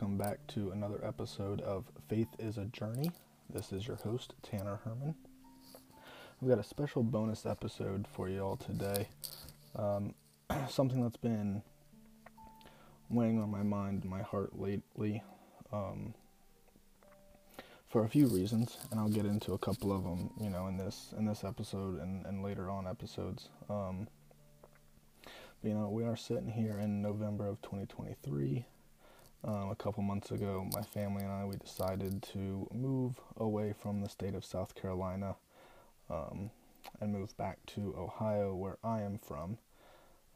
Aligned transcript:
welcome 0.00 0.16
back 0.16 0.38
to 0.46 0.70
another 0.70 0.98
episode 1.04 1.60
of 1.60 1.84
Faith 2.08 2.28
is 2.38 2.56
a 2.56 2.64
Journey. 2.64 3.10
This 3.52 3.70
is 3.70 3.86
your 3.86 3.98
host, 3.98 4.32
Tanner 4.42 4.80
Herman. 4.82 5.14
We've 6.40 6.48
got 6.48 6.58
a 6.58 6.66
special 6.66 7.02
bonus 7.02 7.44
episode 7.44 8.06
for 8.10 8.26
you 8.26 8.40
all 8.40 8.56
today. 8.56 9.08
Um, 9.76 10.14
something 10.70 11.02
that's 11.02 11.18
been 11.18 11.60
weighing 13.10 13.42
on 13.42 13.50
my 13.50 13.62
mind 13.62 14.04
and 14.04 14.10
my 14.10 14.22
heart 14.22 14.58
lately 14.58 15.22
um, 15.70 16.14
for 17.86 18.02
a 18.02 18.08
few 18.08 18.26
reasons, 18.28 18.78
and 18.90 18.98
I'll 18.98 19.10
get 19.10 19.26
into 19.26 19.52
a 19.52 19.58
couple 19.58 19.92
of 19.92 20.02
them, 20.02 20.30
you 20.40 20.48
know, 20.48 20.66
in 20.68 20.78
this 20.78 21.12
in 21.18 21.26
this 21.26 21.44
episode 21.44 22.00
and, 22.00 22.24
and 22.24 22.42
later 22.42 22.70
on 22.70 22.86
episodes. 22.86 23.50
Um, 23.68 24.08
you 25.62 25.74
know, 25.74 25.90
we 25.90 26.04
are 26.04 26.16
sitting 26.16 26.48
here 26.48 26.78
in 26.78 27.02
November 27.02 27.46
of 27.46 27.60
2023. 27.60 28.64
Um, 29.42 29.70
a 29.70 29.74
couple 29.74 30.02
months 30.02 30.32
ago, 30.32 30.68
my 30.74 30.82
family 30.82 31.24
and 31.24 31.32
I 31.32 31.46
we 31.46 31.56
decided 31.56 32.22
to 32.34 32.68
move 32.74 33.18
away 33.38 33.72
from 33.72 34.02
the 34.02 34.08
state 34.08 34.34
of 34.34 34.44
South 34.44 34.74
Carolina 34.74 35.34
um, 36.10 36.50
and 37.00 37.10
move 37.10 37.34
back 37.38 37.56
to 37.68 37.94
Ohio, 37.96 38.54
where 38.54 38.76
I 38.84 39.00
am 39.00 39.18
from. 39.18 39.56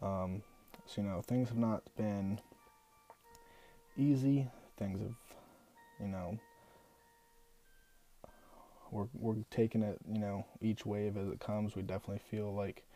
Um, 0.01 0.43
so 0.87 1.03
you 1.03 1.09
know, 1.09 1.21
things 1.21 1.51
have 1.51 1.59
not 1.59 1.83
been 1.99 2.41
easy. 3.99 4.49
Things 4.79 5.03
have, 5.03 5.17
you 6.01 6.09
know, 6.09 6.39
we're 8.91 9.09
we're 9.13 9.37
taking 9.51 9.83
it, 9.83 9.99
you 10.11 10.19
know, 10.19 10.47
each 10.63 10.87
wave 10.87 11.19
as 11.19 11.29
it 11.29 11.41
comes. 11.41 11.77
We 11.77 11.83
definitely 11.83 12.23
feel 12.31 12.55
like 12.55 12.87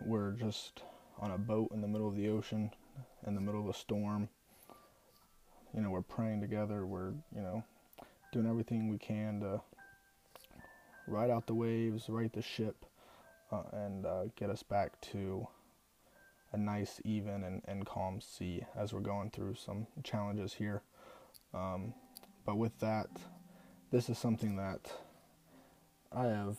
we're 0.00 0.32
just 0.32 0.82
on 1.20 1.30
a 1.30 1.38
boat 1.38 1.72
in 1.74 1.82
the 1.82 1.88
middle 1.88 2.08
of 2.08 2.16
the 2.16 2.30
ocean, 2.30 2.70
in 3.26 3.34
the 3.34 3.40
middle 3.42 3.60
of 3.60 3.68
a 3.68 3.74
storm 3.74 4.30
you 5.74 5.80
know, 5.80 5.90
we're 5.90 6.02
praying 6.02 6.40
together. 6.40 6.86
We're, 6.86 7.10
you 7.34 7.42
know, 7.42 7.64
doing 8.32 8.46
everything 8.46 8.88
we 8.88 8.98
can 8.98 9.40
to 9.40 9.60
ride 11.06 11.30
out 11.30 11.46
the 11.46 11.54
waves, 11.54 12.08
right 12.08 12.32
the 12.32 12.42
ship, 12.42 12.86
uh, 13.50 13.62
and 13.72 14.06
uh, 14.06 14.24
get 14.36 14.50
us 14.50 14.62
back 14.62 15.00
to 15.00 15.46
a 16.52 16.56
nice, 16.56 17.00
even, 17.04 17.42
and, 17.42 17.62
and 17.66 17.84
calm 17.84 18.20
sea 18.20 18.62
as 18.76 18.92
we're 18.92 19.00
going 19.00 19.30
through 19.30 19.54
some 19.54 19.86
challenges 20.04 20.54
here. 20.54 20.82
Um, 21.52 21.94
but 22.46 22.56
with 22.56 22.78
that, 22.80 23.08
this 23.90 24.08
is 24.08 24.18
something 24.18 24.56
that 24.56 24.92
I 26.12 26.24
have 26.26 26.58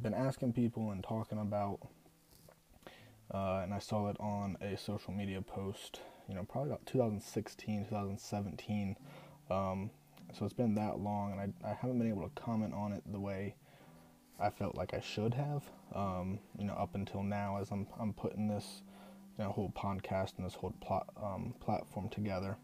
been 0.00 0.14
asking 0.14 0.54
people 0.54 0.90
and 0.90 1.04
talking 1.04 1.38
about. 1.38 1.80
Uh, 3.32 3.60
and 3.62 3.72
I 3.72 3.78
saw 3.78 4.08
it 4.08 4.16
on 4.18 4.56
a 4.60 4.76
social 4.76 5.12
media 5.12 5.40
post 5.40 6.00
you 6.30 6.36
know, 6.36 6.44
probably 6.44 6.70
about 6.70 6.86
2016, 6.86 7.86
2017. 7.86 8.96
Um, 9.50 9.90
so 10.32 10.44
it's 10.44 10.54
been 10.54 10.76
that 10.76 11.00
long, 11.00 11.32
and 11.32 11.52
I, 11.64 11.70
I 11.70 11.74
haven't 11.74 11.98
been 11.98 12.08
able 12.08 12.22
to 12.22 12.40
comment 12.40 12.72
on 12.72 12.92
it 12.92 13.02
the 13.10 13.18
way 13.18 13.56
I 14.38 14.48
felt 14.50 14.76
like 14.76 14.94
I 14.94 15.00
should 15.00 15.34
have. 15.34 15.64
Um, 15.92 16.38
you 16.56 16.64
know, 16.64 16.74
up 16.74 16.94
until 16.94 17.24
now, 17.24 17.58
as 17.60 17.72
I'm 17.72 17.88
I'm 17.98 18.12
putting 18.12 18.46
this, 18.46 18.82
you 19.36 19.44
know, 19.44 19.50
whole 19.50 19.72
podcast 19.76 20.36
and 20.36 20.46
this 20.46 20.54
whole 20.54 20.72
plot 20.80 21.08
um, 21.20 21.52
platform 21.58 22.08
together. 22.08 22.56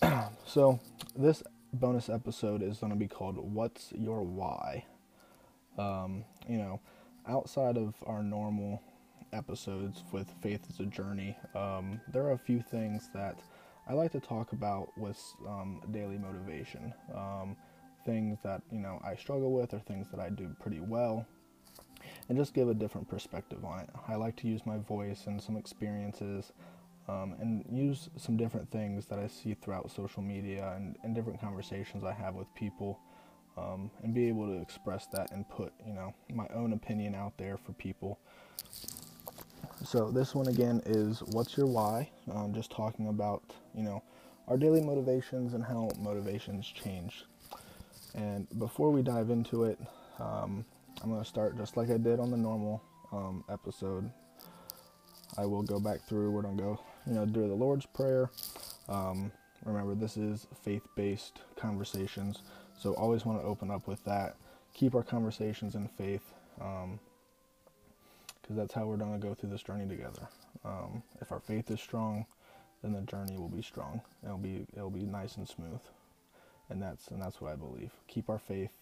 so 0.46 0.80
this 1.14 1.42
bonus 1.74 2.08
episode 2.08 2.62
is 2.62 2.78
going 2.78 2.92
to 2.92 2.98
be 2.98 3.08
called 3.08 3.36
"What's 3.36 3.92
Your 3.92 4.22
Why." 4.22 4.86
Um, 5.76 6.24
you 6.48 6.56
know, 6.56 6.80
outside 7.28 7.76
of 7.76 7.94
our 8.06 8.22
normal 8.22 8.80
episodes 9.34 10.02
with 10.12 10.32
Faith 10.40 10.64
as 10.70 10.80
a 10.80 10.86
Journey, 10.86 11.36
um, 11.54 12.00
there 12.08 12.22
are 12.24 12.32
a 12.32 12.38
few 12.38 12.62
things 12.62 13.10
that 13.12 13.38
I 13.86 13.92
like 13.92 14.12
to 14.12 14.20
talk 14.20 14.52
about 14.52 14.96
with 14.96 15.20
um, 15.46 15.82
daily 15.90 16.16
motivation. 16.16 16.94
Um, 17.14 17.56
things 18.06 18.38
that 18.42 18.62
you 18.70 18.78
know 18.78 19.00
I 19.04 19.14
struggle 19.16 19.52
with, 19.52 19.74
or 19.74 19.80
things 19.80 20.08
that 20.10 20.20
I 20.20 20.30
do 20.30 20.54
pretty 20.60 20.80
well, 20.80 21.26
and 22.28 22.38
just 22.38 22.54
give 22.54 22.68
a 22.68 22.74
different 22.74 23.08
perspective 23.08 23.64
on 23.64 23.80
it. 23.80 23.90
I 24.08 24.14
like 24.14 24.36
to 24.36 24.48
use 24.48 24.64
my 24.64 24.78
voice 24.78 25.26
and 25.26 25.42
some 25.42 25.56
experiences, 25.56 26.52
um, 27.08 27.34
and 27.40 27.64
use 27.70 28.08
some 28.16 28.36
different 28.36 28.70
things 28.70 29.06
that 29.06 29.18
I 29.18 29.26
see 29.26 29.54
throughout 29.54 29.90
social 29.90 30.22
media 30.22 30.72
and, 30.76 30.96
and 31.02 31.14
different 31.14 31.40
conversations 31.40 32.04
I 32.04 32.12
have 32.12 32.34
with 32.34 32.52
people. 32.54 33.00
Um, 33.56 33.92
and 34.02 34.12
be 34.12 34.26
able 34.26 34.48
to 34.48 34.60
express 34.60 35.06
that 35.12 35.30
and 35.30 35.48
put 35.48 35.72
you 35.86 35.94
know 35.94 36.12
my 36.28 36.48
own 36.52 36.72
opinion 36.72 37.14
out 37.14 37.38
there 37.38 37.56
for 37.56 37.72
people 37.72 38.18
so 39.82 40.10
this 40.10 40.34
one 40.34 40.48
again 40.48 40.80
is 40.86 41.22
what's 41.22 41.56
your 41.56 41.66
why? 41.66 42.10
Um, 42.32 42.54
just 42.54 42.70
talking 42.70 43.08
about 43.08 43.42
you 43.74 43.82
know 43.82 44.02
our 44.48 44.56
daily 44.56 44.80
motivations 44.80 45.54
and 45.54 45.64
how 45.64 45.90
motivations 45.98 46.66
change. 46.66 47.24
And 48.14 48.46
before 48.58 48.90
we 48.90 49.02
dive 49.02 49.30
into 49.30 49.64
it, 49.64 49.78
um, 50.20 50.64
I'm 51.02 51.10
going 51.10 51.22
to 51.22 51.28
start 51.28 51.56
just 51.56 51.76
like 51.76 51.90
I 51.90 51.96
did 51.96 52.20
on 52.20 52.30
the 52.30 52.36
normal 52.36 52.82
um, 53.12 53.44
episode. 53.48 54.10
I 55.36 55.46
will 55.46 55.62
go 55.62 55.80
back 55.80 56.02
through. 56.02 56.30
We're 56.30 56.42
going 56.42 56.56
to 56.56 56.62
go, 56.62 56.80
you 57.06 57.14
know, 57.14 57.26
do 57.26 57.48
the 57.48 57.54
Lord's 57.54 57.86
Prayer. 57.86 58.30
Um, 58.88 59.32
remember, 59.64 59.94
this 59.94 60.16
is 60.16 60.46
faith-based 60.62 61.40
conversations, 61.56 62.42
so 62.78 62.94
always 62.94 63.24
want 63.24 63.40
to 63.40 63.46
open 63.46 63.70
up 63.70 63.88
with 63.88 64.04
that. 64.04 64.36
Keep 64.74 64.94
our 64.94 65.02
conversations 65.02 65.74
in 65.74 65.88
faith. 65.88 66.32
Because 68.44 68.56
that's 68.56 68.74
how 68.74 68.84
we're 68.84 68.98
going 68.98 69.18
to 69.18 69.26
go 69.26 69.32
through 69.32 69.48
this 69.48 69.62
journey 69.62 69.88
together. 69.88 70.28
Um, 70.66 71.02
if 71.22 71.32
our 71.32 71.40
faith 71.40 71.70
is 71.70 71.80
strong, 71.80 72.26
then 72.82 72.92
the 72.92 73.00
journey 73.00 73.38
will 73.38 73.48
be 73.48 73.62
strong. 73.62 74.02
It'll 74.22 74.36
be 74.36 74.66
it'll 74.76 74.90
be 74.90 75.06
nice 75.06 75.36
and 75.36 75.48
smooth, 75.48 75.80
and 76.68 76.82
that's 76.82 77.08
and 77.08 77.22
that's 77.22 77.40
what 77.40 77.52
I 77.52 77.56
believe. 77.56 77.90
Keep 78.06 78.28
our 78.28 78.38
faith, 78.38 78.72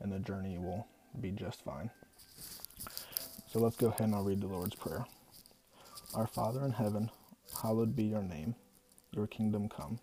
and 0.00 0.10
the 0.10 0.18
journey 0.18 0.58
will 0.58 0.88
be 1.20 1.30
just 1.30 1.62
fine. 1.62 1.88
So 3.46 3.60
let's 3.60 3.76
go 3.76 3.86
ahead 3.86 4.00
and 4.00 4.14
I'll 4.16 4.24
read 4.24 4.40
the 4.40 4.48
Lord's 4.48 4.74
prayer. 4.74 5.06
Our 6.12 6.26
Father 6.26 6.64
in 6.64 6.72
heaven, 6.72 7.10
hallowed 7.62 7.94
be 7.94 8.04
your 8.04 8.22
name. 8.22 8.56
Your 9.12 9.28
kingdom 9.28 9.68
come. 9.68 10.00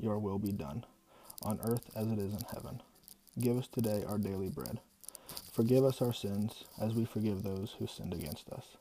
Your 0.00 0.18
will 0.18 0.40
be 0.40 0.50
done, 0.50 0.84
on 1.42 1.60
earth 1.62 1.88
as 1.94 2.10
it 2.10 2.18
is 2.18 2.32
in 2.32 2.44
heaven. 2.52 2.82
Give 3.38 3.56
us 3.56 3.68
today 3.68 4.02
our 4.08 4.18
daily 4.18 4.48
bread 4.48 4.80
Forgive 5.60 5.84
us 5.84 6.00
our 6.00 6.14
sins, 6.14 6.64
as 6.80 6.94
we 6.94 7.04
forgive 7.04 7.42
those 7.42 7.76
who 7.78 7.86
sinned 7.86 8.14
against 8.14 8.48
us. 8.48 8.78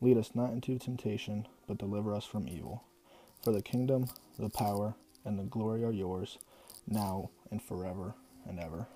Lead 0.00 0.18
us 0.18 0.32
not 0.34 0.50
into 0.50 0.76
temptation, 0.76 1.46
but 1.68 1.78
deliver 1.78 2.12
us 2.12 2.24
from 2.24 2.48
evil. 2.48 2.82
For 3.44 3.52
the 3.52 3.62
kingdom, 3.62 4.08
the 4.36 4.50
power, 4.50 4.96
and 5.24 5.38
the 5.38 5.44
glory 5.44 5.84
are 5.84 5.92
yours, 5.92 6.38
now 6.88 7.30
and 7.52 7.62
forever 7.62 8.16
and 8.44 8.58
ever. 8.58 8.88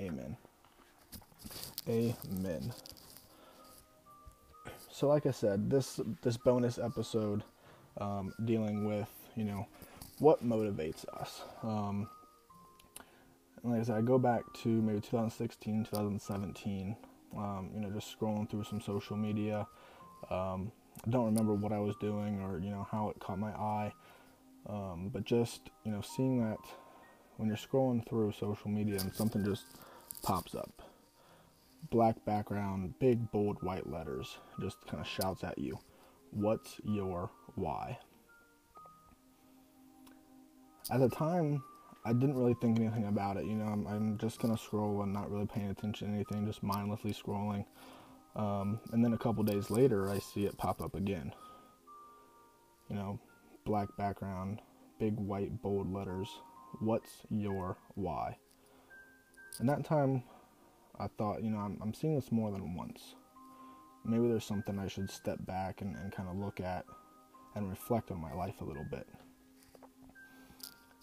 Amen. 0.00 0.36
Amen. 1.88 2.72
So, 4.90 5.06
like 5.06 5.26
I 5.26 5.30
said, 5.30 5.70
this 5.70 6.00
this 6.22 6.36
bonus 6.36 6.78
episode 6.78 7.44
um, 8.00 8.34
dealing 8.44 8.88
with 8.88 9.08
you 9.36 9.44
know 9.44 9.68
what 10.18 10.44
motivates 10.44 11.06
us. 11.14 11.42
Um, 11.62 12.08
like 13.66 13.80
I 13.80 13.82
said, 13.84 13.96
I 13.96 14.00
go 14.00 14.18
back 14.18 14.42
to 14.62 14.68
maybe 14.68 15.00
2016, 15.00 15.84
2017. 15.84 16.96
Um, 17.36 17.70
you 17.74 17.80
know, 17.80 17.90
just 17.90 18.18
scrolling 18.18 18.48
through 18.48 18.64
some 18.64 18.80
social 18.80 19.16
media. 19.16 19.66
Um, 20.30 20.72
I 21.06 21.10
don't 21.10 21.26
remember 21.26 21.54
what 21.54 21.72
I 21.72 21.78
was 21.78 21.94
doing 21.96 22.40
or 22.40 22.58
you 22.58 22.70
know 22.70 22.86
how 22.90 23.10
it 23.10 23.20
caught 23.20 23.38
my 23.38 23.50
eye, 23.50 23.92
um, 24.68 25.10
but 25.12 25.24
just 25.24 25.70
you 25.84 25.92
know 25.92 26.00
seeing 26.00 26.42
that 26.42 26.58
when 27.36 27.48
you're 27.48 27.56
scrolling 27.56 28.06
through 28.08 28.32
social 28.32 28.70
media 28.70 28.98
and 29.00 29.14
something 29.14 29.44
just 29.44 29.64
pops 30.22 30.54
up, 30.54 30.82
black 31.90 32.24
background, 32.24 32.94
big 32.98 33.30
bold 33.30 33.62
white 33.62 33.88
letters, 33.88 34.38
just 34.60 34.78
kind 34.86 35.00
of 35.00 35.06
shouts 35.06 35.44
at 35.44 35.58
you, 35.58 35.78
"What's 36.30 36.80
your 36.82 37.30
why?" 37.56 37.98
At 40.90 41.00
the 41.00 41.08
time, 41.08 41.62
I 42.06 42.12
didn't 42.12 42.36
really 42.36 42.54
think 42.54 42.78
anything 42.78 43.06
about 43.06 43.36
it. 43.36 43.46
You 43.46 43.56
know, 43.56 43.64
I'm, 43.64 43.84
I'm 43.88 44.18
just 44.18 44.38
gonna 44.38 44.56
scroll 44.56 45.02
and 45.02 45.12
not 45.12 45.28
really 45.28 45.46
paying 45.46 45.70
attention 45.70 46.06
to 46.06 46.14
anything, 46.14 46.46
just 46.46 46.62
mindlessly 46.62 47.12
scrolling. 47.12 47.64
Um, 48.36 48.78
and 48.92 49.04
then 49.04 49.12
a 49.12 49.18
couple 49.18 49.42
days 49.42 49.70
later, 49.70 50.08
I 50.08 50.20
see 50.20 50.44
it 50.44 50.56
pop 50.56 50.80
up 50.80 50.94
again. 50.94 51.32
You 52.88 52.94
know, 52.94 53.18
black 53.64 53.88
background, 53.98 54.62
big 55.00 55.16
white 55.16 55.60
bold 55.62 55.92
letters. 55.92 56.28
What's 56.78 57.22
your 57.28 57.76
why? 57.96 58.36
And 59.58 59.68
that 59.68 59.84
time, 59.84 60.22
I 61.00 61.08
thought, 61.18 61.42
you 61.42 61.50
know, 61.50 61.58
I'm, 61.58 61.76
I'm 61.82 61.92
seeing 61.92 62.14
this 62.14 62.30
more 62.30 62.52
than 62.52 62.76
once. 62.76 63.16
Maybe 64.04 64.28
there's 64.28 64.44
something 64.44 64.78
I 64.78 64.86
should 64.86 65.10
step 65.10 65.38
back 65.44 65.80
and, 65.80 65.96
and 65.96 66.12
kind 66.12 66.28
of 66.28 66.36
look 66.36 66.60
at 66.60 66.84
and 67.56 67.68
reflect 67.68 68.12
on 68.12 68.20
my 68.20 68.32
life 68.32 68.60
a 68.60 68.64
little 68.64 68.86
bit. 68.88 69.08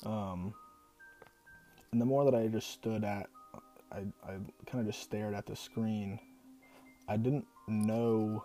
Um, 0.06 0.54
and 1.94 2.02
the 2.02 2.06
more 2.08 2.26
that 2.26 2.34
I 2.34 2.48
just 2.48 2.72
stood 2.72 3.04
at, 3.04 3.30
I, 3.92 4.00
I 4.26 4.32
kind 4.66 4.80
of 4.80 4.88
just 4.88 5.04
stared 5.04 5.36
at 5.36 5.46
the 5.46 5.56
screen, 5.56 6.20
I 7.08 7.18
didn't 7.18 7.46
know 7.68 8.44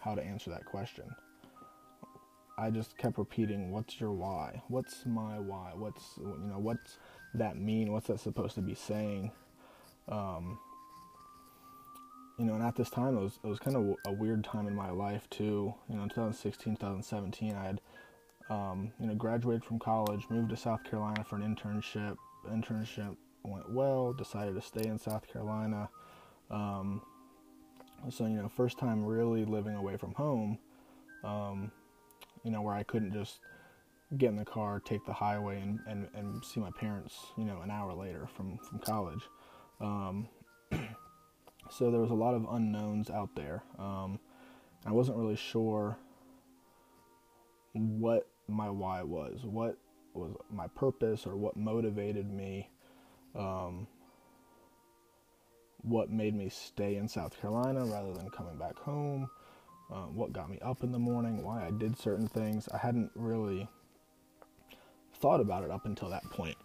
how 0.00 0.14
to 0.14 0.24
answer 0.24 0.48
that 0.48 0.64
question. 0.64 1.14
I 2.56 2.70
just 2.70 2.96
kept 2.96 3.18
repeating, 3.18 3.70
"What's 3.70 4.00
your 4.00 4.12
why? 4.12 4.62
What's 4.68 5.04
my 5.04 5.38
why? 5.38 5.72
What's 5.74 6.16
you 6.16 6.38
know 6.38 6.58
what's 6.58 6.96
that 7.34 7.58
mean? 7.58 7.92
What's 7.92 8.06
that 8.06 8.20
supposed 8.20 8.54
to 8.54 8.62
be 8.62 8.74
saying?" 8.74 9.30
Um, 10.08 10.58
you 12.38 12.46
know, 12.46 12.54
and 12.54 12.62
at 12.64 12.76
this 12.76 12.88
time, 12.88 13.18
it 13.18 13.20
was 13.20 13.40
it 13.44 13.46
was 13.46 13.58
kind 13.58 13.76
of 13.76 13.96
a 14.06 14.12
weird 14.12 14.42
time 14.42 14.66
in 14.66 14.74
my 14.74 14.90
life 14.90 15.28
too. 15.28 15.74
You 15.90 15.96
know, 15.96 16.04
in 16.04 16.08
2016, 16.08 16.76
2017, 16.76 17.54
I 17.54 17.64
had 17.64 17.80
um, 18.48 18.92
you 18.98 19.06
know 19.06 19.14
graduated 19.14 19.64
from 19.64 19.78
college, 19.80 20.24
moved 20.30 20.48
to 20.48 20.56
South 20.56 20.82
Carolina 20.84 21.24
for 21.24 21.36
an 21.36 21.42
internship. 21.42 22.16
Internship 22.46 23.16
went 23.42 23.70
well. 23.72 24.12
Decided 24.12 24.54
to 24.54 24.62
stay 24.62 24.88
in 24.88 24.98
South 24.98 25.26
Carolina. 25.26 25.88
Um, 26.50 27.02
so 28.10 28.26
you 28.26 28.36
know, 28.36 28.48
first 28.48 28.78
time 28.78 29.04
really 29.04 29.44
living 29.44 29.74
away 29.74 29.96
from 29.96 30.14
home. 30.14 30.58
Um, 31.22 31.72
you 32.42 32.50
know, 32.50 32.60
where 32.60 32.74
I 32.74 32.82
couldn't 32.82 33.12
just 33.12 33.40
get 34.18 34.28
in 34.28 34.36
the 34.36 34.44
car, 34.44 34.80
take 34.80 35.04
the 35.06 35.12
highway, 35.12 35.60
and, 35.60 35.80
and, 35.88 36.08
and 36.14 36.44
see 36.44 36.60
my 36.60 36.70
parents, 36.78 37.14
you 37.36 37.44
know, 37.44 37.60
an 37.62 37.70
hour 37.70 37.94
later 37.94 38.26
from, 38.26 38.58
from 38.58 38.78
college. 38.78 39.22
Um, 39.80 40.28
so 41.70 41.90
there 41.90 42.00
was 42.00 42.10
a 42.10 42.14
lot 42.14 42.34
of 42.34 42.46
unknowns 42.50 43.10
out 43.10 43.34
there. 43.34 43.62
Um, 43.78 44.20
I 44.86 44.92
wasn't 44.92 45.16
really 45.16 45.36
sure 45.36 45.96
what 47.72 48.28
my 48.46 48.70
why 48.70 49.02
was, 49.02 49.40
what 49.44 49.78
was 50.14 50.34
my 50.50 50.66
purpose, 50.68 51.26
or 51.26 51.36
what 51.36 51.56
motivated 51.56 52.30
me, 52.30 52.70
um, 53.34 53.86
what 55.82 56.10
made 56.10 56.34
me 56.34 56.48
stay 56.48 56.96
in 56.96 57.08
South 57.08 57.40
Carolina 57.40 57.84
rather 57.84 58.12
than 58.12 58.30
coming 58.30 58.56
back 58.56 58.78
home 58.78 59.28
uh, 59.92 60.06
what 60.06 60.32
got 60.32 60.50
me 60.50 60.58
up 60.60 60.82
in 60.82 60.92
the 60.92 60.98
morning, 60.98 61.42
why 61.42 61.66
I 61.66 61.70
did 61.70 61.98
certain 61.98 62.26
things. 62.28 62.68
I 62.72 62.78
hadn't 62.78 63.10
really 63.14 63.68
thought 65.14 65.40
about 65.40 65.64
it 65.64 65.70
up 65.70 65.86
until 65.86 66.08
that 66.10 66.24
point. 66.30 66.56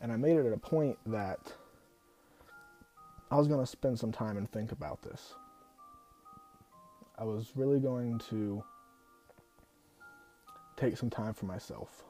And 0.00 0.12
I 0.12 0.16
made 0.16 0.36
it 0.36 0.46
at 0.46 0.52
a 0.52 0.58
point 0.58 0.98
that 1.06 1.52
I 3.30 3.36
was 3.36 3.48
going 3.48 3.60
to 3.60 3.66
spend 3.66 3.98
some 3.98 4.12
time 4.12 4.36
and 4.36 4.50
think 4.50 4.70
about 4.72 5.02
this. 5.02 5.34
I 7.18 7.24
was 7.24 7.52
really 7.56 7.80
going 7.80 8.20
to 8.30 8.62
take 10.76 10.96
some 10.96 11.10
time 11.10 11.34
for 11.34 11.46
myself. 11.46 12.04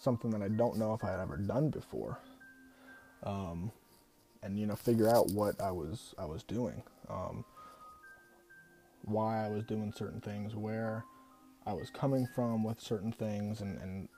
Something 0.00 0.30
that 0.30 0.42
I 0.42 0.48
don't 0.48 0.76
know 0.76 0.94
if 0.94 1.04
I 1.04 1.10
had 1.10 1.20
ever 1.20 1.36
done 1.36 1.70
before. 1.70 2.18
Um, 3.22 3.72
and 4.42 4.58
you 4.58 4.66
know, 4.66 4.76
figure 4.76 5.08
out 5.08 5.30
what 5.32 5.60
I 5.60 5.70
was 5.70 6.14
I 6.18 6.26
was 6.26 6.42
doing. 6.42 6.82
Um, 7.08 7.44
why 9.02 9.44
I 9.44 9.48
was 9.48 9.64
doing 9.64 9.92
certain 9.96 10.20
things, 10.20 10.54
where 10.54 11.04
I 11.64 11.72
was 11.72 11.90
coming 11.90 12.26
from 12.34 12.64
with 12.64 12.80
certain 12.80 13.12
things, 13.12 13.60
and, 13.60 13.78
and 13.80 14.08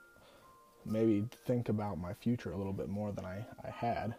maybe 0.85 1.27
think 1.45 1.69
about 1.69 1.97
my 1.97 2.13
future 2.13 2.51
a 2.51 2.57
little 2.57 2.73
bit 2.73 2.89
more 2.89 3.11
than 3.11 3.25
I, 3.25 3.45
I 3.63 3.69
had. 3.69 4.15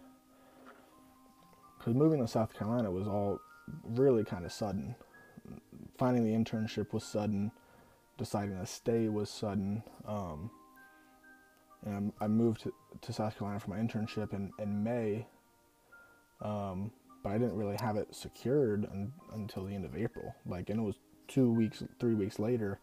Because 1.78 1.94
moving 1.94 2.20
to 2.20 2.28
South 2.28 2.56
Carolina 2.56 2.90
was 2.90 3.06
all 3.06 3.40
really 3.84 4.24
kind 4.24 4.44
of 4.44 4.52
sudden. 4.52 4.94
Finding 5.98 6.24
the 6.24 6.36
internship 6.38 6.92
was 6.92 7.04
sudden. 7.04 7.52
Deciding 8.18 8.58
to 8.58 8.66
stay 8.66 9.08
was 9.08 9.30
sudden. 9.30 9.82
Um, 10.06 10.50
and 11.84 12.12
I, 12.20 12.24
I 12.24 12.28
moved 12.28 12.62
to, 12.62 12.72
to, 13.00 13.12
South 13.12 13.38
Carolina 13.38 13.60
for 13.60 13.70
my 13.70 13.78
internship 13.78 14.32
in, 14.34 14.52
in 14.58 14.82
May. 14.82 15.26
Um, 16.42 16.90
but 17.22 17.30
I 17.30 17.38
didn't 17.38 17.56
really 17.56 17.76
have 17.80 17.96
it 17.96 18.14
secured 18.14 18.86
un, 18.90 19.12
until 19.32 19.64
the 19.64 19.74
end 19.74 19.84
of 19.84 19.96
April. 19.96 20.34
Like, 20.46 20.70
and 20.70 20.80
it 20.80 20.82
was 20.82 20.96
two 21.28 21.52
weeks, 21.52 21.82
three 21.98 22.14
weeks 22.14 22.38
later. 22.38 22.80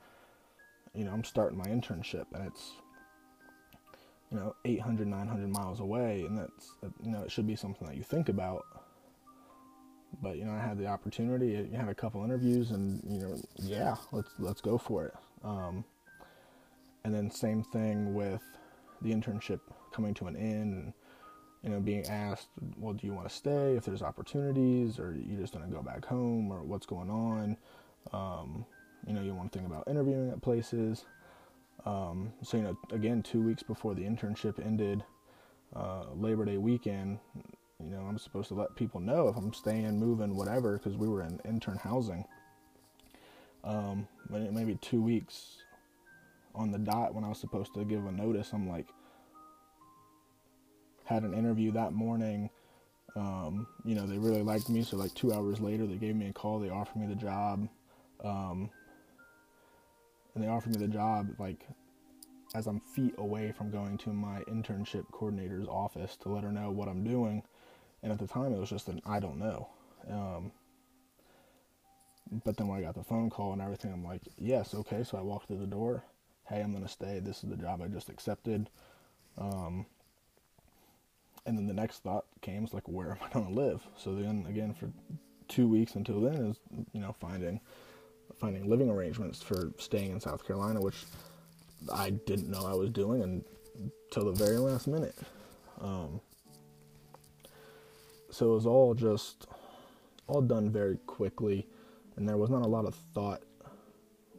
You 0.94 1.06
know, 1.06 1.12
I'm 1.12 1.24
starting 1.24 1.58
my 1.58 1.66
internship, 1.66 2.26
and 2.34 2.48
it's 2.48 2.72
you 4.32 4.38
know 4.38 4.56
800, 4.66 5.08
900 5.08 5.50
miles 5.50 5.80
away, 5.80 6.24
and 6.28 6.38
that's 6.38 6.72
you 7.04 7.12
know 7.12 7.22
it 7.22 7.32
should 7.32 7.48
be 7.48 7.56
something 7.56 7.88
that 7.88 7.96
you 7.96 8.04
think 8.04 8.30
about. 8.30 8.66
But 10.22 10.38
you 10.38 10.46
know, 10.46 10.54
I 10.54 10.60
had 10.60 10.78
the 10.78 10.88
opportunity. 10.88 11.68
You 11.72 11.78
had 11.78 11.90
a 11.90 11.96
couple 11.96 12.24
interviews, 12.24 12.72
and 12.72 13.02
you 13.08 13.20
know, 13.20 13.36
yeah, 13.58 13.96
let's 14.12 14.30
let's 14.40 14.62
go 14.62 14.78
for 14.78 15.06
it. 15.06 15.14
Um, 15.44 15.84
and 17.04 17.14
then 17.14 17.30
same 17.30 17.64
thing 17.64 18.14
with 18.14 18.42
the 19.02 19.12
internship 19.12 19.60
coming 19.92 20.14
to 20.16 20.28
an 20.28 20.36
end. 20.36 20.74
And, 20.74 20.94
you 21.64 21.70
know, 21.70 21.80
being 21.80 22.06
asked, 22.08 22.50
well, 22.78 22.94
do 22.94 23.06
you 23.08 23.14
want 23.14 23.28
to 23.28 23.34
stay 23.34 23.76
if 23.76 23.84
there's 23.84 24.02
opportunities, 24.02 25.00
or 25.00 25.14
you 25.14 25.38
just 25.38 25.56
want 25.56 25.68
to 25.68 25.74
go 25.74 25.82
back 25.82 26.06
home, 26.06 26.52
or 26.52 26.62
what's 26.64 26.86
going 26.86 27.10
on? 27.10 27.58
Um, 28.14 28.66
you 29.06 29.14
know, 29.14 29.22
you 29.22 29.34
want 29.34 29.52
to 29.52 29.60
think 29.60 29.70
about 29.70 29.88
interviewing 29.88 30.30
at 30.30 30.42
places. 30.42 31.06
Um, 31.86 32.34
so, 32.44 32.58
you 32.58 32.64
know, 32.64 32.78
again, 32.92 33.24
two 33.24 33.42
weeks 33.42 33.64
before 33.64 33.96
the 33.96 34.04
internship 34.04 34.64
ended, 34.66 35.04
uh, 35.76 36.06
Labor 36.16 36.46
Day 36.46 36.58
weekend, 36.58 37.20
you 37.84 37.92
know, 37.92 38.02
I'm 38.02 38.18
supposed 38.18 38.48
to 38.50 38.56
let 38.56 38.76
people 38.76 39.00
know 39.00 39.28
if 39.28 39.36
I'm 39.36 39.54
staying, 39.54 40.00
moving, 40.00 40.36
whatever, 40.36 40.78
because 40.78 40.98
we 40.98 41.08
were 41.08 41.22
in 41.22 41.40
intern 41.46 41.78
housing. 41.78 42.26
Um, 43.64 44.08
maybe 44.30 44.76
two 44.82 45.02
weeks 45.02 45.58
on 46.58 46.72
the 46.72 46.80
dot 46.80 47.14
when 47.14 47.24
I 47.24 47.30
was 47.30 47.40
supposed 47.40 47.74
to 47.76 47.86
give 47.86 48.06
a 48.06 48.12
notice, 48.12 48.52
I'm 48.52 48.68
like, 48.68 48.88
had 51.06 51.24
an 51.24 51.34
interview 51.34 51.72
that 51.72 51.94
morning. 51.94 52.50
Um, 53.16 53.68
you 53.86 53.96
know, 53.96 54.06
they 54.06 54.18
really 54.18 54.44
liked 54.44 54.70
me. 54.70 54.84
So 54.84 54.98
like 54.98 55.14
two 55.14 55.34
hours 55.34 55.60
later, 55.60 55.88
they 55.88 55.96
gave 55.96 56.16
me 56.16 56.28
a 56.28 56.34
call. 56.34 56.60
They 56.60 56.70
offered 56.70 56.98
me 56.98 57.08
the 57.08 57.16
job, 57.16 57.68
um, 58.24 58.70
and 60.36 60.44
they 60.44 60.48
offered 60.48 60.76
me 60.76 60.86
the 60.86 60.92
job 60.92 61.30
like 61.40 61.66
as 62.56 62.68
I'm 62.68 62.80
feet 62.80 63.14
away 63.18 63.52
from 63.52 63.72
going 63.72 63.98
to 64.00 64.14
my 64.14 64.42
internship 64.48 65.12
coordinator's 65.12 65.68
office 65.68 66.16
to 66.18 66.30
let 66.30 66.44
her 66.44 66.52
know 66.52 66.72
what 66.72 66.88
I'm 66.88 67.04
doing. 67.04 67.44
And 68.04 68.12
at 68.12 68.20
the 68.20 68.28
time, 68.28 68.54
it 68.54 68.60
was 68.60 68.70
just 68.70 68.88
an 68.88 69.02
I 69.06 69.20
don't 69.20 69.40
know. 69.40 69.70
Um, 70.10 70.52
but 72.44 72.58
then 72.58 72.68
when 72.68 72.80
I 72.80 72.82
got 72.82 72.96
the 72.96 73.04
phone 73.04 73.30
call 73.30 73.54
and 73.54 73.62
everything, 73.62 73.92
I'm 73.92 74.04
like, 74.04 74.22
yes, 74.38 74.74
okay. 74.74 75.04
So 75.04 75.18
I 75.18 75.22
walked 75.22 75.48
through 75.48 75.60
the 75.60 75.66
door. 75.66 76.04
Hey, 76.50 76.62
I'm 76.62 76.74
gonna 76.74 76.88
stay. 76.88 77.20
This 77.20 77.44
is 77.44 77.50
the 77.50 77.58
job 77.58 77.82
I 77.82 77.88
just 77.88 78.10
accepted. 78.10 78.70
Um, 79.38 79.86
and 81.48 81.58
then 81.58 81.66
the 81.66 81.74
next 81.74 82.04
thought 82.04 82.26
came 82.42 82.66
is 82.66 82.74
like 82.74 82.88
where 82.88 83.12
am 83.12 83.18
i 83.24 83.34
going 83.34 83.48
to 83.48 83.54
live 83.54 83.82
so 83.96 84.14
then 84.14 84.46
again 84.48 84.74
for 84.74 84.92
two 85.48 85.68
weeks 85.68 85.96
until 85.96 86.20
then 86.20 86.36
is 86.36 86.60
you 86.92 87.00
know 87.00 87.16
finding 87.20 87.60
finding 88.36 88.70
living 88.70 88.90
arrangements 88.90 89.42
for 89.42 89.72
staying 89.80 90.12
in 90.12 90.20
south 90.20 90.46
carolina 90.46 90.80
which 90.80 91.06
i 91.94 92.10
didn't 92.10 92.52
know 92.52 92.66
i 92.66 92.74
was 92.74 92.90
doing 92.90 93.44
until 94.12 94.32
the 94.32 94.46
very 94.46 94.58
last 94.58 94.88
minute 94.88 95.16
um, 95.80 96.20
so 98.30 98.52
it 98.52 98.56
was 98.56 98.66
all 98.66 98.94
just 98.94 99.48
all 100.28 100.42
done 100.42 100.70
very 100.70 100.98
quickly 101.08 101.66
and 102.18 102.28
there 102.28 102.38
was 102.38 102.50
not 102.50 102.64
a 102.64 102.68
lot 102.68 102.86
of 102.86 102.96
thought 103.14 103.42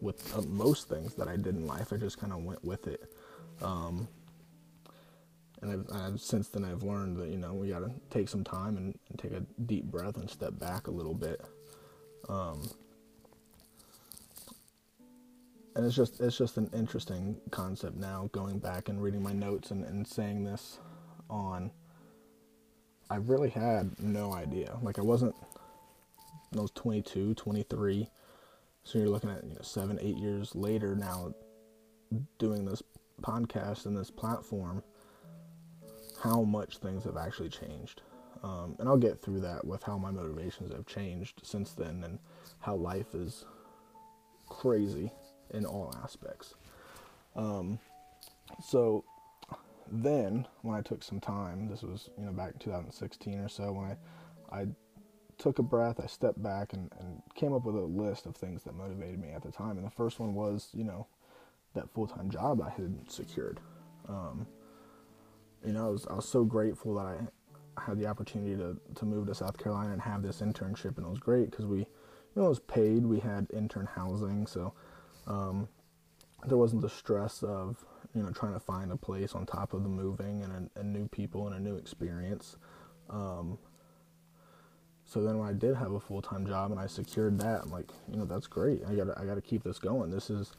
with 0.00 0.36
uh, 0.36 0.42
most 0.42 0.88
things 0.88 1.14
that 1.14 1.28
i 1.28 1.36
did 1.36 1.56
in 1.56 1.66
life 1.66 1.92
i 1.92 1.96
just 1.96 2.18
kind 2.18 2.32
of 2.32 2.42
went 2.44 2.64
with 2.64 2.86
it 2.86 3.12
um, 3.62 4.08
and 5.62 5.72
I've, 5.72 5.96
I've, 5.96 6.20
since 6.20 6.48
then 6.48 6.64
I've 6.64 6.82
learned 6.82 7.16
that 7.16 7.28
you 7.28 7.36
know 7.36 7.52
we 7.52 7.70
got 7.70 7.80
to 7.80 7.90
take 8.10 8.28
some 8.28 8.44
time 8.44 8.76
and, 8.76 8.98
and, 9.08 9.18
take 9.18 9.32
a 9.32 9.42
deep 9.62 9.84
breath 9.84 10.16
and 10.16 10.30
step 10.30 10.58
back 10.58 10.86
a 10.86 10.90
little 10.90 11.14
bit. 11.14 11.40
Um, 12.28 12.70
and 15.74 15.86
it's 15.86 15.96
just 15.96 16.20
it's 16.20 16.36
just 16.36 16.56
an 16.56 16.70
interesting 16.72 17.36
concept 17.50 17.96
now 17.96 18.28
going 18.32 18.58
back 18.58 18.88
and 18.88 19.02
reading 19.02 19.22
my 19.22 19.32
notes 19.32 19.70
and, 19.70 19.84
and 19.84 20.06
saying 20.06 20.44
this 20.44 20.78
on 21.30 21.70
I 23.10 23.16
really 23.16 23.50
had 23.50 23.98
no 24.00 24.34
idea. 24.34 24.76
Like 24.82 24.98
I 24.98 25.02
wasn't 25.02 25.34
I 26.56 26.60
was 26.60 26.70
22, 26.72 27.34
23. 27.34 28.08
So 28.88 28.98
you're 28.98 29.10
looking 29.10 29.28
at 29.28 29.44
you 29.44 29.50
know, 29.50 29.60
seven, 29.60 29.98
eight 30.00 30.16
years 30.16 30.54
later 30.54 30.96
now 30.96 31.34
doing 32.38 32.64
this 32.64 32.82
podcast 33.20 33.84
and 33.84 33.94
this 33.94 34.10
platform 34.10 34.82
how 36.22 36.42
much 36.42 36.78
things 36.78 37.04
have 37.04 37.18
actually 37.18 37.50
changed. 37.50 38.00
Um, 38.42 38.76
and 38.78 38.88
I'll 38.88 38.96
get 38.96 39.20
through 39.20 39.40
that 39.40 39.66
with 39.66 39.82
how 39.82 39.98
my 39.98 40.10
motivations 40.10 40.72
have 40.72 40.86
changed 40.86 41.42
since 41.42 41.72
then 41.72 42.02
and 42.02 42.18
how 42.60 42.76
life 42.76 43.14
is 43.14 43.44
crazy 44.48 45.12
in 45.50 45.66
all 45.66 45.94
aspects. 46.02 46.54
Um, 47.36 47.78
so 48.64 49.04
then, 49.92 50.48
when 50.62 50.74
I 50.74 50.80
took 50.80 51.02
some 51.02 51.20
time, 51.20 51.68
this 51.68 51.82
was 51.82 52.08
you 52.16 52.24
know 52.24 52.32
back 52.32 52.52
in 52.54 52.58
2016 52.58 53.38
or 53.38 53.48
so, 53.50 53.70
when 53.70 53.84
I 53.84 54.60
I 54.60 54.66
took 55.38 55.58
a 55.58 55.62
breath, 55.62 56.00
I 56.02 56.06
stepped 56.06 56.42
back 56.42 56.72
and, 56.74 56.92
and 57.00 57.22
came 57.34 57.54
up 57.54 57.64
with 57.64 57.76
a 57.76 57.80
list 57.80 58.26
of 58.26 58.36
things 58.36 58.64
that 58.64 58.74
motivated 58.76 59.20
me 59.20 59.30
at 59.30 59.42
the 59.42 59.52
time. 59.52 59.78
And 59.78 59.86
the 59.86 59.90
first 59.90 60.20
one 60.20 60.34
was 60.34 60.70
you 60.74 60.84
know 60.84 61.06
that 61.74 61.90
full 61.90 62.06
time 62.08 62.30
job 62.30 62.62
I 62.62 62.70
had 62.70 63.10
secured. 63.10 63.60
Um, 64.08 64.46
you 65.64 65.72
know, 65.72 65.88
I 65.88 65.90
was, 65.90 66.06
I 66.08 66.14
was 66.14 66.28
so 66.28 66.44
grateful 66.44 66.94
that 66.96 67.06
I 67.06 67.82
had 67.82 67.98
the 67.98 68.06
opportunity 68.06 68.56
to, 68.56 68.78
to 68.96 69.04
move 69.04 69.26
to 69.28 69.34
South 69.34 69.58
Carolina 69.58 69.92
and 69.92 70.02
have 70.02 70.22
this 70.22 70.40
internship, 70.40 70.96
and 70.98 71.06
it 71.06 71.10
was 71.10 71.18
great 71.20 71.50
because 71.50 71.66
we, 71.66 71.78
you 71.80 71.86
know, 72.36 72.46
it 72.46 72.48
was 72.50 72.60
paid. 72.60 73.06
We 73.06 73.20
had 73.20 73.48
intern 73.52 73.86
housing, 73.86 74.46
so 74.46 74.74
Um, 75.26 75.68
there 76.46 76.58
wasn't 76.58 76.82
the 76.82 76.88
stress 76.90 77.42
of 77.42 77.84
you 78.14 78.22
know 78.22 78.30
trying 78.30 78.54
to 78.54 78.60
find 78.60 78.92
a 78.92 78.96
place 78.96 79.34
on 79.34 79.46
top 79.46 79.74
of 79.74 79.82
the 79.82 79.88
moving 79.88 80.42
and, 80.42 80.70
a, 80.76 80.80
and 80.80 80.92
new 80.92 81.08
people 81.08 81.46
and 81.48 81.56
a 81.56 81.60
new 81.60 81.76
experience. 81.76 82.56
Um, 83.10 83.58
so 85.08 85.22
then 85.22 85.38
when 85.38 85.48
I 85.48 85.54
did 85.54 85.74
have 85.74 85.92
a 85.92 86.00
full 86.00 86.22
time 86.22 86.46
job 86.46 86.70
and 86.70 86.78
I 86.78 86.86
secured 86.86 87.38
that, 87.40 87.62
I'm 87.62 87.70
like, 87.70 87.90
you 88.10 88.18
know, 88.18 88.26
that's 88.26 88.46
great. 88.46 88.82
I 88.86 88.94
got 88.94 89.18
I 89.18 89.24
got 89.24 89.34
to 89.34 89.40
keep 89.40 89.64
this 89.64 89.78
going. 89.78 90.10
This 90.10 90.28
is 90.28 90.52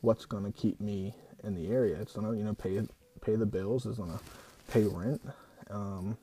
what's 0.00 0.24
going 0.24 0.44
to 0.44 0.52
keep 0.52 0.80
me 0.80 1.14
in 1.42 1.54
the 1.54 1.68
area. 1.68 1.96
It's 2.00 2.12
gonna 2.12 2.36
you 2.36 2.44
know 2.44 2.54
pay 2.54 2.80
pay 3.20 3.36
the 3.36 3.46
bills. 3.46 3.84
It's 3.84 3.98
gonna 3.98 4.20
pay 4.70 4.84
rent. 4.84 5.20
Um, 5.70 6.16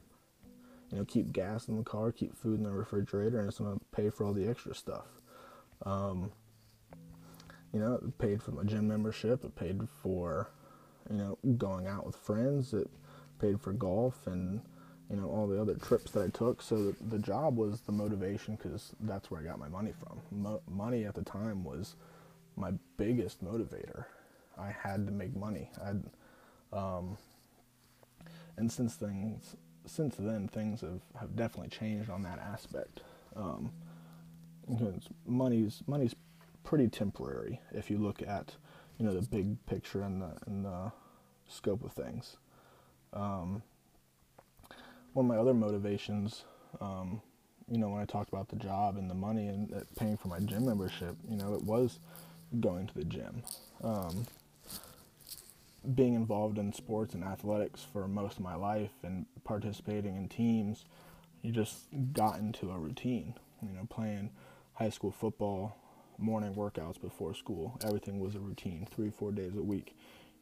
you 0.92 1.00
know, 1.00 1.06
keep 1.06 1.34
gas 1.34 1.68
in 1.68 1.78
the 1.78 1.84
car, 1.84 2.12
keep 2.12 2.38
food 2.38 2.60
in 2.60 2.64
the 2.64 2.72
refrigerator, 2.72 3.40
and 3.40 3.50
it's 3.50 3.60
gonna 3.60 3.80
pay 3.92 4.10
for 4.10 4.26
all 4.26 4.34
the 4.34 4.48
extra 4.48 4.74
stuff. 4.74 5.08
Um, 5.86 6.32
you 7.74 7.80
know, 7.80 7.96
it 7.96 8.18
paid 8.18 8.42
for 8.42 8.52
my 8.52 8.64
gym 8.64 8.88
membership. 8.88 9.44
It 9.44 9.56
paid 9.56 9.82
for, 10.02 10.52
you 11.10 11.18
know, 11.18 11.38
going 11.58 11.88
out 11.88 12.06
with 12.06 12.16
friends. 12.16 12.74
It 12.74 12.90
paid 13.40 13.60
for 13.60 13.74
golf 13.74 14.28
and, 14.28 14.62
you 15.14 15.22
know, 15.22 15.30
all 15.30 15.46
the 15.46 15.62
other 15.62 15.76
trips 15.76 16.10
that 16.12 16.24
I 16.24 16.30
took. 16.30 16.60
So 16.60 16.96
the, 17.00 17.20
job 17.20 17.56
was 17.56 17.82
the 17.82 17.92
motivation 17.92 18.56
because 18.56 18.96
that's 19.02 19.30
where 19.30 19.42
I 19.42 19.44
got 19.44 19.60
my 19.60 19.68
money 19.68 19.94
from. 20.00 20.20
Mo- 20.32 20.62
money 20.68 21.06
at 21.06 21.14
the 21.14 21.22
time 21.22 21.64
was 21.64 21.96
my 22.56 22.72
biggest 22.98 23.46
motivator. 23.46 24.06
I 24.58 24.72
had 24.72 25.06
to 25.06 25.12
make 25.12 25.36
money. 25.36 25.70
I, 25.80 26.76
um, 26.76 27.20
and 28.58 28.72
since 28.72 28.96
things, 28.96 29.56
since 29.86 30.16
then, 30.16 30.48
things 30.48 30.82
have, 30.82 31.02
have 31.20 31.36
definitely 31.36 31.70
changed 31.70 32.10
on 32.10 32.24
that 32.24 32.40
aspect. 32.40 33.02
Um, 33.36 33.72
because 34.68 35.10
money's 35.28 35.84
money's 35.86 36.16
pretty 36.64 36.88
temporary 36.88 37.60
if 37.72 37.92
you 37.92 37.98
look 37.98 38.22
at 38.22 38.56
you 38.98 39.06
know 39.06 39.14
the 39.14 39.28
big 39.28 39.64
picture 39.66 40.02
and 40.02 40.22
the 40.22 40.32
and 40.48 40.66
the 40.66 40.92
scope 41.48 41.84
of 41.84 41.92
things. 41.92 42.38
Um, 43.12 43.62
one 45.14 45.26
of 45.26 45.30
my 45.30 45.38
other 45.38 45.54
motivations, 45.54 46.44
um, 46.82 47.22
you 47.70 47.78
know, 47.78 47.90
when 47.90 48.02
I 48.02 48.06
talked 48.06 48.30
about 48.30 48.50
the 48.50 48.56
job 48.56 48.98
and 48.98 49.10
the 49.10 49.16
money 49.16 49.48
and 49.48 49.86
paying 49.98 50.18
for 50.18 50.28
my 50.28 50.40
gym 50.40 50.66
membership, 50.66 51.16
you 51.30 51.38
know, 51.38 51.54
it 51.54 51.64
was 51.64 52.00
going 52.60 52.88
to 52.88 52.94
the 52.94 53.06
gym. 53.06 53.44
Um, 53.84 54.26
being 55.96 56.14
involved 56.14 56.58
in 56.58 56.74
sports 56.74 57.14
and 57.14 57.24
athletics 57.24 57.86
for 57.92 58.08
most 58.08 58.38
of 58.38 58.44
my 58.44 58.56
life 58.56 58.92
and 59.04 59.26
participating 59.44 60.16
in 60.16 60.30
teams, 60.30 60.86
you 61.42 61.52
just 61.52 61.86
got 62.14 62.40
into 62.40 62.72
a 62.72 62.78
routine. 62.78 63.36
You 63.62 63.70
know, 63.74 63.88
playing 63.90 64.32
high 64.74 64.90
school 64.90 65.12
football, 65.12 65.78
morning 66.18 66.54
workouts 66.54 67.00
before 67.00 67.34
school. 67.34 67.78
Everything 67.86 68.20
was 68.20 68.36
a 68.36 68.40
routine, 68.40 68.88
three, 68.94 69.10
four 69.10 69.32
days 69.32 69.56
a 69.56 69.62
week. 69.62 69.96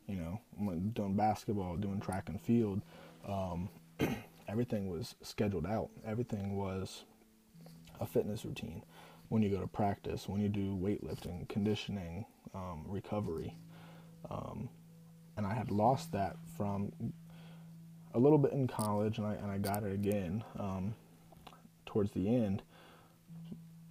You 0.08 0.16
know, 0.16 0.82
doing 0.94 1.16
basketball, 1.16 1.76
doing 1.78 2.00
track 2.00 2.30
and 2.30 2.42
field. 2.42 2.82
Um, 3.28 3.70
everything 4.52 4.90
was 4.90 5.16
scheduled 5.22 5.66
out. 5.66 5.90
Everything 6.06 6.56
was 6.58 7.06
a 8.00 8.06
fitness 8.06 8.46
routine. 8.46 8.84
When 9.30 9.42
you 9.42 9.50
go 9.50 9.62
to 9.62 9.68
practice, 9.68 10.28
when 10.28 10.42
you 10.42 10.50
do 10.50 10.76
weightlifting, 10.76 11.48
conditioning, 11.48 12.26
um, 12.54 12.84
recovery. 12.88 13.56
Um, 14.30 14.70
and 15.38 15.46
I 15.46 15.54
had 15.54 15.72
lost 15.72 16.12
that 16.12 16.36
from 16.58 16.92
a 18.14 18.20
little 18.20 18.38
bit 18.38 18.52
in 18.52 18.68
college, 18.68 19.18
and 19.18 19.26
I, 19.26 19.34
and 19.36 19.50
I 19.50 19.58
got 19.58 19.84
it 19.84 19.94
again 19.94 20.44
um, 20.60 20.94
towards 21.86 22.12
the 22.12 22.28
end 22.28 22.62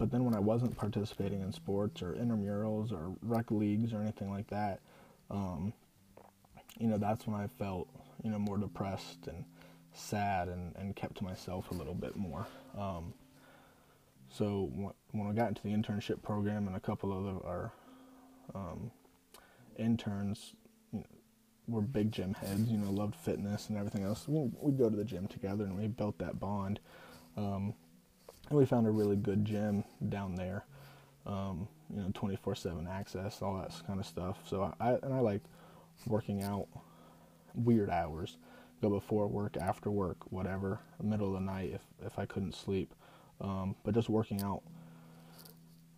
but 0.00 0.10
then 0.10 0.24
when 0.24 0.34
I 0.34 0.38
wasn't 0.38 0.74
participating 0.78 1.42
in 1.42 1.52
sports 1.52 2.00
or 2.00 2.14
intramurals 2.14 2.90
or 2.90 3.14
rec 3.20 3.50
leagues 3.50 3.92
or 3.92 4.00
anything 4.00 4.30
like 4.30 4.48
that, 4.48 4.80
um, 5.30 5.74
you 6.78 6.88
know, 6.88 6.96
that's 6.96 7.26
when 7.26 7.38
I 7.38 7.48
felt, 7.58 7.86
you 8.24 8.30
know, 8.30 8.38
more 8.38 8.56
depressed 8.56 9.26
and 9.26 9.44
sad 9.94 10.48
and, 10.48 10.74
and 10.76 10.96
kept 10.96 11.16
to 11.18 11.24
myself 11.24 11.70
a 11.70 11.74
little 11.74 11.94
bit 11.94 12.16
more. 12.16 12.46
Um, 12.78 13.14
so 14.30 14.70
when 15.12 15.26
I 15.26 15.32
got 15.32 15.48
into 15.48 15.62
the 15.62 15.70
internship 15.70 16.22
program 16.22 16.66
and 16.68 16.76
a 16.76 16.80
couple 16.80 17.12
of 17.12 17.44
our 17.44 17.72
um, 18.54 18.90
interns 19.76 20.54
were 21.66 21.80
big 21.80 22.12
gym 22.12 22.34
heads, 22.34 22.70
you 22.70 22.78
know, 22.78 22.90
loved 22.90 23.14
fitness 23.14 23.68
and 23.68 23.78
everything 23.78 24.04
else, 24.04 24.26
we, 24.28 24.50
would 24.60 24.78
go 24.78 24.88
to 24.88 24.96
the 24.96 25.04
gym 25.04 25.26
together 25.26 25.64
and 25.64 25.76
we 25.76 25.86
built 25.88 26.18
that 26.18 26.38
bond. 26.38 26.80
Um, 27.36 27.74
and 28.48 28.58
we 28.58 28.66
found 28.66 28.86
a 28.86 28.90
really 28.90 29.16
good 29.16 29.44
gym 29.44 29.84
down 30.08 30.34
there. 30.34 30.64
Um, 31.26 31.68
you 31.94 32.00
know, 32.00 32.08
24/7 32.08 32.88
access, 32.88 33.42
all 33.42 33.58
that 33.58 33.72
kind 33.86 34.00
of 34.00 34.06
stuff. 34.06 34.38
So 34.46 34.74
I 34.80 34.94
and 35.02 35.12
I 35.12 35.20
like 35.20 35.42
working 36.06 36.42
out 36.42 36.66
weird 37.54 37.90
hours. 37.90 38.36
Go 38.80 38.90
before 38.90 39.26
work, 39.28 39.56
after 39.56 39.90
work, 39.90 40.16
whatever, 40.30 40.80
middle 41.02 41.28
of 41.28 41.34
the 41.34 41.40
night 41.40 41.72
if 41.74 41.82
if 42.04 42.18
I 42.18 42.26
couldn't 42.26 42.54
sleep. 42.54 42.94
Um, 43.40 43.74
but 43.84 43.94
just 43.94 44.08
working 44.08 44.42
out 44.42 44.62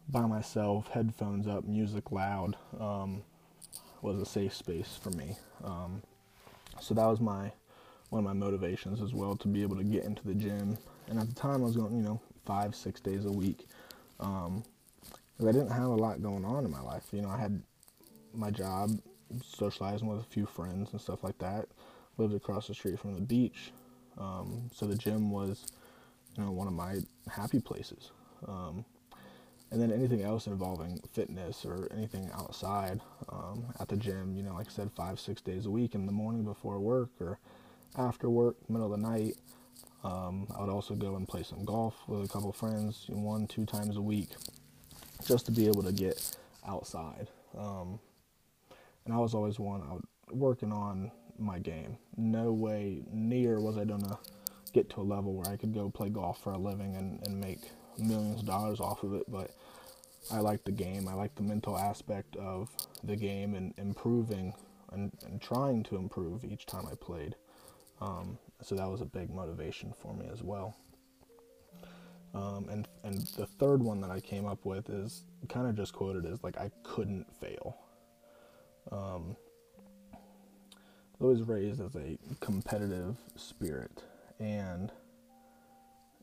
by 0.08 0.26
myself, 0.26 0.88
headphones 0.88 1.46
up, 1.46 1.64
music 1.64 2.10
loud, 2.12 2.56
um, 2.78 3.22
was 4.00 4.20
a 4.20 4.26
safe 4.26 4.54
space 4.54 4.98
for 5.00 5.10
me. 5.10 5.36
Um, 5.64 6.02
so 6.80 6.94
that 6.94 7.06
was 7.06 7.20
my 7.20 7.52
one 8.10 8.18
of 8.18 8.24
my 8.24 8.32
motivations 8.32 9.00
as 9.00 9.14
well 9.14 9.36
to 9.36 9.48
be 9.48 9.62
able 9.62 9.76
to 9.76 9.84
get 9.84 10.04
into 10.04 10.22
the 10.26 10.34
gym. 10.34 10.76
And 11.08 11.18
at 11.18 11.28
the 11.28 11.34
time, 11.34 11.62
I 11.62 11.64
was 11.64 11.76
going, 11.76 11.96
you 11.96 12.02
know, 12.02 12.20
five, 12.44 12.74
six 12.74 13.00
days 13.00 13.24
a 13.24 13.32
week. 13.32 13.66
Um, 14.20 14.64
I 15.40 15.46
didn't 15.46 15.70
have 15.70 15.88
a 15.88 15.94
lot 15.94 16.22
going 16.22 16.44
on 16.44 16.64
in 16.64 16.70
my 16.70 16.80
life. 16.80 17.06
You 17.12 17.22
know, 17.22 17.30
I 17.30 17.38
had 17.38 17.62
my 18.34 18.50
job, 18.50 19.00
socializing 19.44 20.06
with 20.06 20.20
a 20.20 20.24
few 20.24 20.46
friends 20.46 20.92
and 20.92 21.00
stuff 21.00 21.24
like 21.24 21.38
that. 21.38 21.68
Lived 22.19 22.35
across 22.35 22.69
the 22.69 22.75
street 22.75 22.99
from 22.99 23.14
the 23.14 23.21
beach, 23.21 23.73
um, 24.19 24.71
so 24.75 24.87
the 24.87 24.95
gym 24.95 25.31
was, 25.31 25.64
you 26.37 26.45
know, 26.45 26.50
one 26.50 26.66
of 26.66 26.75
my 26.75 26.97
happy 27.28 27.61
places. 27.61 28.11
Um, 28.47 28.85
and 29.71 29.81
then 29.81 29.90
anything 29.90 30.23
else 30.23 30.47
involving 30.47 31.00
fitness 31.12 31.64
or 31.64 31.88
anything 31.97 32.31
outside 32.35 33.00
um, 33.31 33.64
at 33.81 33.88
the 33.88 33.97
gym, 33.97 34.37
you 34.37 34.42
know, 34.42 34.52
like 34.52 34.66
I 34.66 34.71
said, 34.71 34.90
five, 34.95 35.19
six 35.19 35.40
days 35.40 35.64
a 35.64 35.71
week 35.71 35.95
in 35.95 36.04
the 36.04 36.12
morning 36.12 36.45
before 36.45 36.78
work 36.78 37.11
or 37.19 37.38
after 37.97 38.28
work, 38.28 38.57
middle 38.69 38.92
of 38.92 39.00
the 39.00 39.09
night, 39.09 39.37
um, 40.04 40.47
I 40.54 40.61
would 40.61 40.71
also 40.71 40.95
go 40.95 41.16
and 41.16 41.26
play 41.26 41.42
some 41.42 41.64
golf 41.64 41.95
with 42.07 42.25
a 42.25 42.28
couple 42.28 42.52
friends, 42.52 43.07
one, 43.09 43.47
two 43.47 43.64
times 43.64 43.97
a 43.97 44.02
week, 44.02 44.31
just 45.26 45.47
to 45.47 45.52
be 45.52 45.66
able 45.69 45.83
to 45.85 45.92
get 45.92 46.37
outside. 46.66 47.28
Um, 47.57 47.99
and 49.04 49.14
I 49.14 49.19
was 49.19 49.35
always 49.35 49.59
one 49.59 49.83
I 49.83 49.95
was 49.95 50.02
working 50.31 50.73
on 50.73 51.11
my 51.38 51.58
game. 51.58 51.96
No 52.16 52.52
way 52.52 53.02
near 53.10 53.60
was 53.60 53.76
I 53.76 53.84
gonna 53.84 54.18
get 54.72 54.88
to 54.90 55.00
a 55.00 55.02
level 55.02 55.34
where 55.34 55.48
I 55.52 55.56
could 55.56 55.74
go 55.74 55.90
play 55.90 56.08
golf 56.08 56.42
for 56.42 56.52
a 56.52 56.58
living 56.58 56.96
and, 56.96 57.20
and 57.26 57.40
make 57.40 57.60
millions 57.98 58.40
of 58.40 58.46
dollars 58.46 58.80
off 58.80 59.02
of 59.02 59.14
it, 59.14 59.24
but 59.28 59.50
I 60.30 60.38
like 60.38 60.64
the 60.64 60.72
game. 60.72 61.08
I 61.08 61.14
like 61.14 61.34
the 61.34 61.42
mental 61.42 61.76
aspect 61.76 62.36
of 62.36 62.70
the 63.02 63.16
game 63.16 63.54
and 63.54 63.74
improving 63.76 64.54
and, 64.92 65.12
and 65.26 65.40
trying 65.40 65.82
to 65.84 65.96
improve 65.96 66.44
each 66.44 66.66
time 66.66 66.86
I 66.90 66.94
played. 66.94 67.34
Um, 68.00 68.38
so 68.62 68.74
that 68.74 68.88
was 68.88 69.00
a 69.00 69.06
big 69.06 69.30
motivation 69.30 69.92
for 70.00 70.14
me 70.14 70.26
as 70.32 70.42
well. 70.42 70.76
Um, 72.34 72.68
and 72.70 72.88
and 73.04 73.26
the 73.36 73.46
third 73.46 73.82
one 73.82 74.00
that 74.00 74.10
I 74.10 74.20
came 74.20 74.46
up 74.46 74.64
with 74.64 74.88
is 74.88 75.24
kind 75.48 75.66
of 75.66 75.76
just 75.76 75.92
quoted 75.92 76.24
as 76.24 76.42
like 76.42 76.56
I 76.56 76.70
couldn't 76.82 77.26
fail. 77.40 77.76
Um, 78.90 79.36
I 81.23 81.25
was 81.25 81.43
raised 81.43 81.81
as 81.81 81.95
a 81.95 82.19
competitive 82.41 83.17
spirit, 83.37 84.02
and 84.41 84.91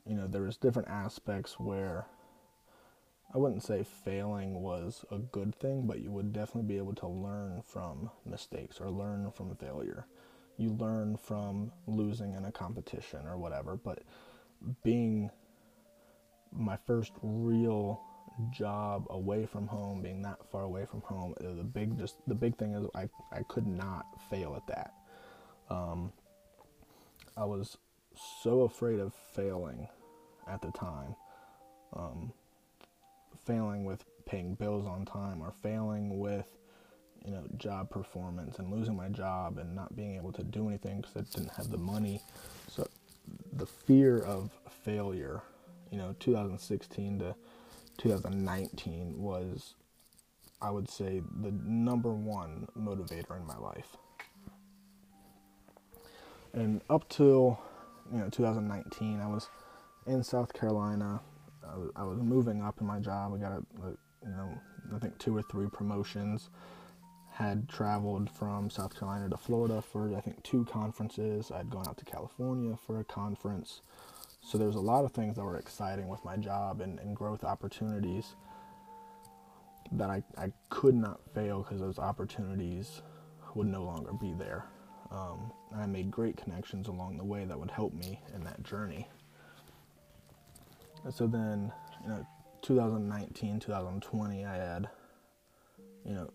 you 0.06 0.14
know 0.14 0.26
there 0.26 0.42
was 0.42 0.58
different 0.58 0.88
aspects 0.88 1.58
where 1.58 2.06
I 3.34 3.38
wouldn't 3.38 3.62
say 3.62 3.82
failing 3.82 4.60
was 4.60 5.04
a 5.10 5.18
good 5.18 5.54
thing, 5.54 5.86
but 5.86 6.00
you 6.00 6.10
would 6.10 6.32
definitely 6.32 6.68
be 6.68 6.76
able 6.76 6.94
to 6.96 7.08
learn 7.08 7.62
from 7.62 8.10
mistakes 8.26 8.80
or 8.80 8.90
learn 8.90 9.30
from 9.30 9.54
failure 9.56 10.06
you 10.60 10.70
learn 10.74 11.16
from 11.16 11.72
losing 11.86 12.34
in 12.34 12.44
a 12.44 12.52
competition 12.52 13.26
or 13.26 13.38
whatever. 13.38 13.76
But 13.76 14.02
being 14.84 15.30
my 16.52 16.76
first 16.86 17.12
real 17.22 18.02
job 18.50 19.06
away 19.10 19.46
from 19.46 19.66
home, 19.66 20.02
being 20.02 20.22
that 20.22 20.38
far 20.50 20.62
away 20.62 20.86
from 20.86 21.02
home, 21.02 21.34
uh, 21.40 21.54
the 21.54 21.64
big 21.64 21.98
just 21.98 22.16
the 22.26 22.34
big 22.34 22.56
thing 22.56 22.74
is 22.74 22.86
I 22.94 23.08
I 23.32 23.42
could 23.44 23.66
not 23.66 24.06
fail 24.30 24.54
at 24.56 24.66
that. 24.66 24.94
Um, 25.68 26.12
I 27.36 27.44
was 27.44 27.76
so 28.42 28.62
afraid 28.62 28.98
of 28.98 29.14
failing 29.34 29.88
at 30.48 30.60
the 30.62 30.72
time, 30.72 31.14
um, 31.94 32.32
failing 33.46 33.84
with 33.84 34.04
paying 34.26 34.54
bills 34.54 34.86
on 34.86 35.04
time 35.04 35.42
or 35.42 35.52
failing 35.62 36.18
with 36.18 36.46
you 37.24 37.32
know, 37.32 37.44
job 37.58 37.90
performance 37.90 38.58
and 38.58 38.70
losing 38.70 38.96
my 38.96 39.08
job 39.08 39.58
and 39.58 39.74
not 39.74 39.94
being 39.94 40.16
able 40.16 40.32
to 40.32 40.42
do 40.42 40.68
anything 40.68 41.00
because 41.00 41.16
I 41.16 41.20
didn't 41.36 41.52
have 41.52 41.70
the 41.70 41.78
money. 41.78 42.22
So 42.68 42.88
the 43.52 43.66
fear 43.66 44.20
of 44.20 44.50
failure, 44.84 45.42
you 45.90 45.98
know, 45.98 46.14
2016 46.18 47.18
to 47.18 47.34
2019 47.98 49.20
was 49.20 49.74
I 50.62 50.70
would 50.70 50.90
say, 50.90 51.22
the 51.40 51.52
number 51.64 52.12
one 52.12 52.68
motivator 52.78 53.38
in 53.38 53.46
my 53.46 53.56
life. 53.56 53.96
And 56.52 56.82
up 56.90 57.08
till 57.08 57.58
you 58.12 58.18
know 58.18 58.28
2019, 58.28 59.20
I 59.20 59.26
was 59.26 59.48
in 60.06 60.22
South 60.22 60.52
Carolina. 60.52 61.20
I 61.66 61.76
was, 61.76 61.90
I 61.96 62.02
was 62.02 62.18
moving 62.18 62.62
up 62.62 62.80
in 62.80 62.86
my 62.86 62.98
job. 62.98 63.32
I 63.34 63.38
got 63.38 63.52
a, 63.52 63.86
a, 63.86 63.90
you 64.22 64.36
know 64.36 64.58
I 64.94 64.98
think 64.98 65.18
two 65.18 65.36
or 65.36 65.42
three 65.42 65.68
promotions. 65.68 66.50
Had 67.32 67.70
traveled 67.70 68.28
from 68.28 68.68
South 68.68 68.98
Carolina 68.98 69.30
to 69.30 69.36
Florida 69.36 69.80
for 69.80 70.14
I 70.14 70.20
think 70.20 70.42
two 70.42 70.66
conferences. 70.66 71.50
I'd 71.50 71.70
gone 71.70 71.88
out 71.88 71.96
to 71.98 72.04
California 72.04 72.76
for 72.86 73.00
a 73.00 73.04
conference. 73.04 73.80
So 74.42 74.58
there 74.58 74.66
was 74.66 74.76
a 74.76 74.80
lot 74.80 75.04
of 75.04 75.12
things 75.12 75.36
that 75.36 75.44
were 75.44 75.56
exciting 75.56 76.08
with 76.08 76.24
my 76.24 76.36
job 76.36 76.80
and, 76.80 76.98
and 76.98 77.14
growth 77.14 77.44
opportunities 77.44 78.34
that 79.92 80.10
I, 80.10 80.22
I 80.36 80.52
could 80.68 80.94
not 80.94 81.20
fail 81.34 81.62
because 81.62 81.80
those 81.80 81.98
opportunities 81.98 83.02
would 83.54 83.66
no 83.66 83.82
longer 83.82 84.12
be 84.12 84.32
there. 84.32 84.66
Um, 85.10 85.52
I 85.76 85.86
made 85.86 86.10
great 86.10 86.36
connections 86.36 86.88
along 86.88 87.18
the 87.18 87.24
way 87.24 87.44
that 87.44 87.58
would 87.58 87.70
help 87.70 87.92
me 87.92 88.20
in 88.34 88.44
that 88.44 88.62
journey. 88.62 89.08
And 91.04 91.12
so 91.12 91.26
then, 91.26 91.72
you 92.02 92.08
know, 92.08 92.26
2019, 92.62 93.58
2020, 93.60 94.44
I 94.44 94.56
had, 94.56 94.88
you 96.04 96.12
know, 96.14 96.30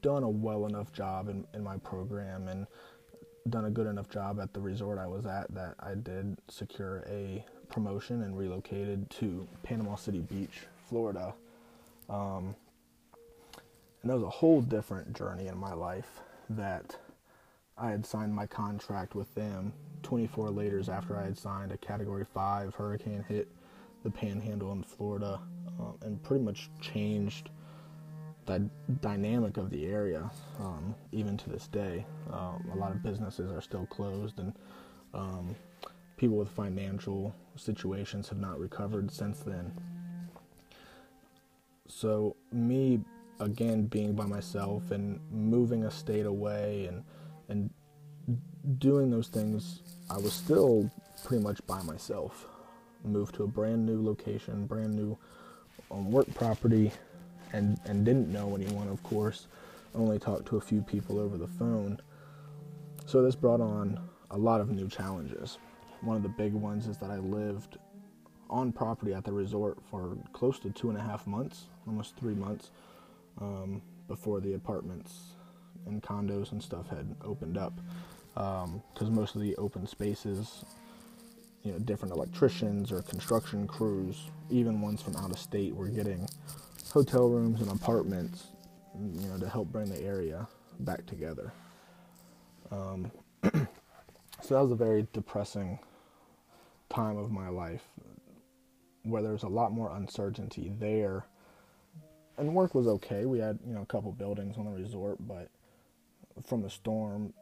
done 0.00 0.22
a 0.22 0.28
well 0.28 0.66
enough 0.66 0.92
job 0.92 1.28
in, 1.28 1.46
in 1.54 1.62
my 1.62 1.78
program 1.78 2.48
and 2.48 2.66
done 3.48 3.64
a 3.64 3.70
good 3.70 3.86
enough 3.86 4.08
job 4.08 4.40
at 4.40 4.52
the 4.52 4.60
resort 4.60 4.98
I 4.98 5.06
was 5.06 5.26
at 5.26 5.52
that 5.54 5.74
I 5.80 5.94
did 5.94 6.38
secure 6.48 7.04
a 7.08 7.44
promotion 7.68 8.22
and 8.22 8.36
relocated 8.36 9.10
to 9.10 9.46
Panama 9.62 9.96
City 9.96 10.20
Beach, 10.20 10.66
Florida. 10.88 11.34
Um, 12.08 12.54
and 14.02 14.10
that 14.10 14.14
was 14.14 14.22
a 14.22 14.30
whole 14.30 14.60
different 14.60 15.16
journey 15.16 15.46
in 15.46 15.56
my 15.56 15.72
life 15.72 16.20
that 16.50 16.96
I 17.78 17.90
had 17.90 18.04
signed 18.04 18.34
my 18.34 18.46
contract 18.46 19.14
with 19.14 19.34
them 19.34 19.72
24 20.02 20.50
later 20.50 20.82
after 20.90 21.16
I 21.16 21.24
had 21.24 21.38
signed 21.38 21.72
a 21.72 21.76
Category 21.76 22.24
5 22.24 22.74
hurricane 22.74 23.24
hit 23.28 23.48
the 24.02 24.10
panhandle 24.10 24.72
in 24.72 24.82
Florida 24.82 25.40
um, 25.78 25.94
and 26.02 26.22
pretty 26.22 26.44
much 26.44 26.70
changed 26.80 27.50
the 28.46 28.68
dynamic 29.00 29.56
of 29.56 29.70
the 29.70 29.86
area 29.86 30.30
um, 30.58 30.94
even 31.12 31.36
to 31.36 31.50
this 31.50 31.68
day. 31.68 32.04
Um, 32.32 32.68
a 32.72 32.76
lot 32.76 32.90
of 32.90 33.02
businesses 33.02 33.50
are 33.52 33.60
still 33.60 33.86
closed 33.86 34.38
and 34.38 34.52
um, 35.14 35.54
people 36.16 36.36
with 36.36 36.48
financial 36.50 37.34
situations 37.56 38.28
have 38.28 38.38
not 38.38 38.58
recovered 38.58 39.10
since 39.10 39.40
then. 39.40 39.72
So, 41.88 42.36
me 42.52 43.00
again 43.40 43.86
being 43.86 44.14
by 44.14 44.24
myself 44.24 44.90
and 44.92 45.20
moving 45.30 45.84
a 45.84 45.90
state 45.90 46.26
away 46.26 46.86
and 46.86 47.04
and 47.48 47.70
doing 48.78 49.10
those 49.10 49.28
things, 49.28 49.80
I 50.08 50.16
was 50.16 50.32
still 50.32 50.90
pretty 51.24 51.42
much 51.42 51.64
by 51.66 51.82
myself. 51.82 52.46
Moved 53.04 53.34
to 53.34 53.42
a 53.42 53.48
brand 53.48 53.84
new 53.84 54.02
location, 54.02 54.66
brand 54.66 54.94
new 54.94 55.18
um, 55.90 56.10
work 56.10 56.32
property, 56.34 56.92
and 57.52 57.78
and 57.84 58.04
didn't 58.04 58.32
know 58.32 58.54
anyone, 58.54 58.88
of 58.88 59.02
course. 59.02 59.46
Only 59.94 60.18
talked 60.18 60.46
to 60.46 60.56
a 60.56 60.60
few 60.60 60.82
people 60.82 61.18
over 61.18 61.36
the 61.36 61.46
phone. 61.46 62.00
So 63.06 63.22
this 63.22 63.34
brought 63.34 63.60
on 63.60 64.00
a 64.30 64.38
lot 64.38 64.60
of 64.60 64.70
new 64.70 64.88
challenges. 64.88 65.58
One 66.00 66.16
of 66.16 66.22
the 66.22 66.28
big 66.30 66.54
ones 66.54 66.86
is 66.86 66.96
that 66.98 67.10
I 67.10 67.18
lived 67.18 67.78
on 68.48 68.72
property 68.72 69.14
at 69.14 69.24
the 69.24 69.32
resort 69.32 69.78
for 69.90 70.16
close 70.32 70.58
to 70.60 70.70
two 70.70 70.90
and 70.90 70.98
a 70.98 71.02
half 71.02 71.26
months, 71.26 71.64
almost 71.86 72.16
three 72.16 72.34
months 72.34 72.70
um, 73.40 73.82
before 74.08 74.40
the 74.40 74.54
apartments 74.54 75.34
and 75.86 76.02
condos 76.02 76.52
and 76.52 76.62
stuff 76.62 76.88
had 76.88 77.14
opened 77.24 77.56
up. 77.58 77.72
Because 78.34 79.08
um, 79.08 79.14
most 79.14 79.34
of 79.34 79.42
the 79.42 79.54
open 79.56 79.86
spaces, 79.86 80.64
you 81.62 81.72
know, 81.72 81.78
different 81.78 82.14
electricians 82.14 82.90
or 82.92 83.02
construction 83.02 83.66
crews, 83.66 84.30
even 84.50 84.80
ones 84.80 85.02
from 85.02 85.16
out 85.16 85.30
of 85.30 85.38
state, 85.38 85.74
were 85.74 85.88
getting 85.88 86.26
hotel 86.92 87.28
rooms 87.28 87.60
and 87.60 87.70
apartments, 87.70 88.48
you 88.94 89.28
know, 89.28 89.38
to 89.38 89.48
help 89.48 89.72
bring 89.72 89.88
the 89.88 90.00
area 90.02 90.46
back 90.80 91.06
together. 91.06 91.52
Um, 92.70 93.10
so 93.42 94.54
that 94.54 94.60
was 94.62 94.72
a 94.72 94.76
very 94.76 95.06
depressing 95.12 95.78
time 96.90 97.16
of 97.16 97.30
my 97.30 97.48
life 97.48 97.82
where 99.04 99.22
there's 99.22 99.42
a 99.42 99.48
lot 99.48 99.72
more 99.72 99.90
uncertainty 99.96 100.70
there 100.78 101.24
and 102.38 102.54
work 102.54 102.74
was 102.74 102.86
okay. 102.86 103.24
We 103.24 103.38
had 103.38 103.58
you 103.66 103.74
know 103.74 103.82
a 103.82 103.86
couple 103.86 104.12
buildings 104.12 104.56
on 104.58 104.64
the 104.64 104.70
resort, 104.70 105.18
but 105.20 105.48
from 106.44 106.62
the 106.62 106.70
storm, 106.70 107.32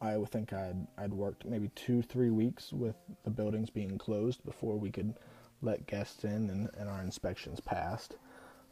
I 0.00 0.16
would 0.16 0.30
think 0.30 0.52
I'd 0.52 0.86
I'd 0.98 1.12
worked 1.12 1.44
maybe 1.44 1.70
two 1.74 2.02
three 2.02 2.30
weeks 2.30 2.72
with 2.72 2.96
the 3.24 3.30
buildings 3.30 3.70
being 3.70 3.98
closed 3.98 4.44
before 4.44 4.76
we 4.76 4.90
could 4.90 5.14
let 5.62 5.86
guests 5.86 6.24
in 6.24 6.50
and, 6.50 6.68
and 6.76 6.88
our 6.88 7.00
inspections 7.00 7.60
passed. 7.60 8.16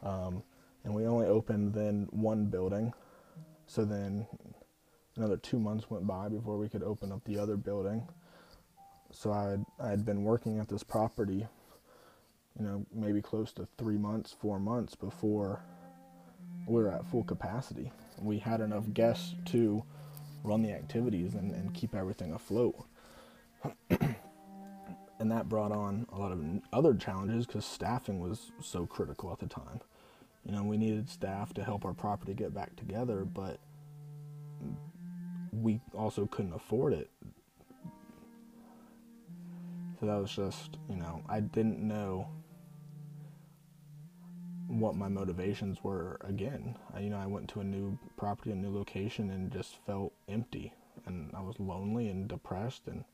Um, 0.03 0.43
and 0.85 0.95
we 0.95 1.07
only 1.07 1.27
opened 1.27 1.75
then 1.75 2.09
one 2.11 2.47
building, 2.47 2.93
so 3.67 3.85
then 3.85 4.27
another 5.17 5.37
two 5.37 5.59
months 5.59 5.89
went 5.89 6.07
by 6.07 6.29
before 6.29 6.59
we 6.59 6.69
could 6.69 6.83
open 6.83 7.13
up 7.13 7.25
the 7.25 7.39
other 7.39 7.57
building. 7.57 8.09
So 9.13 9.31
I 9.33 9.89
had 9.89 10.05
been 10.05 10.25
working 10.25 10.59
at 10.59 10.69
this 10.69 10.83
property 10.83 11.47
you 12.59 12.65
know, 12.65 12.87
maybe 12.93 13.23
close 13.23 13.53
to 13.53 13.67
three 13.79 13.97
months, 13.97 14.35
four 14.41 14.59
months 14.59 14.95
before 14.95 15.63
we 16.67 16.83
were 16.83 16.91
at 16.91 17.07
full 17.07 17.25
capacity. 17.25 17.93
We 18.21 18.39
had 18.39 18.61
enough 18.61 18.93
guests 18.93 19.35
to 19.47 19.83
run 20.45 20.63
the 20.63 20.73
activities 20.73 21.35
and, 21.35 21.53
and 21.53 21.73
keep 21.73 21.95
everything 21.95 22.33
afloat. 22.33 22.85
and 23.91 25.31
that 25.31 25.49
brought 25.49 25.73
on 25.73 26.07
a 26.13 26.19
lot 26.19 26.33
of 26.33 26.45
other 26.73 26.95
challenges 26.95 27.47
because 27.47 27.65
staffing 27.65 28.21
was 28.21 28.53
so 28.61 28.87
critical 28.87 29.33
at 29.33 29.39
the 29.39 29.47
time. 29.47 29.81
You 30.45 30.53
know, 30.53 30.65
we 30.65 30.77
needed 30.77 31.09
staff 31.09 31.55
to 31.55 31.65
help 31.65 31.85
our 31.85 31.95
property 31.95 32.35
get 32.35 32.53
back 32.53 32.75
together, 32.77 33.25
but 33.25 33.59
we 35.53 35.81
also 35.95 36.27
couldn't 36.27 36.55
afford 36.55 36.93
it. 36.95 37.11
So 40.01 40.07
that 40.07 40.17
was 40.17 40.35
just, 40.35 40.79
you 40.89 40.97
know, 40.97 41.23
I 41.29 41.41
didn't 41.41 41.79
know 41.79 42.29
what 44.67 44.97
my 44.97 45.09
motivations 45.09 45.85
were 45.85 46.19
again. 46.25 46.77
I, 46.93 47.01
you 47.01 47.11
know, 47.11 47.19
I 47.19 47.27
went 47.27 47.49
to 47.51 47.61
a 47.61 47.65
new 47.65 47.99
property, 48.17 48.51
a 48.51 48.57
new 48.57 48.75
location, 48.75 49.31
and 49.31 49.53
just 49.53 49.77
felt 49.87 50.13
empty, 50.29 50.73
and 51.07 51.31
I 51.37 51.41
was 51.41 51.61
lonely 51.61 52.09
and 52.09 52.27
depressed, 52.27 52.83
and 52.87 53.05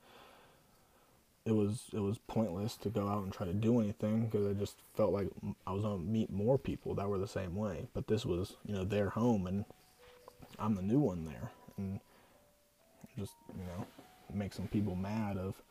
it 1.49 1.55
was 1.55 1.85
it 1.95 2.01
was 2.01 2.19
pointless 2.19 2.77
to 2.77 2.91
go 2.91 3.09
out 3.09 3.25
and 3.25 3.33
try 3.33 3.47
to 3.47 3.55
do 3.55 3.81
anything 3.81 4.27
because 4.27 4.47
I 4.47 4.53
just 4.53 4.77
felt 4.95 5.15
like 5.15 5.29
I 5.67 5.73
was 5.73 5.83
gonna 5.83 5.99
meet 5.99 6.31
more 6.31 6.59
people 6.59 6.95
that 6.97 7.09
were 7.09 7.19
the 7.19 7.27
same 7.27 7.57
way. 7.57 7.89
But 7.95 8.07
this 8.07 8.27
was, 8.27 8.57
you 8.67 8.75
know, 8.75 8.85
their 8.85 9.09
home, 9.09 9.47
and 9.47 9.65
I'm 10.59 10.75
the 10.75 10.83
new 10.83 10.99
one 10.99 11.25
there, 11.25 11.51
and 11.79 12.01
just 13.19 13.33
you 13.57 13.65
know, 13.65 13.87
make 14.33 14.53
some 14.53 14.69
people 14.69 14.95
mad 14.95 15.39
of 15.39 15.63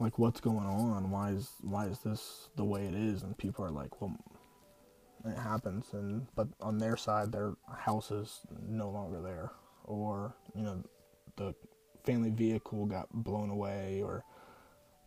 like 0.00 0.18
what's 0.18 0.40
going 0.40 0.66
on? 0.66 1.10
Why 1.10 1.30
is 1.30 1.50
why 1.62 1.86
is 1.86 2.00
this 2.00 2.48
the 2.56 2.64
way 2.64 2.84
it 2.86 2.94
is? 2.94 3.22
And 3.22 3.38
people 3.38 3.64
are 3.64 3.70
like 3.70 4.00
well 4.00 4.16
it 5.24 5.38
happens. 5.38 5.86
And 5.92 6.26
but 6.34 6.48
on 6.60 6.78
their 6.78 6.96
side 6.96 7.30
their 7.30 7.54
house 7.76 8.10
is 8.10 8.40
no 8.68 8.90
longer 8.90 9.20
there. 9.20 9.52
Or 9.84 10.34
you 10.56 10.62
know 10.62 10.82
the 11.36 11.54
family 12.04 12.30
vehicle 12.30 12.86
got 12.86 13.06
blown 13.12 13.50
away 13.50 14.02
or 14.02 14.24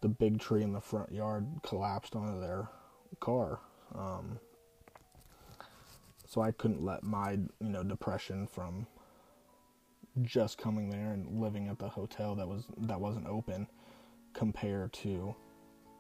the 0.01 0.07
big 0.07 0.39
tree 0.39 0.63
in 0.63 0.73
the 0.73 0.81
front 0.81 1.11
yard 1.11 1.47
collapsed 1.63 2.15
onto 2.15 2.39
their 2.39 2.67
car 3.19 3.59
um, 3.95 4.39
so 6.27 6.41
i 6.41 6.51
couldn't 6.51 6.83
let 6.83 7.03
my 7.03 7.31
you 7.31 7.49
know 7.59 7.83
depression 7.83 8.47
from 8.47 8.85
just 10.23 10.57
coming 10.57 10.89
there 10.89 11.13
and 11.13 11.41
living 11.41 11.67
at 11.67 11.79
the 11.79 11.87
hotel 11.87 12.35
that 12.35 12.47
was 12.47 12.65
that 12.77 12.99
wasn't 12.99 13.25
open 13.27 13.67
compare 14.33 14.89
to 14.91 15.35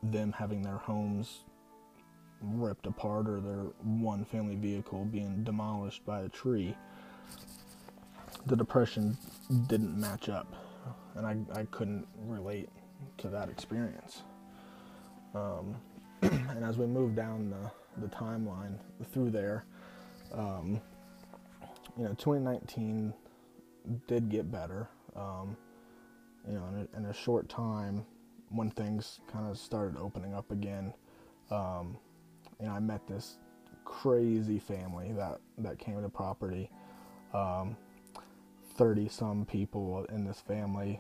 them 0.03 0.31
having 0.31 0.61
their 0.61 0.77
homes 0.77 1.43
ripped 2.41 2.87
apart 2.87 3.29
or 3.29 3.39
their 3.39 3.65
one 3.83 4.25
family 4.25 4.55
vehicle 4.55 5.05
being 5.05 5.43
demolished 5.43 6.05
by 6.05 6.21
a 6.21 6.29
tree, 6.29 6.75
the 8.47 8.55
depression 8.55 9.17
didn't 9.67 9.99
match 9.99 10.29
up. 10.29 10.53
And 11.15 11.25
I, 11.25 11.59
I 11.59 11.65
couldn't 11.65 12.07
relate 12.25 12.69
to 13.17 13.27
that 13.29 13.49
experience. 13.49 14.21
Um, 15.33 15.75
and 16.21 16.63
as 16.63 16.77
we 16.77 16.85
move 16.85 17.15
down 17.15 17.49
the, 17.49 18.05
the 18.05 18.13
timeline 18.13 18.77
through 19.11 19.31
there, 19.31 19.65
um, 20.33 20.81
you 21.97 22.03
know, 22.03 22.11
2019 22.11 23.13
did 24.07 24.29
get 24.29 24.51
better. 24.51 24.87
Um, 25.15 25.57
you 26.47 26.53
know, 26.53 26.65
in 26.69 26.87
a, 26.93 26.97
in 26.97 27.05
a, 27.05 27.13
short 27.13 27.49
time, 27.49 28.05
when 28.49 28.71
things 28.71 29.19
kind 29.31 29.49
of 29.49 29.57
started 29.57 29.97
opening 29.97 30.33
up 30.33 30.51
again, 30.51 30.93
um, 31.51 31.97
you 32.59 32.65
know, 32.67 32.73
I 32.73 32.79
met 32.79 33.05
this 33.07 33.37
crazy 33.83 34.59
family 34.59 35.11
that 35.13 35.41
that 35.57 35.79
came 35.79 36.01
to 36.01 36.09
property. 36.09 36.69
Um, 37.33 37.75
30 38.77 39.09
some 39.09 39.45
people 39.45 40.05
in 40.09 40.25
this 40.25 40.39
family, 40.39 40.99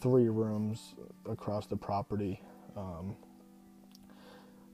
three 0.00 0.28
rooms 0.28 0.94
across 1.28 1.66
the 1.66 1.76
property. 1.76 2.40
Um, 2.76 3.16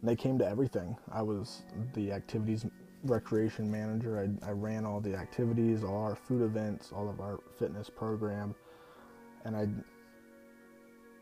they 0.03 0.17
came 0.17 0.39
to 0.39 0.47
everything. 0.47 0.97
I 1.13 1.23
was 1.23 1.63
the 1.95 2.13
activities 2.13 2.67
recreation 3.05 3.71
manager. 3.71 4.19
I, 4.21 4.49
I, 4.49 4.53
ran 4.53 4.85
all 4.85 5.01
the 5.01 5.15
activities, 5.15 5.85
all 5.85 6.03
our 6.03 6.17
food 6.17 6.43
events, 6.43 6.93
all 6.93 7.09
of 7.09 7.21
our 7.21 7.41
fitness 7.59 7.89
program, 7.89 8.55
and 9.45 9.57
I 9.57 9.69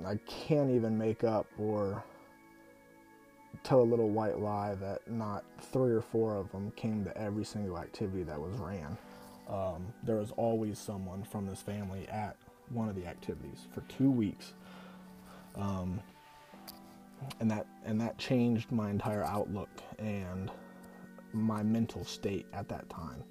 I 0.06 0.16
can't 0.26 0.70
even 0.70 0.98
make 0.98 1.24
up 1.24 1.46
or 1.58 2.04
tell 3.62 3.80
a 3.80 3.84
little 3.84 4.10
white 4.10 4.40
lie 4.40 4.74
that 4.74 5.08
not 5.08 5.44
three 5.60 5.92
or 5.92 6.00
four 6.02 6.36
of 6.36 6.50
them 6.50 6.72
came 6.72 7.04
to 7.04 7.16
every 7.16 7.44
single 7.44 7.78
activity 7.78 8.24
that 8.24 8.40
was 8.40 8.56
ran. 8.58 8.98
Um, 9.48 9.92
there 10.02 10.16
was 10.16 10.32
always 10.32 10.78
someone 10.78 11.22
from 11.22 11.46
this 11.46 11.62
family 11.62 12.08
at 12.08 12.36
one 12.70 12.88
of 12.88 12.96
the 12.96 13.06
activities 13.06 13.66
for 13.72 13.82
two 13.82 14.10
weeks. 14.10 14.54
Um, 15.56 16.00
and 17.40 17.50
that 17.50 17.66
and 17.84 18.00
that 18.00 18.18
changed 18.18 18.70
my 18.70 18.90
entire 18.90 19.24
outlook 19.24 19.68
and 19.98 20.50
my 21.32 21.62
mental 21.62 22.04
state 22.04 22.46
at 22.52 22.68
that 22.68 22.88
time. 22.90 23.24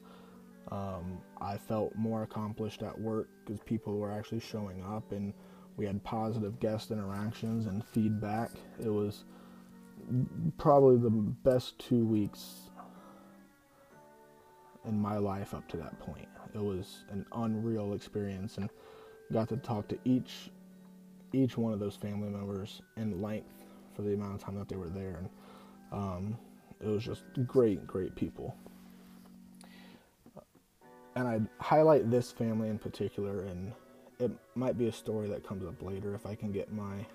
Um, 0.71 1.19
I 1.39 1.57
felt 1.57 1.95
more 1.95 2.23
accomplished 2.23 2.81
at 2.81 2.99
work 2.99 3.29
because 3.45 3.61
people 3.61 3.97
were 3.97 4.11
actually 4.11 4.39
showing 4.39 4.83
up 4.83 5.11
and 5.11 5.33
we 5.77 5.85
had 5.85 6.03
positive 6.03 6.59
guest 6.59 6.91
interactions 6.91 7.65
and 7.65 7.83
feedback. 7.85 8.51
It 8.83 8.89
was 8.89 9.25
probably 10.57 10.97
the 10.97 11.09
best 11.09 11.77
two 11.79 12.05
weeks 12.05 12.69
in 14.85 14.99
my 14.99 15.17
life 15.17 15.53
up 15.53 15.67
to 15.69 15.77
that 15.77 15.99
point. 15.99 16.27
It 16.53 16.63
was 16.63 17.03
an 17.09 17.25
unreal 17.33 17.93
experience 17.93 18.57
and 18.57 18.69
got 19.31 19.49
to 19.49 19.57
talk 19.57 19.87
to 19.89 19.97
each 20.05 20.49
each 21.31 21.57
one 21.57 21.73
of 21.73 21.79
those 21.79 21.95
family 21.95 22.29
members 22.29 22.81
in 22.95 23.21
length 23.21 23.63
for 23.95 24.03
the 24.03 24.13
amount 24.13 24.35
of 24.35 24.43
time 24.43 24.55
that 24.55 24.69
they 24.69 24.75
were 24.75 24.89
there. 24.89 25.17
And 25.17 25.29
um, 25.91 26.37
it 26.79 26.87
was 26.87 27.03
just 27.03 27.23
great 27.47 27.85
great 27.87 28.15
people. 28.15 28.55
And 31.15 31.27
I'd 31.27 31.47
highlight 31.59 32.09
this 32.09 32.31
family 32.31 32.69
in 32.69 32.79
particular 32.79 33.41
and 33.41 33.71
it 34.19 34.31
might 34.55 34.77
be 34.77 34.87
a 34.87 34.91
story 34.91 35.27
that 35.29 35.45
comes 35.45 35.65
up 35.65 35.81
later 35.81 36.15
if 36.15 36.25
I 36.25 36.35
can 36.35 36.51
get 36.51 36.71
my 36.71 37.05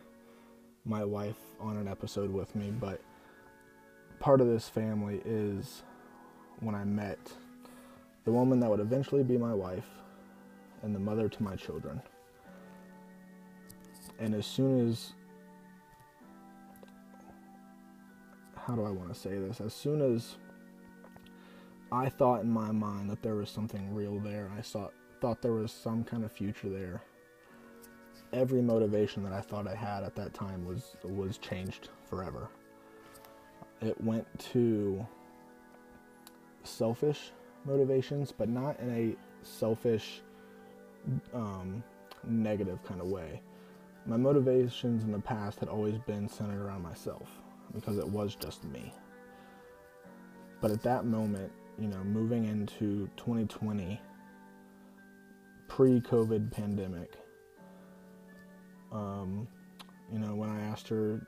my 0.85 1.05
wife 1.05 1.37
on 1.61 1.77
an 1.77 1.89
episode 1.89 2.31
with 2.31 2.55
me 2.55 2.71
but 2.71 3.01
part 4.21 4.41
of 4.41 4.47
this 4.47 4.69
family 4.69 5.21
is 5.25 5.83
when 6.61 6.75
I 6.75 6.85
met 6.85 7.19
the 8.25 8.33
woman 8.33 8.61
that 8.61 8.71
would 8.71 8.81
eventually 8.81 9.23
be 9.23 9.37
my 9.37 9.55
wife 9.55 9.87
and 10.83 10.95
the 10.95 10.99
mother 10.99 11.29
to 11.29 11.43
my 11.43 11.57
children. 11.57 12.01
And 14.19 14.35
as 14.35 14.47
soon 14.47 14.89
as 14.89 15.13
how 18.69 18.75
do 18.75 18.85
I 18.85 18.91
want 18.91 19.13
to 19.13 19.19
say 19.19 19.39
this? 19.39 19.61
As 19.63 19.73
soon 19.73 20.03
as 20.03 20.37
I 21.91 22.11
thought 22.11 22.43
in 22.43 22.51
my 22.51 22.71
mind 22.71 23.09
that 23.09 23.23
there 23.23 23.35
was 23.35 23.49
something 23.49 23.95
real 23.95 24.19
there, 24.19 24.51
I 24.57 24.61
saw, 24.61 24.89
thought 25.23 25.41
there 25.41 25.55
was 25.55 25.73
some 25.73 26.05
kind 26.05 26.23
of 26.23 26.31
future 26.31 26.69
there. 26.69 27.01
Every 28.35 28.61
motivation 28.61 29.23
that 29.23 29.33
I 29.33 29.41
thought 29.41 29.67
I 29.67 29.75
had 29.75 30.05
at 30.05 30.15
that 30.17 30.35
time 30.35 30.67
was 30.67 30.97
was 31.03 31.39
changed 31.39 31.89
forever. 32.05 32.51
It 33.81 33.99
went 34.03 34.27
to 34.53 35.07
selfish 36.63 37.33
motivations, 37.65 38.33
but 38.33 38.51
not 38.51 38.79
in 38.81 38.91
a 38.91 39.47
selfish, 39.47 40.21
um, 41.33 41.83
negative 42.27 42.83
kind 42.85 43.01
of 43.01 43.07
way. 43.09 43.41
My 44.07 44.17
motivations 44.17 45.05
in 45.05 45.13
the 45.13 45.19
past 45.19 45.61
had 45.61 45.69
always 45.69 45.99
been 45.99 46.29
centered 46.29 46.65
around 46.65 46.83
myself 46.83 47.29
because 47.75 47.99
it 47.99 48.09
was 48.09 48.35
just 48.35 48.65
me. 48.65 48.93
But 50.61 50.71
at 50.71 50.83
that 50.83 51.05
moment, 51.05 51.53
you 51.79 51.89
know, 51.89 52.03
moving 52.05 52.47
into 52.47 53.09
2020, 53.17 54.01
pre 55.69 56.01
COVID 56.01 56.51
pandemic, 56.51 57.13
um, 58.91 59.47
you 60.13 60.19
know, 60.19 60.35
when 60.35 60.49
I 60.49 60.61
asked 60.63 60.89
her, 60.89 61.21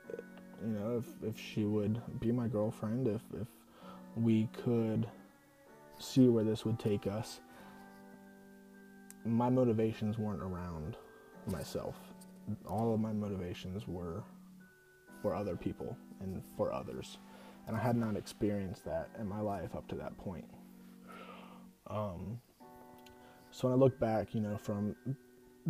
you 0.61 0.73
know, 0.73 0.97
if, 0.97 1.29
if 1.29 1.39
she 1.39 1.63
would 1.63 2.01
be 2.19 2.31
my 2.31 2.47
girlfriend, 2.47 3.07
if, 3.07 3.21
if 3.39 3.47
we 4.15 4.49
could 4.63 5.07
see 5.99 6.27
where 6.27 6.43
this 6.43 6.65
would 6.65 6.79
take 6.79 7.07
us. 7.07 7.39
My 9.25 9.49
motivations 9.49 10.17
weren't 10.17 10.41
around 10.41 10.97
myself. 11.47 11.95
All 12.67 12.93
of 12.93 12.99
my 12.99 13.13
motivations 13.13 13.87
were 13.87 14.23
for 15.21 15.35
other 15.35 15.55
people 15.55 15.95
and 16.19 16.41
for 16.57 16.73
others. 16.73 17.17
And 17.67 17.75
I 17.75 17.79
had 17.79 17.95
not 17.95 18.15
experienced 18.15 18.83
that 18.85 19.09
in 19.19 19.27
my 19.27 19.39
life 19.39 19.75
up 19.75 19.87
to 19.89 19.95
that 19.95 20.17
point. 20.17 20.49
Um, 21.87 22.39
so 23.51 23.67
when 23.67 23.77
I 23.77 23.79
look 23.79 23.99
back, 23.99 24.33
you 24.33 24.41
know, 24.41 24.57
from 24.57 24.95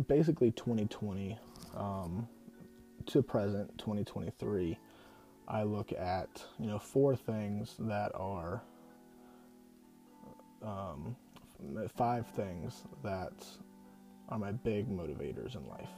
basically 0.08 0.52
2020 0.52 1.38
um, 1.76 2.28
to 3.06 3.22
present 3.22 3.76
2023, 3.78 4.78
I 5.48 5.62
look 5.64 5.92
at, 5.92 6.44
you 6.58 6.66
know, 6.66 6.78
four 6.78 7.16
things 7.16 7.74
that 7.80 8.12
are 8.14 8.62
um, 10.62 11.16
five 11.96 12.26
things 12.28 12.82
that 13.02 13.32
are 14.28 14.38
my 14.38 14.52
big 14.52 14.88
motivators 14.88 15.54
in 15.56 15.68
life. 15.68 15.90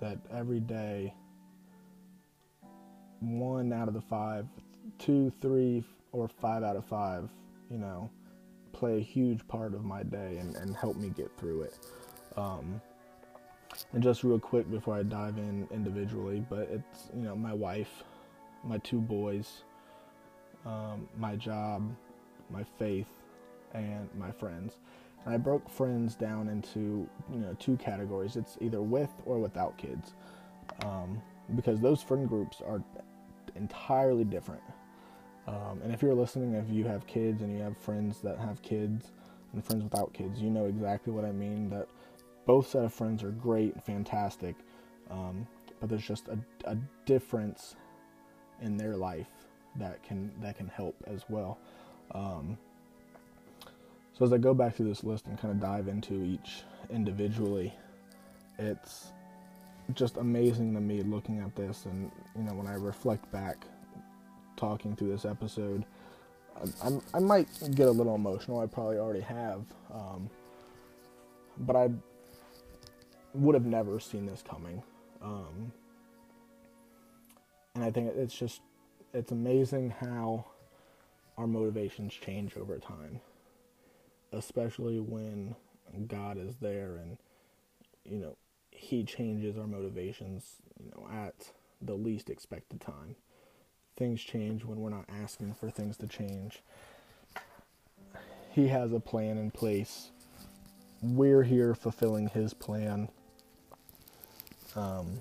That 0.00 0.18
every 0.32 0.60
day, 0.60 1.14
one 3.20 3.72
out 3.72 3.88
of 3.88 3.94
the 3.94 4.00
five, 4.00 4.46
two, 4.98 5.32
three, 5.40 5.82
or 6.12 6.28
five 6.28 6.62
out 6.62 6.76
of 6.76 6.84
five, 6.84 7.28
you 7.70 7.78
know, 7.78 8.10
play 8.72 8.98
a 8.98 9.02
huge 9.02 9.46
part 9.48 9.74
of 9.74 9.84
my 9.84 10.02
day 10.02 10.38
and, 10.38 10.54
and 10.56 10.76
help 10.76 10.96
me 10.96 11.10
get 11.10 11.30
through 11.36 11.62
it. 11.62 11.78
Um, 12.36 12.80
and 13.92 14.02
just 14.02 14.24
real 14.24 14.38
quick 14.38 14.70
before 14.70 14.94
I 14.94 15.02
dive 15.02 15.38
in 15.38 15.68
individually, 15.70 16.44
but 16.48 16.68
it's, 16.70 17.10
you 17.14 17.22
know, 17.22 17.36
my 17.36 17.52
wife, 17.52 18.04
my 18.64 18.78
two 18.78 19.00
boys, 19.00 19.62
um, 20.64 21.08
my 21.16 21.36
job, 21.36 21.94
my 22.50 22.64
faith, 22.78 23.06
and 23.74 24.08
my 24.18 24.30
friends. 24.30 24.74
And 25.24 25.34
I 25.34 25.38
broke 25.38 25.68
friends 25.68 26.14
down 26.14 26.48
into 26.48 27.08
you 27.32 27.38
know 27.38 27.56
two 27.58 27.76
categories. 27.76 28.36
It's 28.36 28.56
either 28.60 28.82
with 28.82 29.10
or 29.24 29.38
without 29.38 29.76
kids, 29.76 30.14
um, 30.84 31.20
because 31.54 31.80
those 31.80 32.02
friend 32.02 32.28
groups 32.28 32.60
are 32.66 32.82
entirely 33.54 34.24
different. 34.24 34.62
Um, 35.46 35.80
and 35.82 35.92
if 35.92 36.02
you're 36.02 36.14
listening, 36.14 36.54
if 36.54 36.70
you 36.70 36.84
have 36.84 37.06
kids 37.06 37.42
and 37.42 37.56
you 37.56 37.62
have 37.62 37.76
friends 37.76 38.20
that 38.20 38.38
have 38.38 38.60
kids 38.62 39.12
and 39.52 39.64
friends 39.64 39.82
without 39.82 40.12
kids, 40.12 40.40
you 40.40 40.50
know 40.50 40.66
exactly 40.66 41.12
what 41.12 41.24
I 41.24 41.32
mean. 41.32 41.70
That 41.70 41.88
both 42.46 42.68
set 42.68 42.84
of 42.84 42.92
friends 42.92 43.22
are 43.22 43.30
great, 43.30 43.74
and 43.74 43.84
fantastic, 43.84 44.54
um, 45.10 45.46
but 45.80 45.88
there's 45.88 46.06
just 46.06 46.28
a, 46.28 46.38
a 46.64 46.76
difference 47.06 47.76
in 48.60 48.76
their 48.76 48.96
life 48.96 49.28
that 49.76 50.02
can 50.02 50.30
that 50.40 50.56
can 50.56 50.68
help 50.68 50.96
as 51.06 51.24
well. 51.28 51.58
Um, 52.12 52.58
so 54.18 54.24
as 54.24 54.32
I 54.32 54.38
go 54.38 54.52
back 54.52 54.74
through 54.74 54.88
this 54.88 55.04
list 55.04 55.26
and 55.26 55.38
kind 55.38 55.54
of 55.54 55.60
dive 55.60 55.86
into 55.86 56.24
each 56.24 56.62
individually, 56.90 57.72
it's 58.58 59.12
just 59.94 60.16
amazing 60.16 60.74
to 60.74 60.80
me 60.80 61.02
looking 61.02 61.38
at 61.40 61.54
this 61.54 61.86
and 61.86 62.10
you 62.36 62.42
know 62.42 62.52
when 62.52 62.66
I 62.66 62.74
reflect 62.74 63.30
back 63.30 63.64
talking 64.56 64.96
through 64.96 65.10
this 65.10 65.24
episode 65.24 65.84
I, 66.82 66.90
I, 67.14 67.20
might 67.20 67.48
get 67.74 67.86
a 67.86 67.90
little 67.90 68.14
emotional 68.14 68.60
I 68.60 68.66
probably 68.66 68.98
already 68.98 69.20
have 69.20 69.62
um, 69.90 70.28
but 71.58 71.76
I 71.76 71.90
would 73.32 73.54
have 73.54 73.64
never 73.64 73.98
seen 73.98 74.26
this 74.26 74.42
coming 74.42 74.82
um, 75.22 75.72
and 77.74 77.84
I 77.84 77.90
think 77.90 78.12
it's 78.14 78.36
just 78.36 78.60
it's 79.14 79.32
amazing 79.32 79.94
how 80.00 80.44
our 81.38 81.46
motivations 81.46 82.12
change 82.12 82.56
over 82.58 82.76
time 82.78 83.20
especially 84.32 85.00
when 85.00 85.54
God 86.06 86.36
is 86.38 86.56
there 86.56 86.96
and 86.96 87.18
you 88.04 88.18
know 88.18 88.36
he 88.70 89.02
changes 89.04 89.56
our 89.56 89.66
motivations 89.66 90.56
you 90.78 90.90
know 90.90 91.08
at 91.12 91.52
the 91.80 91.94
least 91.94 92.30
expected 92.30 92.80
time. 92.80 93.16
Things 93.96 94.22
change 94.22 94.64
when 94.64 94.80
we're 94.80 94.90
not 94.90 95.06
asking 95.08 95.54
for 95.54 95.70
things 95.70 95.96
to 95.98 96.06
change. 96.06 96.62
He 98.50 98.68
has 98.68 98.92
a 98.92 99.00
plan 99.00 99.38
in 99.38 99.50
place. 99.50 100.10
We're 101.02 101.42
here 101.42 101.74
fulfilling 101.74 102.28
his 102.28 102.54
plan. 102.54 103.08
Um, 104.74 105.20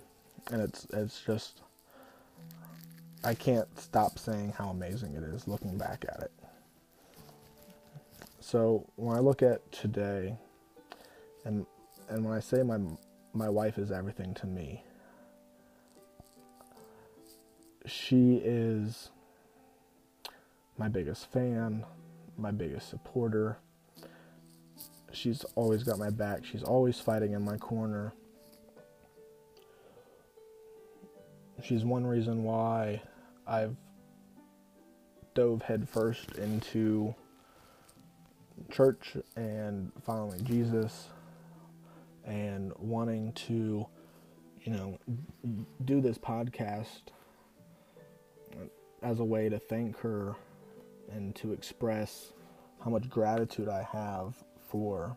and 0.52 0.62
it's 0.62 0.88
it's 0.94 1.22
just 1.22 1.62
I 3.24 3.34
can't 3.34 3.68
stop 3.80 4.20
saying 4.20 4.54
how 4.58 4.70
amazing 4.70 5.16
it 5.16 5.24
is 5.24 5.48
looking 5.48 5.78
back 5.78 6.06
at 6.08 6.22
it 6.22 6.32
So 8.48 8.86
when 8.96 9.14
I 9.14 9.20
look 9.20 9.44
at 9.44 9.70
today, 9.74 10.38
and 11.44 11.66
and 12.08 12.24
when 12.24 12.34
I 12.34 12.40
say 12.40 12.64
my 12.64 12.80
my 13.34 13.50
wife 13.50 13.78
is 13.78 13.92
everything 13.92 14.34
to 14.36 14.48
me, 14.48 14.86
she 17.86 18.36
is 18.42 19.10
my 20.78 20.88
biggest 20.88 21.30
fan, 21.30 21.86
my 22.38 22.52
biggest 22.52 22.90
supporter. 22.90 23.58
She's 25.12 25.44
always 25.56 25.84
got 25.84 26.00
my 26.00 26.10
back. 26.10 26.46
She's 26.46 26.64
always 26.64 27.02
fighting 27.02 27.34
in 27.34 27.44
my 27.44 27.58
corner. 27.58 28.14
She's 31.62 31.84
one 31.84 32.08
reason 32.08 32.46
why 32.46 33.02
I've 33.46 33.76
dove 35.36 35.64
headfirst 35.64 36.38
into 36.38 37.14
church 38.70 39.18
and 39.36 39.92
following 40.06 40.44
Jesus 40.44 41.10
and 42.26 42.74
wanting 42.78 43.34
to, 43.34 43.86
you 44.64 44.72
know, 44.72 44.98
do 45.86 46.02
this 46.02 46.18
podcast 46.18 47.02
as 49.02 49.20
a 49.20 49.24
way 49.24 49.50
to 49.50 49.60
thank 49.60 49.98
her 50.00 50.36
and 51.12 51.36
to 51.36 51.54
express 51.54 52.34
how 52.84 52.90
much 52.90 53.10
gratitude 53.10 53.70
I 53.70 53.84
have 53.84 54.36
for 54.70 55.16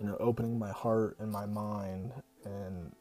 you 0.00 0.06
know 0.06 0.16
opening 0.18 0.58
my 0.58 0.72
heart 0.72 1.16
and 1.20 1.30
my 1.30 1.46
mind 1.46 2.12
and 2.44 2.92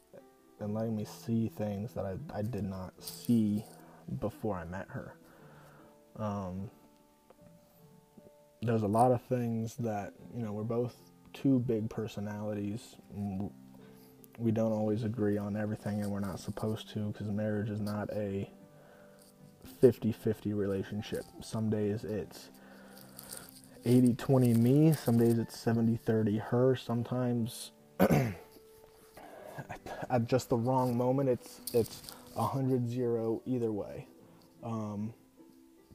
and 0.60 0.74
letting 0.74 0.96
me 0.96 1.06
see 1.06 1.48
things 1.48 1.94
that 1.94 2.06
I, 2.06 2.16
I 2.38 2.42
did 2.42 2.66
not 2.66 2.94
see 3.02 3.64
before 4.20 4.58
I 4.58 4.66
met 4.66 4.88
her. 4.90 5.16
Um, 6.18 6.70
there's 8.62 8.84
a 8.84 8.88
lot 8.88 9.12
of 9.12 9.22
things 9.24 9.76
that 9.78 10.14
you 10.36 10.44
know 10.44 10.52
we're 10.52 10.64
both 10.64 10.96
two 11.34 11.60
big 11.60 11.90
personalities. 11.90 12.96
We 14.38 14.52
don't 14.52 14.72
always 14.72 15.04
agree 15.04 15.38
on 15.38 15.56
everything, 15.56 16.02
and 16.02 16.12
we're 16.12 16.20
not 16.20 16.40
supposed 16.40 16.90
to 16.94 17.12
because 17.12 17.28
marriage 17.28 17.70
is 17.70 17.80
not 17.82 18.10
a 18.14 18.50
50 19.82 20.12
50 20.12 20.54
relationship. 20.54 21.24
Some 21.42 21.70
days 21.70 22.04
it's 22.04 22.50
80 23.86 24.14
20 24.16 24.54
me, 24.56 24.94
some 24.94 25.18
days 25.18 25.38
it's 25.40 25.58
70 25.58 25.98
30 25.98 26.38
her. 26.38 26.76
Sometimes 26.76 27.72
at 28.00 28.34
just 30.26 30.50
the 30.50 30.58
wrong 30.58 30.96
moment 30.98 31.30
it's 31.30 31.62
it's 31.74 32.02
100 32.34 32.90
0 32.90 33.42
either 33.46 33.72
way. 33.72 34.08
Um, 34.64 35.14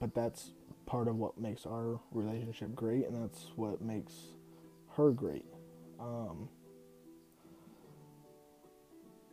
but 0.00 0.14
that's 0.14 0.50
part 0.86 1.08
of 1.08 1.16
what 1.16 1.38
makes 1.38 1.66
our 1.66 2.00
relationship 2.12 2.74
great, 2.74 3.06
and 3.06 3.22
that's 3.22 3.50
what 3.56 3.80
makes 3.80 4.12
her 4.96 5.10
great. 5.10 5.46
Um, 5.98 6.48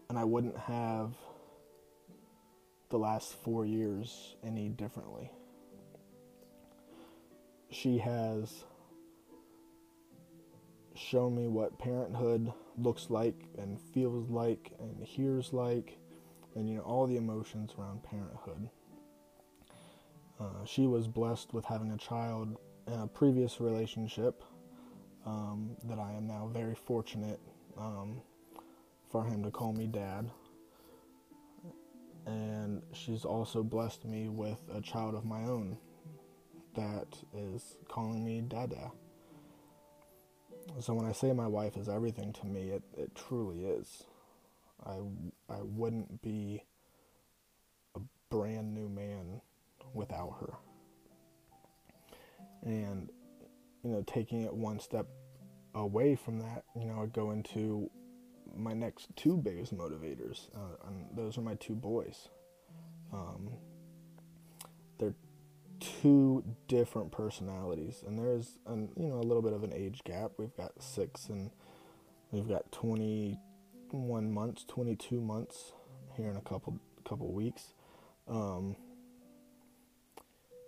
and 0.10 0.18
I 0.18 0.24
wouldn't 0.24 0.58
have 0.58 1.14
the 2.90 3.00
last 3.00 3.34
four 3.44 3.66
years 3.66 4.36
any 4.44 4.70
differently. 4.70 5.32
She 7.70 7.98
has 8.00 8.66
shown 10.94 11.36
me 11.36 11.48
what 11.48 11.80
parenthood 11.80 12.52
looks 12.78 13.10
like 13.10 13.48
and 13.58 13.80
feels 13.80 14.30
like 14.30 14.72
and 14.80 15.04
hears 15.04 15.54
like, 15.54 15.98
and 16.56 16.70
you 16.70 16.76
know, 16.76 16.82
all 16.82 17.08
the 17.08 17.16
emotions 17.16 17.72
around 17.80 18.04
parenthood. 18.04 18.70
Uh, 20.42 20.66
she 20.66 20.88
was 20.88 21.08
blessed 21.08 21.54
with 21.54 21.66
having 21.66 21.92
a 21.92 21.98
child 21.98 22.58
in 22.88 23.00
a 23.00 23.08
previous 23.08 23.62
relationship 23.62 24.44
um, 25.26 25.78
that 25.84 26.00
I 26.00 26.14
am 26.14 26.26
now 26.28 26.50
very 26.52 26.74
fortunate 26.74 27.40
um, 27.78 28.22
for 29.12 29.24
him 29.24 29.44
to 29.44 29.52
call 29.52 29.72
me 29.72 29.86
dad 29.86 30.32
and 32.26 32.82
she's 32.94 33.26
also 33.26 33.64
blessed 33.64 34.06
me 34.06 34.30
with 34.30 34.60
a 34.74 34.82
child 34.82 35.16
of 35.16 35.26
my 35.26 35.44
own 35.44 35.78
that 36.76 37.08
is 37.36 37.78
calling 37.88 38.24
me 38.24 38.42
Dada. 38.42 38.92
So 40.80 40.94
when 40.94 41.06
I 41.06 41.12
say 41.12 41.34
my 41.34 41.48
wife 41.48 41.76
is 41.76 41.90
everything 41.90 42.32
to 42.34 42.46
me, 42.46 42.70
it, 42.70 42.84
it 42.96 43.14
truly 43.16 43.66
is. 43.66 44.04
I, 44.86 45.00
I 45.50 45.62
wouldn't 45.62 46.22
be 46.22 46.64
a 47.96 48.00
brand 48.30 48.74
new 48.74 48.88
man 48.88 49.42
without 49.94 50.38
her. 50.40 50.54
And, 52.64 53.10
you 53.84 53.92
know, 53.92 54.04
taking 54.06 54.44
it 54.44 54.54
one 54.54 54.80
step 54.80 55.08
away 55.74 56.16
from 56.16 56.40
that, 56.40 56.64
you 56.76 56.86
know, 56.86 57.02
I 57.02 57.06
go 57.08 57.32
into 57.32 57.90
my 58.56 58.74
next 58.74 59.16
two 59.16 59.38
biggest 59.38 59.76
motivators, 59.76 60.48
uh, 60.56 60.88
and 60.88 61.08
those 61.16 61.38
are 61.38 61.42
my 61.42 61.56
two 61.56 61.76
boys. 61.76 62.30
Um, 63.14 63.52
they're 65.00 65.16
two 65.80 66.44
different 66.68 67.12
personalities, 67.12 68.04
and 68.06 68.18
there's 68.18 68.58
an, 68.68 68.90
you 68.96 69.08
know 69.08 69.16
a 69.16 69.24
little 69.24 69.42
bit 69.42 69.54
of 69.54 69.64
an 69.64 69.74
age 69.74 70.02
gap. 70.04 70.32
We've 70.38 70.56
got 70.56 70.82
six, 70.82 71.30
and 71.30 71.52
we've 72.32 72.48
got 72.48 72.72
21 72.72 74.32
months, 74.32 74.66
22 74.68 75.20
months 75.20 75.74
here 76.16 76.30
in 76.30 76.38
a 76.38 76.42
couple 76.42 76.80
couple 77.04 77.32
weeks, 77.32 77.74
um, 78.28 78.76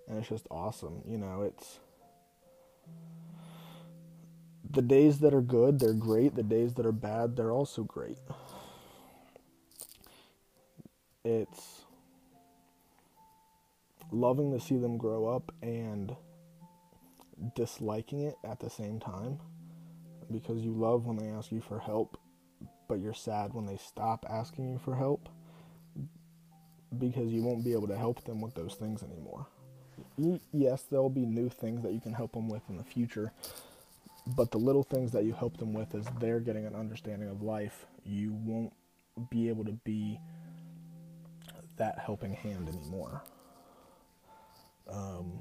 and 0.08 0.18
it's 0.18 0.30
just 0.30 0.48
awesome. 0.52 1.02
You 1.08 1.18
know, 1.18 1.44
it's 1.44 1.80
the 4.70 4.82
days 4.82 5.20
that 5.20 5.34
are 5.34 5.42
good, 5.42 5.80
they're 5.80 5.94
great. 5.94 6.36
The 6.36 6.44
days 6.44 6.74
that 6.76 6.86
are 6.86 6.92
bad, 6.92 7.36
they're 7.36 7.52
also 7.52 7.84
great. 7.84 8.18
It's 11.24 11.82
loving 14.12 14.52
to 14.52 14.60
see 14.60 14.78
them 14.78 14.98
grow 14.98 15.28
up 15.28 15.52
and 15.62 16.16
disliking 17.56 18.22
it 18.22 18.36
at 18.44 18.60
the 18.60 18.70
same 18.70 19.00
time 19.00 19.40
because 20.32 20.60
you 20.62 20.72
love 20.72 21.06
when 21.06 21.18
they 21.18 21.28
ask 21.28 21.52
you 21.52 21.62
for 21.62 21.80
help, 21.80 22.18
but 22.88 23.00
you're 23.00 23.14
sad 23.14 23.54
when 23.54 23.66
they 23.66 23.78
stop 23.78 24.26
asking 24.30 24.72
you 24.72 24.78
for 24.78 24.96
help 24.96 25.30
because 26.98 27.32
you 27.32 27.42
won't 27.42 27.64
be 27.64 27.74
able 27.74 27.88
to 27.88 27.98
help 27.98 28.24
them 28.26 28.42
with 28.42 28.54
those 28.54 28.76
things 28.76 29.04
anymore. 29.04 29.48
Yes, 30.18 30.84
there'll 30.84 31.10
be 31.10 31.26
new 31.26 31.50
things 31.50 31.82
that 31.84 31.94
you 31.94 32.00
can 32.00 32.14
help 32.14 32.34
them 32.34 32.48
with 32.48 32.62
in 32.70 32.78
the 32.78 32.84
future, 32.84 33.32
but 34.28 34.52
the 34.52 34.58
little 34.60 34.84
things 34.84 35.12
that 35.12 35.24
you 35.24 35.34
help 35.34 35.58
them 35.58 35.74
with 35.74 35.96
as 35.96 36.06
they're 36.20 36.40
getting 36.40 36.66
an 36.66 36.76
understanding 36.76 37.30
of 37.30 37.42
life, 37.42 37.86
you 38.06 38.34
won't 38.34 38.74
be 39.30 39.50
able 39.50 39.66
to 39.66 39.74
be 39.84 40.20
that 41.78 42.00
helping 42.00 42.34
hand 42.34 42.70
anymore. 42.70 43.24
Um, 44.92 45.40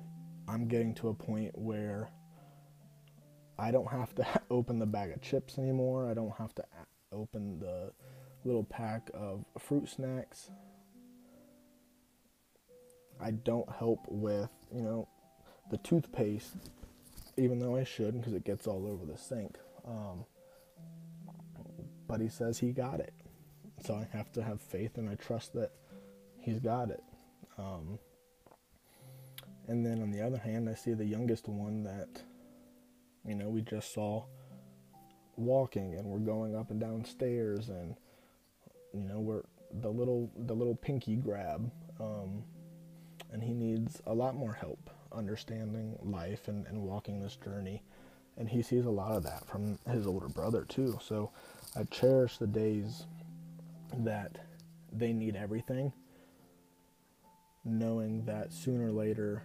I'm 0.49 0.69
getting 0.69 0.95
to 0.95 1.09
a 1.09 1.15
point 1.15 1.57
where 1.59 2.11
I 3.59 3.71
don't 3.71 3.91
have 3.91 4.15
to 4.17 4.27
open 4.51 4.79
the 4.79 4.87
bag 4.87 5.11
of 5.13 5.21
chips 5.21 5.59
anymore. 5.59 6.11
I 6.11 6.15
don't 6.15 6.35
have 6.37 6.55
to 6.57 6.65
open 7.13 7.61
the 7.61 7.93
little 8.45 8.65
pack 8.65 9.11
of 9.15 9.45
fruit 9.59 9.89
snacks. 9.89 10.51
I 13.21 13.31
don't 13.31 13.71
help 13.71 14.01
with, 14.09 14.51
you 14.75 14.83
know, 14.83 15.09
the 15.71 15.79
toothpaste 15.79 16.57
even 17.37 17.59
though 17.59 17.77
I 17.77 17.85
shouldn't 17.85 18.21
because 18.21 18.35
it 18.35 18.45
gets 18.45 18.67
all 18.67 18.87
over 18.87 19.05
the 19.05 19.17
sink. 19.17 19.59
Um, 19.87 20.25
but 22.07 22.21
he 22.21 22.29
says 22.29 22.59
he 22.59 22.73
got 22.73 23.01
it. 23.01 23.15
So 23.85 23.95
I 23.95 24.07
have 24.17 24.31
to 24.33 24.43
have 24.43 24.61
faith 24.61 24.99
and 24.99 25.09
I 25.09 25.15
trust 25.15 25.55
that 25.55 25.73
he's 26.41 26.61
got 26.61 26.91
it. 26.91 27.03
Um, 27.59 27.99
and 29.67 29.85
then 29.85 30.03
on 30.03 30.11
the 30.11 30.21
other 30.21 30.39
hand, 30.39 30.69
I 30.69 30.75
see 30.75 30.93
the 30.93 31.05
youngest 31.05 31.49
one 31.49 31.85
that, 31.85 32.23
you 33.27 33.35
know, 33.35 33.49
we 33.49 33.63
just 33.63 33.95
saw 33.95 34.25
walking 35.37 35.95
and 35.95 36.07
we're 36.07 36.19
going 36.19 36.55
up 36.55 36.71
and 36.71 36.81
down 36.81 37.05
stairs 37.05 37.69
and, 37.69 37.97
you 38.93 39.05
know, 39.05 39.21
we're 39.21 39.43
the 39.81 39.89
little 39.89 40.31
the 40.37 40.55
little 40.55 40.75
pinky 40.75 41.17
grab, 41.17 41.71
um, 41.99 42.45
and 43.33 43.43
he 43.43 43.53
needs 43.55 44.03
a 44.07 44.15
lot 44.15 44.35
more 44.35 44.53
help 44.53 44.91
understanding 45.13 45.99
life 46.03 46.49
and, 46.49 46.67
and 46.67 46.83
walking 46.83 47.21
this 47.21 47.37
journey. 47.37 47.83
And 48.37 48.49
he 48.49 48.63
sees 48.63 48.87
a 48.87 48.91
lot 48.91 49.13
of 49.13 49.23
that 49.25 49.47
from 49.47 49.79
his 49.91 50.07
older 50.07 50.29
brother, 50.29 50.65
too. 50.65 50.99
So 51.03 51.31
I 51.77 51.85
cherish 51.85 52.39
the 52.39 52.47
days 52.47 53.05
that 53.99 54.39
they 54.91 55.13
need 55.13 55.37
everything, 55.37 55.93
knowing 57.65 58.25
that 58.25 58.53
sooner 58.53 58.89
or 58.89 58.93
later 58.93 59.43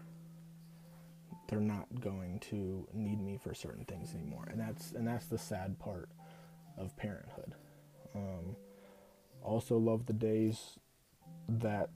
they're 1.47 1.59
not 1.59 1.87
going 2.01 2.39
to 2.39 2.85
need 2.93 3.21
me 3.21 3.39
for 3.41 3.53
certain 3.53 3.85
things 3.85 4.13
anymore. 4.13 4.47
And 4.49 4.59
that's 4.59 4.91
and 4.91 5.07
that's 5.07 5.27
the 5.27 5.37
sad 5.37 5.79
part 5.79 6.09
of 6.77 6.95
parenthood. 6.97 7.53
Um, 8.15 8.55
also 9.41 9.77
love 9.77 10.05
the 10.05 10.13
days 10.13 10.77
that 11.47 11.89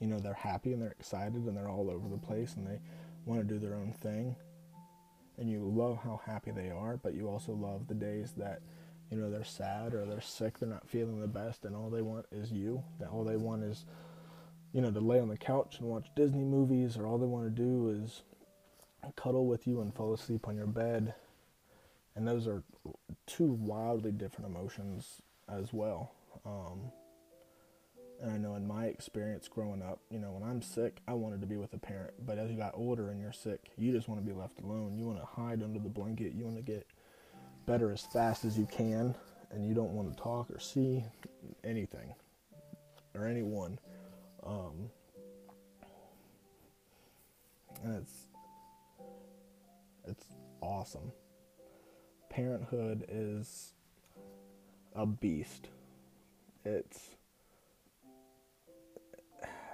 you 0.00 0.06
know 0.06 0.18
they're 0.18 0.34
happy 0.34 0.72
and 0.72 0.82
they're 0.82 0.96
excited 0.98 1.34
and 1.34 1.56
they're 1.56 1.68
all 1.68 1.90
over 1.90 2.08
the 2.08 2.16
place 2.16 2.54
and 2.54 2.66
they 2.66 2.80
want 3.26 3.40
to 3.40 3.46
do 3.46 3.58
their 3.58 3.76
own 3.76 3.92
thing 3.92 4.36
and 5.38 5.48
you 5.48 5.60
love 5.60 6.00
how 6.02 6.20
happy 6.26 6.50
they 6.50 6.70
are, 6.70 6.96
but 6.96 7.14
you 7.14 7.28
also 7.28 7.52
love 7.52 7.86
the 7.86 7.94
days 7.94 8.32
that 8.36 8.60
you 9.10 9.16
know 9.16 9.30
they're 9.30 9.44
sad 9.44 9.94
or 9.94 10.04
they're 10.04 10.20
sick, 10.20 10.58
they're 10.58 10.68
not 10.68 10.88
feeling 10.88 11.20
the 11.20 11.28
best, 11.28 11.64
and 11.64 11.74
all 11.74 11.88
they 11.88 12.02
want 12.02 12.26
is 12.32 12.50
you. 12.50 12.82
That 12.98 13.10
all 13.10 13.24
they 13.24 13.36
want 13.36 13.62
is 13.62 13.86
you 14.72 14.80
know 14.80 14.90
to 14.90 15.00
lay 15.00 15.20
on 15.20 15.28
the 15.28 15.36
couch 15.36 15.78
and 15.78 15.88
watch 15.88 16.08
Disney 16.16 16.44
movies, 16.44 16.96
or 16.96 17.06
all 17.06 17.18
they 17.18 17.26
want 17.26 17.44
to 17.44 17.50
do 17.50 17.88
is 18.02 18.22
cuddle 19.16 19.46
with 19.46 19.66
you 19.66 19.80
and 19.80 19.94
fall 19.94 20.12
asleep 20.12 20.48
on 20.48 20.56
your 20.56 20.66
bed. 20.66 21.14
And 22.16 22.26
those 22.26 22.48
are 22.48 22.64
two 23.26 23.52
wildly 23.52 24.10
different 24.10 24.50
emotions 24.50 25.22
as 25.48 25.72
well. 25.72 26.10
Um, 26.44 26.90
and 28.20 28.30
I 28.30 28.36
know 28.36 28.54
in 28.54 28.66
my 28.66 28.86
experience 28.86 29.48
growing 29.48 29.82
up, 29.82 30.00
you 30.10 30.18
know, 30.18 30.32
when 30.32 30.48
I'm 30.48 30.62
sick, 30.62 31.00
I 31.06 31.14
wanted 31.14 31.40
to 31.40 31.46
be 31.46 31.56
with 31.56 31.72
a 31.74 31.78
parent. 31.78 32.14
But 32.24 32.38
as 32.38 32.50
you 32.50 32.56
got 32.56 32.72
older 32.74 33.10
and 33.10 33.20
you're 33.20 33.32
sick, 33.32 33.70
you 33.76 33.92
just 33.92 34.08
want 34.08 34.20
to 34.20 34.26
be 34.26 34.36
left 34.36 34.60
alone. 34.60 34.96
You 34.96 35.06
want 35.06 35.20
to 35.20 35.26
hide 35.26 35.62
under 35.62 35.78
the 35.78 35.88
blanket. 35.88 36.32
You 36.34 36.44
want 36.44 36.56
to 36.56 36.62
get 36.62 36.86
better 37.66 37.92
as 37.92 38.02
fast 38.02 38.44
as 38.44 38.58
you 38.58 38.66
can. 38.66 39.14
And 39.50 39.66
you 39.66 39.74
don't 39.74 39.92
want 39.92 40.14
to 40.14 40.22
talk 40.22 40.50
or 40.50 40.58
see 40.58 41.04
anything 41.64 42.14
or 43.14 43.26
anyone. 43.26 43.78
Um, 44.44 44.90
and 47.82 47.96
it's 47.96 48.12
it's 50.06 50.24
awesome. 50.60 51.12
Parenthood 52.30 53.04
is 53.08 53.72
a 54.94 55.06
beast. 55.06 55.68
It's 56.64 57.10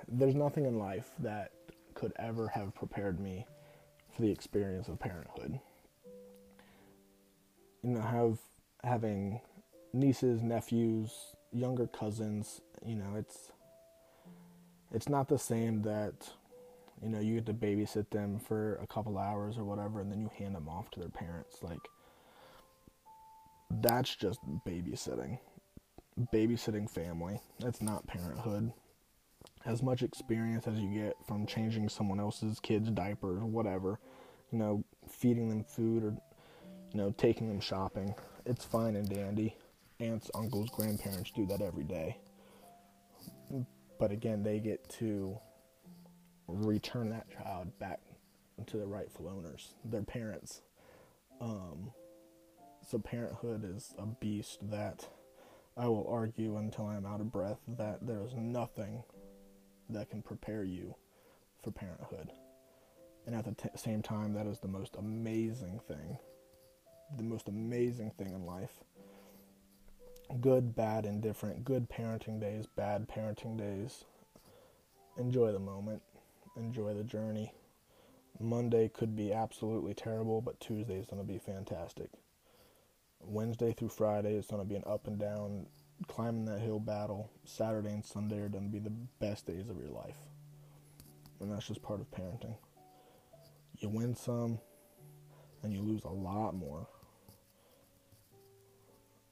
there's 0.08 0.34
nothing 0.34 0.66
in 0.66 0.78
life 0.78 1.10
that 1.18 1.52
could 1.94 2.12
ever 2.16 2.48
have 2.48 2.74
prepared 2.74 3.20
me 3.20 3.46
for 4.14 4.22
the 4.22 4.30
experience 4.30 4.88
of 4.88 4.98
parenthood. 4.98 5.58
You 7.82 7.90
know, 7.90 8.00
have 8.00 8.38
having 8.82 9.40
nieces, 9.92 10.42
nephews, 10.42 11.12
younger 11.52 11.86
cousins, 11.86 12.60
you 12.84 12.96
know, 12.96 13.14
it's 13.16 13.52
it's 14.92 15.08
not 15.08 15.28
the 15.28 15.38
same 15.38 15.82
that 15.82 16.30
you 17.02 17.10
know, 17.10 17.20
you 17.20 17.34
get 17.34 17.46
to 17.46 17.52
babysit 17.52 18.08
them 18.10 18.38
for 18.38 18.76
a 18.76 18.86
couple 18.86 19.18
hours 19.18 19.58
or 19.58 19.64
whatever 19.64 20.00
and 20.00 20.10
then 20.10 20.22
you 20.22 20.30
hand 20.38 20.54
them 20.54 20.68
off 20.68 20.90
to 20.92 21.00
their 21.00 21.08
parents 21.08 21.62
like 21.62 21.80
that's 23.70 24.14
just 24.14 24.40
babysitting. 24.66 25.38
Babysitting 26.32 26.88
family. 26.88 27.40
That's 27.58 27.82
not 27.82 28.06
parenthood 28.06 28.72
as 29.66 29.82
much 29.82 30.02
experience 30.02 30.66
as 30.66 30.78
you 30.78 30.88
get 30.90 31.16
from 31.26 31.46
changing 31.46 31.88
someone 31.88 32.20
else's 32.20 32.60
kid's 32.60 32.90
diaper 32.90 33.38
or 33.38 33.46
whatever, 33.46 33.98
you 34.50 34.58
know, 34.58 34.84
feeding 35.08 35.48
them 35.48 35.64
food 35.64 36.04
or, 36.04 36.14
you 36.92 36.98
know, 36.98 37.14
taking 37.16 37.48
them 37.48 37.60
shopping. 37.60 38.14
It's 38.44 38.64
fine 38.64 38.96
and 38.96 39.08
dandy. 39.08 39.56
Aunts, 40.00 40.30
uncles, 40.34 40.70
grandparents 40.70 41.30
do 41.30 41.46
that 41.46 41.62
every 41.62 41.84
day. 41.84 42.18
But 43.98 44.10
again, 44.10 44.42
they 44.42 44.58
get 44.58 44.88
to 44.98 45.38
return 46.46 47.10
that 47.10 47.26
child 47.30 47.78
back 47.78 48.00
to 48.66 48.76
the 48.76 48.86
rightful 48.86 49.28
owners, 49.28 49.74
their 49.84 50.02
parents. 50.02 50.62
Um, 51.40 51.92
so 52.86 52.98
parenthood 52.98 53.64
is 53.64 53.94
a 53.98 54.06
beast 54.06 54.58
that 54.70 55.08
I 55.76 55.88
will 55.88 56.06
argue 56.08 56.56
until 56.56 56.86
I'm 56.86 57.06
out 57.06 57.20
of 57.20 57.32
breath 57.32 57.58
that 57.78 58.06
there 58.06 58.22
is 58.22 58.34
nothing 58.34 59.02
that 59.90 60.10
can 60.10 60.22
prepare 60.22 60.64
you 60.64 60.94
for 61.62 61.70
parenthood. 61.70 62.30
And 63.26 63.34
at 63.34 63.44
the 63.44 63.52
t- 63.52 63.68
same 63.76 64.02
time, 64.02 64.34
that 64.34 64.46
is 64.46 64.60
the 64.60 64.68
most 64.68 64.96
amazing 64.96 65.80
thing. 65.86 66.18
The 67.16 67.22
most 67.22 67.48
amazing 67.48 68.10
thing 68.12 68.32
in 68.32 68.44
life. 68.44 68.82
Good, 70.40 70.74
bad, 70.74 71.06
indifferent. 71.06 71.64
Good 71.64 71.88
parenting 71.88 72.40
days, 72.40 72.66
bad 72.66 73.08
parenting 73.08 73.58
days. 73.58 74.04
Enjoy 75.18 75.52
the 75.52 75.58
moment. 75.58 76.02
Enjoy 76.56 76.94
the 76.94 77.04
journey. 77.04 77.52
Monday 78.40 78.88
could 78.88 79.14
be 79.14 79.32
absolutely 79.32 79.94
terrible, 79.94 80.40
but 80.40 80.60
Tuesday 80.60 80.98
is 80.98 81.06
going 81.06 81.24
to 81.24 81.32
be 81.32 81.38
fantastic. 81.38 82.10
Wednesday 83.20 83.72
through 83.72 83.88
Friday 83.88 84.34
is 84.34 84.46
going 84.46 84.62
to 84.62 84.68
be 84.68 84.74
an 84.74 84.82
up 84.86 85.06
and 85.06 85.18
down 85.18 85.66
climbing 86.08 86.44
that 86.46 86.60
hill 86.60 86.80
battle, 86.80 87.30
Saturday 87.44 87.90
and 87.90 88.04
Sunday 88.04 88.40
are 88.40 88.48
going 88.48 88.64
to 88.64 88.70
be 88.70 88.78
the 88.78 88.92
best 89.20 89.46
days 89.46 89.68
of 89.68 89.78
your 89.78 89.90
life. 89.90 90.16
And 91.40 91.52
that's 91.52 91.66
just 91.66 91.82
part 91.82 92.00
of 92.00 92.10
parenting. 92.10 92.56
You 93.78 93.88
win 93.88 94.14
some 94.14 94.58
and 95.62 95.72
you 95.72 95.82
lose 95.82 96.04
a 96.04 96.08
lot 96.08 96.54
more. 96.54 96.86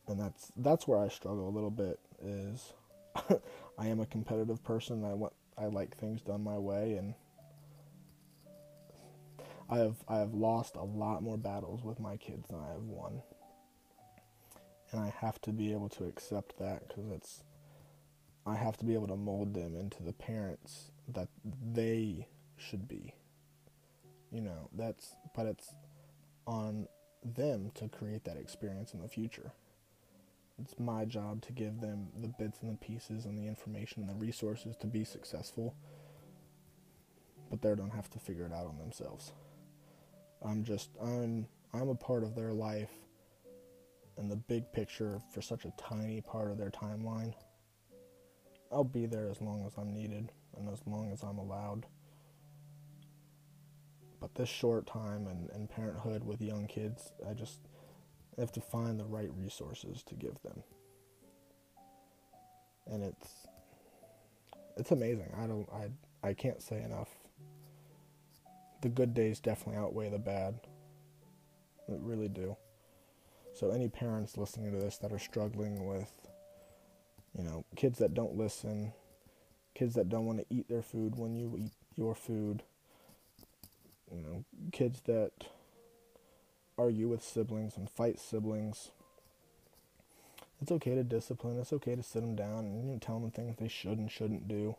And 0.08 0.20
that's 0.20 0.50
that's 0.56 0.88
where 0.88 0.98
I 0.98 1.08
struggle 1.08 1.48
a 1.48 1.50
little 1.50 1.70
bit 1.70 2.00
is 2.20 2.72
I 3.78 3.86
am 3.86 4.00
a 4.00 4.06
competitive 4.06 4.62
person. 4.64 5.04
I 5.04 5.14
want 5.14 5.32
I 5.56 5.66
like 5.66 5.96
things 5.96 6.22
done 6.22 6.42
my 6.42 6.58
way 6.58 6.94
and 6.94 7.14
I 9.70 9.78
have 9.78 9.96
I 10.08 10.18
have 10.18 10.34
lost 10.34 10.76
a 10.76 10.82
lot 10.82 11.22
more 11.22 11.38
battles 11.38 11.82
with 11.84 12.00
my 12.00 12.16
kids 12.16 12.48
than 12.48 12.58
I 12.58 12.72
have 12.72 12.82
won 12.82 13.22
and 14.92 15.00
I 15.00 15.12
have 15.20 15.40
to 15.42 15.50
be 15.52 15.72
able 15.72 15.88
to 15.90 16.04
accept 16.04 16.58
that 16.58 16.88
because 16.88 17.10
it's 17.10 17.42
I 18.46 18.56
have 18.56 18.76
to 18.78 18.84
be 18.84 18.94
able 18.94 19.08
to 19.08 19.16
mold 19.16 19.54
them 19.54 19.76
into 19.76 20.02
the 20.02 20.12
parents 20.12 20.90
that 21.08 21.28
they 21.44 22.26
should 22.56 22.88
be. 22.88 23.14
You 24.30 24.40
know, 24.40 24.68
that's 24.72 25.14
but 25.34 25.46
it's 25.46 25.74
on 26.46 26.88
them 27.24 27.70
to 27.74 27.88
create 27.88 28.24
that 28.24 28.36
experience 28.36 28.94
in 28.94 29.00
the 29.00 29.08
future. 29.08 29.52
It's 30.60 30.78
my 30.78 31.04
job 31.04 31.42
to 31.42 31.52
give 31.52 31.80
them 31.80 32.08
the 32.20 32.28
bits 32.28 32.60
and 32.60 32.70
the 32.70 32.76
pieces 32.76 33.24
and 33.24 33.38
the 33.38 33.46
information 33.46 34.02
and 34.02 34.10
the 34.10 34.14
resources 34.14 34.76
to 34.76 34.86
be 34.86 35.04
successful. 35.04 35.74
But 37.50 37.62
they 37.62 37.74
don't 37.74 37.90
have 37.90 38.10
to 38.10 38.18
figure 38.18 38.46
it 38.46 38.52
out 38.52 38.66
on 38.66 38.78
themselves. 38.78 39.32
I'm 40.44 40.64
just 40.64 40.90
I'm 41.00 41.46
I'm 41.72 41.88
a 41.88 41.94
part 41.94 42.22
of 42.22 42.34
their 42.34 42.52
life 42.52 42.90
in 44.22 44.28
the 44.28 44.36
big 44.36 44.72
picture 44.72 45.20
for 45.34 45.42
such 45.42 45.64
a 45.64 45.72
tiny 45.76 46.20
part 46.20 46.50
of 46.50 46.56
their 46.56 46.70
timeline. 46.70 47.34
I'll 48.70 48.84
be 48.84 49.04
there 49.04 49.28
as 49.28 49.42
long 49.42 49.66
as 49.66 49.72
I'm 49.76 49.92
needed 49.92 50.30
and 50.56 50.68
as 50.72 50.80
long 50.86 51.10
as 51.12 51.22
I'm 51.22 51.38
allowed. 51.38 51.86
But 54.20 54.36
this 54.36 54.48
short 54.48 54.86
time 54.86 55.26
and, 55.26 55.50
and 55.50 55.68
parenthood 55.68 56.22
with 56.24 56.40
young 56.40 56.68
kids, 56.68 57.12
I 57.28 57.34
just 57.34 57.58
have 58.38 58.52
to 58.52 58.60
find 58.60 58.98
the 58.98 59.04
right 59.04 59.30
resources 59.36 60.04
to 60.04 60.14
give 60.14 60.40
them. 60.42 60.62
And 62.86 63.02
it's 63.02 63.48
it's 64.76 64.92
amazing. 64.92 65.32
I 65.36 65.46
don't 65.46 65.68
I 65.72 66.28
I 66.28 66.32
can't 66.32 66.62
say 66.62 66.80
enough. 66.82 67.10
The 68.82 68.88
good 68.88 69.14
days 69.14 69.40
definitely 69.40 69.80
outweigh 69.80 70.10
the 70.10 70.18
bad. 70.18 70.60
It 71.88 72.00
really 72.00 72.28
do. 72.28 72.56
So, 73.54 73.70
any 73.70 73.88
parents 73.88 74.38
listening 74.38 74.72
to 74.72 74.78
this 74.78 74.96
that 74.98 75.12
are 75.12 75.18
struggling 75.18 75.86
with, 75.86 76.10
you 77.36 77.44
know, 77.44 77.64
kids 77.76 77.98
that 77.98 78.14
don't 78.14 78.36
listen, 78.36 78.92
kids 79.74 79.94
that 79.94 80.08
don't 80.08 80.26
want 80.26 80.38
to 80.38 80.46
eat 80.48 80.68
their 80.68 80.82
food 80.82 81.16
when 81.16 81.36
you 81.36 81.54
eat 81.58 81.72
your 81.94 82.14
food, 82.14 82.62
you 84.10 84.22
know, 84.22 84.44
kids 84.72 85.00
that 85.02 85.32
argue 86.78 87.08
with 87.08 87.22
siblings 87.22 87.76
and 87.76 87.90
fight 87.90 88.18
siblings. 88.18 88.90
It's 90.62 90.72
okay 90.72 90.94
to 90.94 91.04
discipline. 91.04 91.58
It's 91.58 91.72
okay 91.72 91.94
to 91.94 92.02
sit 92.02 92.20
them 92.20 92.36
down 92.36 92.60
and 92.60 92.86
you 92.86 92.92
know, 92.92 92.98
tell 92.98 93.18
them 93.18 93.30
things 93.30 93.56
they 93.56 93.68
should 93.68 93.98
and 93.98 94.10
shouldn't 94.10 94.48
do. 94.48 94.76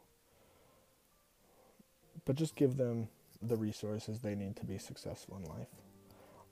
But 2.26 2.38
just 2.38 2.56
give 2.56 2.78
them 2.78 3.10
the 3.42 3.58
resources 3.58 4.20
they 4.20 4.34
need 4.34 4.56
to 4.56 4.66
be 4.66 4.78
successful 4.78 5.38
in 5.38 5.44
life. 5.44 5.68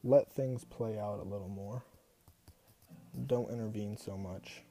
Let 0.04 0.32
things 0.32 0.66
play 0.66 1.00
out 1.00 1.20
a 1.20 1.28
little 1.28 1.48
more 1.48 1.84
don't 3.28 3.51
intervene 3.51 3.97
so 3.97 4.18
much. 4.18 4.62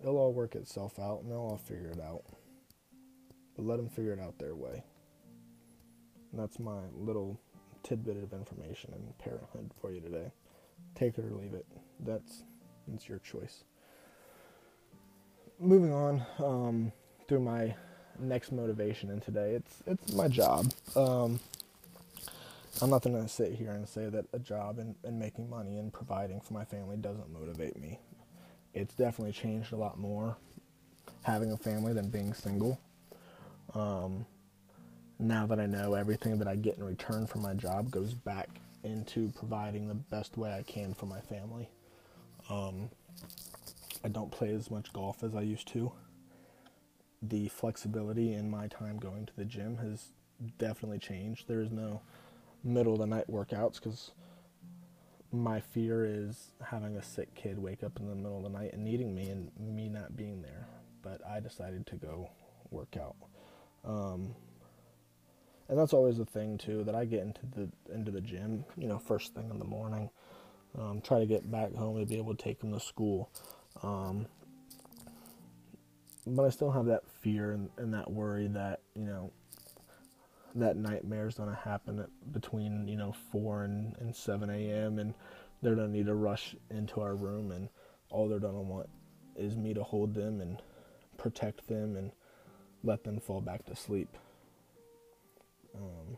It'll 0.00 0.16
all 0.16 0.32
work 0.32 0.54
itself 0.54 0.98
out 0.98 1.22
and 1.22 1.30
they'll 1.30 1.38
all 1.38 1.56
figure 1.58 1.90
it 1.90 2.00
out. 2.00 2.22
But 3.56 3.64
let 3.64 3.76
them 3.76 3.88
figure 3.88 4.12
it 4.12 4.20
out 4.20 4.38
their 4.38 4.54
way. 4.54 4.84
And 6.30 6.40
that's 6.40 6.58
my 6.58 6.80
little 6.94 7.40
tidbit 7.82 8.22
of 8.22 8.32
information 8.32 8.92
and 8.94 9.16
parenthood 9.18 9.72
for 9.80 9.92
you 9.92 10.00
today. 10.00 10.30
Take 10.94 11.18
it 11.18 11.24
or 11.24 11.32
leave 11.32 11.54
it. 11.54 11.66
That's 12.00 12.44
that's 12.86 13.08
your 13.08 13.18
choice. 13.18 13.64
Moving 15.58 15.92
on 15.92 16.24
um, 16.38 16.92
through 17.26 17.40
my 17.40 17.74
next 18.20 18.52
motivation 18.52 19.10
in 19.10 19.20
today, 19.20 19.54
it's 19.54 19.82
it's 19.86 20.12
my 20.12 20.28
job. 20.28 20.72
Um, 20.94 21.40
I'm 22.80 22.90
not 22.90 23.02
going 23.02 23.20
to 23.20 23.28
sit 23.28 23.52
here 23.54 23.72
and 23.72 23.88
say 23.88 24.08
that 24.08 24.26
a 24.32 24.38
job 24.38 24.78
and, 24.78 24.94
and 25.02 25.18
making 25.18 25.50
money 25.50 25.78
and 25.78 25.92
providing 25.92 26.40
for 26.40 26.54
my 26.54 26.64
family 26.64 26.96
doesn't 26.96 27.32
motivate 27.32 27.76
me. 27.76 27.98
It's 28.72 28.94
definitely 28.94 29.32
changed 29.32 29.72
a 29.72 29.76
lot 29.76 29.98
more 29.98 30.36
having 31.22 31.50
a 31.50 31.56
family 31.56 31.92
than 31.92 32.08
being 32.08 32.32
single. 32.34 32.80
Um, 33.74 34.26
now 35.18 35.46
that 35.46 35.58
I 35.58 35.66
know 35.66 35.94
everything 35.94 36.38
that 36.38 36.46
I 36.46 36.54
get 36.54 36.76
in 36.78 36.84
return 36.84 37.26
for 37.26 37.38
my 37.38 37.54
job 37.54 37.90
goes 37.90 38.14
back 38.14 38.48
into 38.84 39.32
providing 39.36 39.88
the 39.88 39.94
best 39.94 40.36
way 40.36 40.52
I 40.52 40.62
can 40.62 40.94
for 40.94 41.06
my 41.06 41.20
family. 41.20 41.68
Um, 42.48 42.90
I 44.04 44.08
don't 44.08 44.30
play 44.30 44.50
as 44.54 44.70
much 44.70 44.92
golf 44.92 45.24
as 45.24 45.34
I 45.34 45.40
used 45.40 45.66
to. 45.68 45.90
The 47.20 47.48
flexibility 47.48 48.34
in 48.34 48.48
my 48.48 48.68
time 48.68 48.98
going 48.98 49.26
to 49.26 49.32
the 49.36 49.44
gym 49.44 49.78
has 49.78 50.10
definitely 50.58 51.00
changed. 51.00 51.48
There 51.48 51.60
is 51.60 51.72
no 51.72 52.00
middle 52.64 52.94
of 52.94 52.98
the 52.98 53.06
night 53.06 53.26
workouts 53.30 53.74
because 53.74 54.12
my 55.32 55.60
fear 55.60 56.04
is 56.04 56.52
having 56.64 56.96
a 56.96 57.02
sick 57.02 57.34
kid 57.34 57.58
wake 57.58 57.82
up 57.82 57.98
in 58.00 58.08
the 58.08 58.14
middle 58.14 58.38
of 58.38 58.44
the 58.44 58.58
night 58.58 58.72
and 58.72 58.84
needing 58.84 59.14
me 59.14 59.28
and 59.28 59.50
me 59.58 59.88
not 59.88 60.16
being 60.16 60.42
there. 60.42 60.66
But 61.02 61.20
I 61.26 61.40
decided 61.40 61.86
to 61.88 61.96
go 61.96 62.30
work 62.70 62.96
out. 63.00 63.16
Um, 63.84 64.34
and 65.68 65.78
that's 65.78 65.92
always 65.92 66.16
the 66.16 66.24
thing 66.24 66.58
too 66.58 66.82
that 66.84 66.94
I 66.94 67.04
get 67.04 67.20
into 67.20 67.40
the 67.54 67.68
into 67.94 68.10
the 68.10 68.20
gym, 68.20 68.64
you 68.76 68.88
know, 68.88 68.98
first 68.98 69.34
thing 69.34 69.50
in 69.50 69.58
the 69.58 69.64
morning. 69.64 70.10
Um, 70.78 71.00
try 71.00 71.18
to 71.18 71.26
get 71.26 71.50
back 71.50 71.74
home 71.74 71.98
to 71.98 72.06
be 72.06 72.18
able 72.18 72.34
to 72.34 72.42
take 72.42 72.60
them 72.60 72.72
to 72.72 72.80
school. 72.80 73.30
Um, 73.82 74.26
but 76.26 76.44
I 76.44 76.50
still 76.50 76.70
have 76.70 76.86
that 76.86 77.02
fear 77.20 77.52
and, 77.52 77.70
and 77.76 77.94
that 77.94 78.10
worry 78.10 78.48
that 78.48 78.80
you 78.94 79.04
know 79.04 79.30
that 80.54 80.76
nightmare 80.76 81.26
is 81.26 81.34
going 81.34 81.48
to 81.48 81.54
happen 81.54 82.04
between 82.32 82.88
you 82.88 82.96
know 82.96 83.14
4 83.32 83.64
and, 83.64 83.96
and 84.00 84.14
7 84.14 84.48
a.m 84.50 84.98
and 84.98 85.14
they're 85.62 85.74
going 85.74 85.88
to 85.88 85.92
need 85.92 86.06
to 86.06 86.14
rush 86.14 86.54
into 86.70 87.00
our 87.00 87.14
room 87.14 87.52
and 87.52 87.68
all 88.10 88.28
they're 88.28 88.38
going 88.38 88.54
to 88.54 88.60
want 88.60 88.88
is 89.36 89.56
me 89.56 89.74
to 89.74 89.82
hold 89.82 90.14
them 90.14 90.40
and 90.40 90.62
protect 91.16 91.66
them 91.68 91.96
and 91.96 92.12
let 92.82 93.04
them 93.04 93.20
fall 93.20 93.40
back 93.40 93.64
to 93.66 93.74
sleep. 93.74 94.08
Um, 95.74 96.16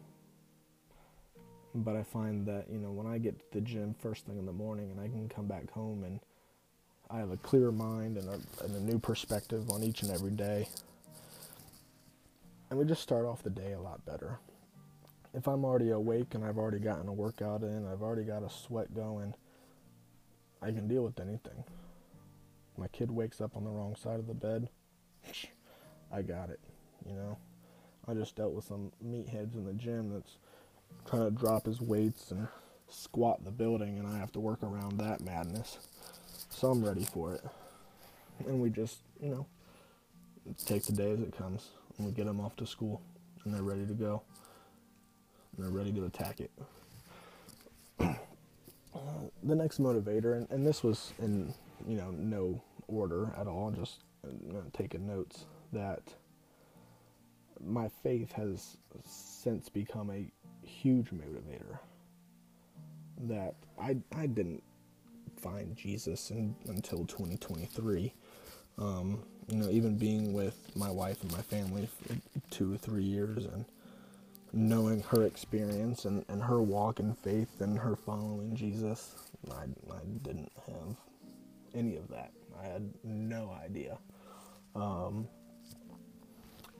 but 1.74 1.97
i 1.97 2.03
find 2.03 2.47
that 2.47 2.66
you 2.70 2.78
know 2.78 2.91
when 2.91 3.07
i 3.07 3.18
get 3.18 3.39
to 3.39 3.45
the 3.53 3.61
gym 3.61 3.95
first 3.99 4.26
thing 4.26 4.39
in 4.39 4.47
the 4.47 4.53
morning 4.53 4.91
and 4.91 5.01
i 5.01 5.05
can 5.05 5.28
come 5.28 5.47
back 5.47 5.70
home 5.70 6.03
and 6.05 6.20
i 7.11 7.18
have 7.18 7.31
a 7.31 7.37
clear 7.39 7.70
mind 7.70 8.16
and 8.16 8.28
a, 8.28 8.64
and 8.64 8.74
a 8.74 8.81
new 8.81 8.99
perspective 8.99 9.70
on 9.70 9.83
each 9.83 10.03
and 10.03 10.11
every 10.11 10.31
day 10.31 10.66
and 12.71 12.79
we 12.79 12.85
just 12.85 13.03
start 13.03 13.27
off 13.27 13.43
the 13.43 13.51
day 13.51 13.73
a 13.73 13.81
lot 13.81 14.07
better. 14.07 14.39
If 15.35 15.47
I'm 15.49 15.64
already 15.64 15.91
awake 15.91 16.35
and 16.35 16.45
I've 16.45 16.57
already 16.57 16.79
gotten 16.79 17.09
a 17.09 17.12
workout 17.12 17.62
in, 17.62 17.87
I've 17.87 18.03
already 18.03 18.25
got 18.25 18.43
a 18.43 18.51
sweat 18.51 18.95
going, 18.95 19.35
I 20.62 20.66
can 20.66 20.89
deal 20.89 21.03
with 21.03 21.21
anything. 21.21 21.64
My 22.79 22.89
kid 22.89 23.11
wakes 23.11 23.41
up 23.41 23.57
on 23.57 23.64
the 23.64 23.71
wrong 23.71 23.97
side 23.97 24.21
of 24.21 24.27
the 24.27 24.35
bed, 24.35 24.68
I 26.12 26.23
got 26.23 26.51
it, 26.51 26.61
you 27.07 27.14
know. 27.14 27.39
I 28.09 28.14
just 28.14 28.35
dealt 28.37 28.55
with 28.55 28.64
some 28.64 28.93
meatheads 29.05 29.55
in 29.55 29.64
the 29.64 29.73
gym 29.73 30.11
that's 30.11 30.39
trying 31.09 31.25
to 31.25 31.31
drop 31.31 31.66
his 31.66 31.81
weights 31.81 32.31
and 32.31 32.49
squat 32.89 33.45
the 33.45 33.51
building, 33.51 33.99
and 33.99 34.09
I 34.09 34.18
have 34.18 34.33
to 34.33 34.41
work 34.41 34.62
around 34.62 34.99
that 34.99 35.21
madness. 35.21 35.79
So 36.49 36.71
I'm 36.71 36.85
ready 36.85 37.05
for 37.05 37.35
it. 37.35 37.45
And 38.47 38.61
we 38.61 38.71
just, 38.71 38.99
you 39.21 39.29
know, 39.29 39.47
take 40.64 40.85
the 40.85 40.93
day 40.93 41.12
as 41.12 41.21
it 41.21 41.37
comes 41.37 41.68
and 41.97 42.07
we 42.07 42.12
get 42.12 42.26
them 42.26 42.41
off 42.41 42.57
to 42.57 42.66
school 42.66 43.03
and 43.45 43.55
they're 43.55 43.62
ready 43.62 43.86
to 43.86 43.95
go. 43.95 44.22
And 45.57 45.64
they're 45.64 45.72
ready 45.72 45.93
to 45.93 46.05
attack 46.05 46.41
it. 46.41 46.51
the 49.43 49.55
next 49.55 49.80
motivator, 49.80 50.36
and, 50.36 50.51
and, 50.51 50.66
this 50.66 50.82
was 50.82 51.12
in 51.18 51.53
you 51.86 51.97
know 51.97 52.11
no 52.11 52.62
order 52.88 53.32
at 53.38 53.47
all, 53.47 53.70
just 53.70 54.01
uh, 54.26 54.61
taking 54.72 55.07
notes 55.07 55.47
that 55.72 56.03
my 57.64 57.88
faith 58.03 58.32
has 58.32 58.76
since 59.05 59.68
become 59.68 60.11
a 60.11 60.30
huge 60.66 61.11
motivator. 61.11 61.78
That 63.22 63.55
I 63.80 63.97
I 64.16 64.26
didn't 64.26 64.62
find 65.36 65.76
Jesus 65.76 66.30
in, 66.30 66.55
until 66.66 67.05
2023. 67.07 68.14
Um, 68.78 69.22
you 69.51 69.57
know, 69.57 69.68
even 69.68 69.96
being 69.96 70.32
with 70.32 70.57
my 70.76 70.90
wife 70.90 71.20
and 71.22 71.32
my 71.32 71.42
family 71.42 71.86
for 71.86 72.14
two 72.51 72.72
or 72.72 72.76
three 72.76 73.03
years 73.03 73.44
and 73.44 73.64
knowing 74.53 75.03
her 75.03 75.24
experience 75.24 76.05
and, 76.05 76.24
and 76.28 76.42
her 76.42 76.62
walk 76.62 77.01
in 77.01 77.14
faith 77.14 77.61
and 77.61 77.78
her 77.78 77.96
following 77.96 78.55
Jesus, 78.55 79.14
I, 79.51 79.64
I 79.92 80.01
didn't 80.22 80.53
have 80.66 80.96
any 81.74 81.96
of 81.96 82.09
that. 82.09 82.30
I 82.61 82.66
had 82.66 82.92
no 83.03 83.57
idea. 83.64 83.98
Um, 84.74 85.28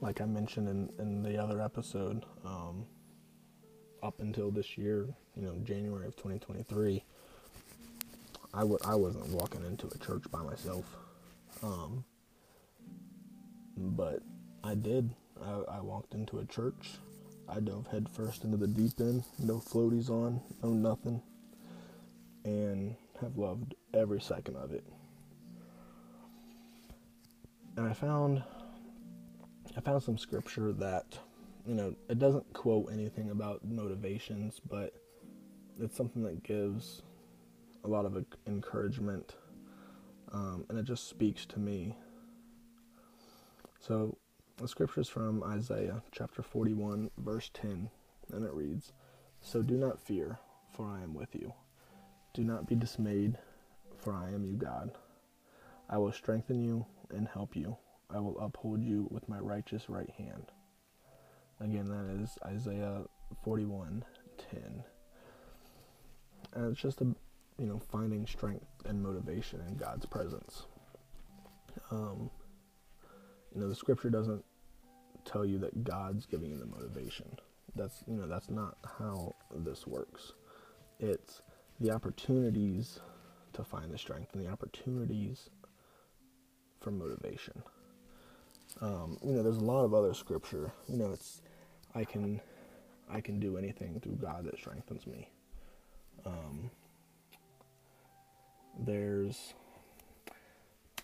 like 0.01 0.21
I 0.21 0.25
mentioned 0.25 0.69
in, 0.69 0.91
in 0.99 1.23
the 1.23 1.37
other 1.37 1.61
episode, 1.61 2.25
um, 2.45 2.87
up 4.03 4.21
until 4.21 4.51
this 4.51 4.79
year, 4.79 5.07
you 5.37 5.43
know, 5.43 5.57
January 5.65 6.07
of 6.07 6.17
2023, 6.17 7.05
I 8.55 8.61
w- 8.61 8.79
I 8.85 8.95
wasn't 8.95 9.29
walking 9.29 9.65
into 9.65 9.89
a 9.89 9.99
church 9.99 10.25
by 10.31 10.43
myself. 10.43 10.85
Um, 11.63 12.05
but 13.81 14.21
I 14.63 14.75
did. 14.75 15.11
I, 15.43 15.77
I 15.77 15.81
walked 15.81 16.15
into 16.15 16.39
a 16.39 16.45
church. 16.45 16.99
I 17.49 17.61
dove 17.61 17.89
headfirst 17.91 18.45
into 18.45 18.57
the 18.57 18.69
deep 18.69 19.01
end, 19.01 19.25
no 19.39 19.57
floaties 19.57 20.09
on, 20.09 20.41
no 20.63 20.71
nothing, 20.71 21.21
and 22.45 22.95
have 23.21 23.37
loved 23.37 23.75
every 23.93 24.21
second 24.21 24.57
of 24.57 24.73
it. 24.73 24.85
And 27.77 27.89
I 27.89 27.93
found 27.93 28.43
I 29.77 29.81
found 29.81 30.03
some 30.03 30.19
scripture 30.19 30.73
that 30.75 31.19
you 31.67 31.75
know 31.75 31.95
it 32.09 32.19
doesn't 32.19 32.53
quote 32.53 32.93
anything 32.93 33.31
about 33.31 33.65
motivations, 33.65 34.61
but 34.61 34.95
it's 35.81 35.97
something 35.97 36.23
that 36.25 36.43
gives 36.43 37.03
a 37.85 37.89
lot 37.89 38.05
of 38.05 38.25
encouragement, 38.47 39.35
um, 40.33 40.67
and 40.69 40.79
it 40.79 40.85
just 40.85 41.09
speaks 41.09 41.47
to 41.47 41.59
me 41.59 41.97
so 43.81 44.17
the 44.59 44.69
scripture 44.69 45.01
is 45.01 45.09
from 45.09 45.43
Isaiah 45.43 46.03
chapter 46.13 46.43
41, 46.43 47.11
verse 47.17 47.51
10, 47.55 47.89
and 48.31 48.45
it 48.45 48.53
reads 48.53 48.93
So 49.41 49.63
do 49.63 49.75
not 49.75 49.99
fear, 49.99 50.39
for 50.77 50.87
I 50.87 51.03
am 51.03 51.15
with 51.15 51.35
you. 51.35 51.55
Do 52.35 52.45
not 52.45 52.69
be 52.69 52.75
dismayed, 52.75 53.39
for 53.97 54.13
I 54.13 54.33
am 54.33 54.45
you, 54.45 54.53
God. 54.53 54.91
I 55.89 55.97
will 55.97 56.13
strengthen 56.13 56.61
you 56.61 56.85
and 57.09 57.27
help 57.27 57.57
you. 57.57 57.79
I 58.11 58.21
will 58.21 58.39
uphold 58.39 58.83
you 58.83 59.09
with 59.11 59.29
my 59.31 59.39
righteous 59.39 59.89
right 59.89 60.11
hand. 60.11 60.53
Again, 61.59 61.87
that 61.87 62.23
is 62.23 62.37
Isaiah 62.45 63.05
41, 63.45 64.05
10. 64.51 64.85
And 66.53 66.73
it's 66.73 66.81
just 66.81 67.01
a, 67.01 67.05
you 67.59 67.67
know, 67.67 67.81
finding 67.91 68.27
strength 68.27 68.67
and 68.85 69.03
motivation 69.03 69.63
in 69.67 69.77
God's 69.77 70.05
presence. 70.05 70.67
Um, 71.91 72.31
you 73.55 73.61
know, 73.61 73.69
the 73.69 73.75
scripture 73.75 74.11
doesn't 74.11 74.45
tell 75.25 75.45
you 75.45 75.59
that 75.59 75.85
God's 75.85 76.27
giving 76.27 76.51
you 76.51 76.59
the 76.59 76.67
motivation. 76.67 77.39
That's 77.77 78.03
you 78.07 78.17
know, 78.17 78.27
that's 78.27 78.51
not 78.51 78.79
how 78.99 79.35
this 79.55 79.87
works. 79.87 80.33
It's 80.99 81.43
the 81.81 81.91
opportunities 81.91 83.01
to 83.53 83.65
find 83.65 83.93
the 83.93 83.99
strength 83.99 84.35
and 84.35 84.45
the 84.45 84.51
opportunities 84.51 85.51
for 86.81 86.91
motivation. 86.91 87.63
Um, 88.81 89.19
you 89.25 89.33
know, 89.33 89.43
there's 89.43 89.57
a 89.57 89.65
lot 89.65 89.85
of 89.85 89.95
other 89.95 90.15
scripture. 90.15 90.73
You 90.89 90.99
know, 90.99 91.11
it's 91.11 91.43
I 91.95 92.05
can 92.05 92.41
I 93.11 93.21
can 93.21 93.41
do 93.41 93.57
anything 93.57 94.01
through 94.01 94.17
God 94.17 94.45
that 94.45 94.57
strengthens 94.57 95.07
me. 95.07 95.29
Um, 96.25 96.71
there's 98.79 99.55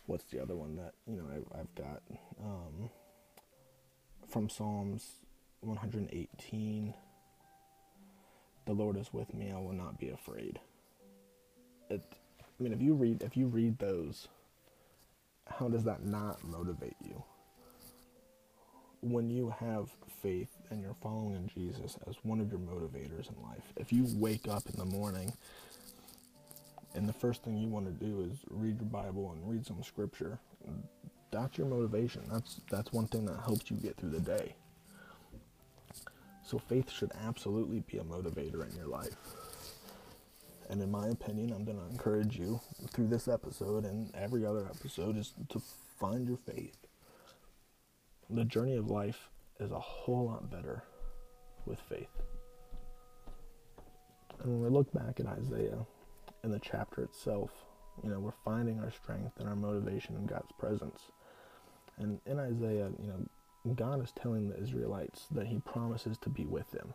what's 0.07 0.25
the 0.27 0.41
other 0.41 0.57
one 0.57 0.77
that 0.77 0.95
you 1.07 1.17
know 1.17 1.27
I, 1.55 1.59
have 1.59 1.75
got 1.75 2.03
um, 2.43 2.91
from 4.29 4.49
Psalms 4.49 5.17
118. 5.61 6.95
The 8.67 8.73
Lord 8.73 8.97
is 8.97 9.13
with 9.13 9.33
me; 9.35 9.53
I 9.53 9.59
will 9.59 9.73
not 9.73 9.99
be 9.99 10.09
afraid. 10.09 10.59
It, 11.91 12.03
I 12.41 12.63
mean, 12.63 12.73
if 12.73 12.81
you 12.81 12.95
read 12.95 13.23
if 13.23 13.37
you 13.37 13.47
read 13.47 13.79
those, 13.79 14.29
how 15.47 15.69
does 15.69 15.85
that 15.85 16.05
not 16.05 16.43
motivate 16.45 16.97
you? 17.05 17.23
When 19.03 19.31
you 19.31 19.55
have 19.61 19.91
faith 20.23 20.51
and 20.71 20.81
you're 20.81 20.97
following 21.01 21.37
in 21.37 21.49
Jesus 21.49 21.97
as 22.09 22.17
one 22.23 22.41
of 22.41 22.51
your 22.51 22.59
motivators 22.59 23.29
in 23.29 23.41
life, 23.43 23.73
if 23.77 23.93
you 23.93 24.07
wake 24.15 24.49
up 24.49 24.65
in 24.69 24.77
the 24.79 24.85
morning 24.85 25.33
and 26.97 27.07
the 27.07 27.13
first 27.13 27.43
thing 27.43 27.59
you 27.59 27.69
want 27.69 27.87
to 27.87 28.05
do 28.05 28.23
is 28.23 28.39
read 28.51 28.81
your 28.81 28.89
Bible 28.89 29.31
and 29.33 29.49
read 29.49 29.67
some 29.67 29.83
scripture. 29.83 30.39
That's 31.31 31.59
your 31.59 31.67
motivation. 31.67 32.23
That's 32.33 32.61
that's 32.71 32.93
one 32.93 33.07
thing 33.07 33.27
that 33.27 33.39
helps 33.45 33.71
you 33.71 33.77
get 33.77 33.97
through 33.97 34.11
the 34.11 34.21
day. 34.21 34.57
So 36.43 36.59
faith 36.59 36.91
should 36.91 37.13
absolutely 37.27 37.81
be 37.81 37.99
a 37.99 38.05
motivator 38.05 38.69
in 38.69 38.75
your 38.77 38.87
life. 38.87 39.17
And 40.71 40.81
in 40.81 40.91
my 40.91 41.09
opinion, 41.09 41.53
I'm 41.53 41.65
going 41.65 41.79
to 41.79 41.87
encourage 41.87 42.39
you 42.39 42.61
through 42.93 43.09
this 43.09 43.29
episode 43.29 43.85
and 43.85 44.13
every 44.15 44.47
other 44.47 44.67
episode 44.67 45.17
is 45.17 45.35
to 45.51 45.61
find 46.01 46.27
your 46.27 46.39
faith. 46.39 46.77
The 48.31 48.45
journey 48.45 48.77
of 48.77 48.89
life 48.89 49.29
is 49.61 49.71
a 49.71 49.79
whole 49.79 50.27
lot 50.27 50.51
better 50.51 50.83
with 51.67 51.81
faith. 51.81 52.11
And 54.43 54.53
when 54.53 54.63
we 54.63 54.69
look 54.69 54.93
back 54.93 55.21
at 55.21 55.27
Isaiah 55.27 55.87
in 56.45 56.51
the 56.51 56.59
chapter 56.59 57.03
itself, 57.03 57.51
you 58.03 58.11
know, 58.11 58.21
we're 58.21 58.33
finding 58.45 58.81
our 58.81 58.91
strength 58.91 59.39
and 59.39 59.49
our 59.49 59.57
motivation 59.57 60.17
in 60.17 60.27
God's 60.27 60.53
presence. 60.59 61.01
And 61.99 62.21
in 62.27 62.39
Isaiah, 62.39 62.91
you 63.01 63.09
know, 63.09 63.75
God 63.75 64.03
is 64.03 64.13
telling 64.13 64.49
the 64.49 64.61
Israelites 64.61 65.27
that 65.33 65.47
He 65.47 65.59
promises 65.59 66.19
to 66.19 66.29
be 66.29 66.45
with 66.45 66.71
them. 66.71 66.95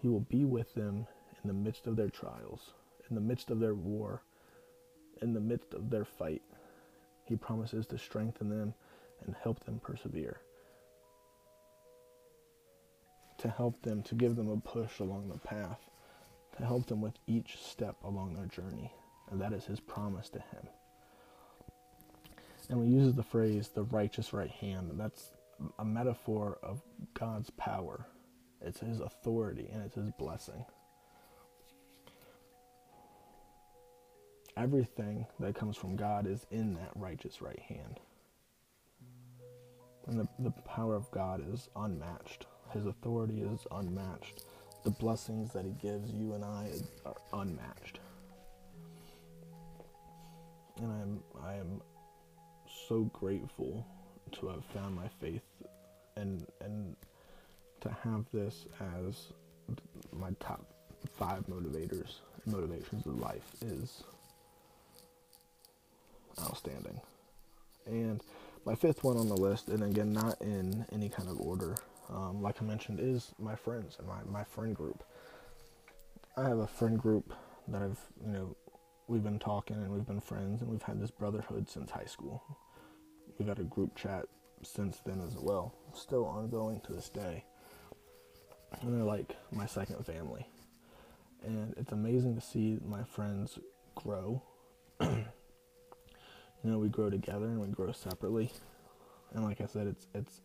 He 0.00 0.08
will 0.08 0.20
be 0.20 0.44
with 0.44 0.74
them 0.74 1.06
in 1.42 1.48
the 1.48 1.54
midst 1.54 1.86
of 1.86 1.96
their 1.96 2.08
trials, 2.08 2.72
in 3.08 3.14
the 3.14 3.20
midst 3.20 3.50
of 3.50 3.60
their 3.60 3.74
war, 3.74 4.22
in 5.22 5.34
the 5.34 5.40
midst 5.40 5.74
of 5.74 5.90
their 5.90 6.04
fight. 6.04 6.42
He 7.24 7.36
promises 7.36 7.86
to 7.88 7.98
strengthen 7.98 8.48
them 8.48 8.74
and 9.24 9.34
help 9.42 9.64
them 9.64 9.80
persevere. 9.80 10.40
To 13.38 13.48
help 13.48 13.82
them, 13.82 14.02
to 14.04 14.14
give 14.14 14.34
them 14.34 14.48
a 14.48 14.56
push 14.56 14.98
along 14.98 15.28
the 15.28 15.38
path, 15.38 15.87
to 16.58 16.66
help 16.66 16.86
them 16.86 17.00
with 17.00 17.14
each 17.26 17.58
step 17.58 17.96
along 18.04 18.34
their 18.34 18.46
journey. 18.46 18.92
And 19.30 19.40
that 19.40 19.52
is 19.52 19.64
his 19.64 19.80
promise 19.80 20.28
to 20.30 20.38
him. 20.38 20.68
And 22.68 22.80
we 22.80 22.86
use 22.86 23.14
the 23.14 23.22
phrase 23.22 23.68
the 23.68 23.84
righteous 23.84 24.32
right 24.32 24.50
hand. 24.50 24.90
And 24.90 25.00
that's 25.00 25.30
a 25.78 25.84
metaphor 25.84 26.58
of 26.62 26.82
God's 27.14 27.50
power. 27.50 28.06
It's 28.60 28.80
his 28.80 29.00
authority 29.00 29.68
and 29.72 29.84
it's 29.84 29.94
his 29.94 30.10
blessing. 30.18 30.64
Everything 34.56 35.24
that 35.38 35.54
comes 35.54 35.76
from 35.76 35.94
God 35.94 36.26
is 36.26 36.44
in 36.50 36.74
that 36.74 36.90
righteous 36.96 37.40
right 37.40 37.60
hand. 37.60 38.00
And 40.06 40.18
the, 40.18 40.28
the 40.40 40.50
power 40.50 40.96
of 40.96 41.10
God 41.12 41.44
is 41.52 41.68
unmatched. 41.76 42.46
His 42.72 42.86
authority 42.86 43.42
is 43.42 43.66
unmatched. 43.70 44.42
The 44.88 44.94
blessings 44.94 45.52
that 45.52 45.66
He 45.66 45.72
gives 45.72 46.10
you 46.12 46.32
and 46.32 46.42
I 46.42 46.70
are 47.04 47.16
unmatched. 47.34 48.00
And 50.78 50.90
I'm 50.90 51.20
I 51.44 51.56
am 51.56 51.82
so 52.88 53.02
grateful 53.12 53.86
to 54.32 54.48
have 54.48 54.64
found 54.72 54.96
my 54.96 55.06
faith 55.20 55.42
and 56.16 56.46
and 56.62 56.96
to 57.82 57.90
have 58.02 58.24
this 58.32 58.64
as 59.04 59.26
my 60.10 60.30
top 60.40 60.64
five 61.18 61.46
motivators 61.48 62.20
motivations 62.46 63.04
of 63.04 63.18
life 63.18 63.44
is 63.60 64.04
outstanding. 66.40 66.98
And 67.84 68.22
my 68.64 68.74
fifth 68.74 69.04
one 69.04 69.18
on 69.18 69.28
the 69.28 69.36
list, 69.36 69.68
and 69.68 69.82
again, 69.82 70.14
not 70.14 70.40
in 70.40 70.86
any 70.92 71.10
kind 71.10 71.28
of 71.28 71.38
order, 71.38 71.76
um, 72.08 72.42
like 72.42 72.62
I 72.62 72.64
mentioned, 72.64 73.00
is 73.00 73.32
my 73.38 73.54
friends 73.54 73.96
and 73.98 74.06
my, 74.06 74.18
my 74.30 74.44
friend 74.44 74.74
group. 74.74 75.04
I 76.36 76.48
have 76.48 76.58
a 76.58 76.66
friend 76.66 76.98
group 76.98 77.32
that 77.68 77.82
I've, 77.82 78.00
you 78.24 78.32
know, 78.32 78.56
we've 79.08 79.22
been 79.22 79.38
talking 79.38 79.76
and 79.76 79.90
we've 79.90 80.06
been 80.06 80.20
friends 80.20 80.62
and 80.62 80.70
we've 80.70 80.82
had 80.82 81.00
this 81.00 81.10
brotherhood 81.10 81.68
since 81.68 81.90
high 81.90 82.04
school. 82.04 82.42
We've 83.38 83.48
had 83.48 83.58
a 83.58 83.64
group 83.64 83.96
chat 83.96 84.26
since 84.62 85.00
then 85.04 85.20
as 85.20 85.36
well, 85.36 85.74
still 85.94 86.24
ongoing 86.26 86.80
to 86.86 86.92
this 86.92 87.08
day. 87.08 87.44
And 88.80 88.94
they're 88.94 89.04
like 89.04 89.36
my 89.50 89.66
second 89.66 90.04
family. 90.04 90.46
And 91.44 91.74
it's 91.76 91.92
amazing 91.92 92.34
to 92.34 92.40
see 92.40 92.78
my 92.84 93.02
friends 93.04 93.58
grow 93.94 94.42
you 96.62 96.70
know 96.70 96.78
we 96.78 96.88
grow 96.88 97.10
together 97.10 97.46
and 97.46 97.60
we 97.60 97.68
grow 97.68 97.92
separately 97.92 98.50
and 99.32 99.44
like 99.44 99.60
i 99.60 99.66
said 99.66 99.86
it's 99.86 100.06
it's 100.14 100.40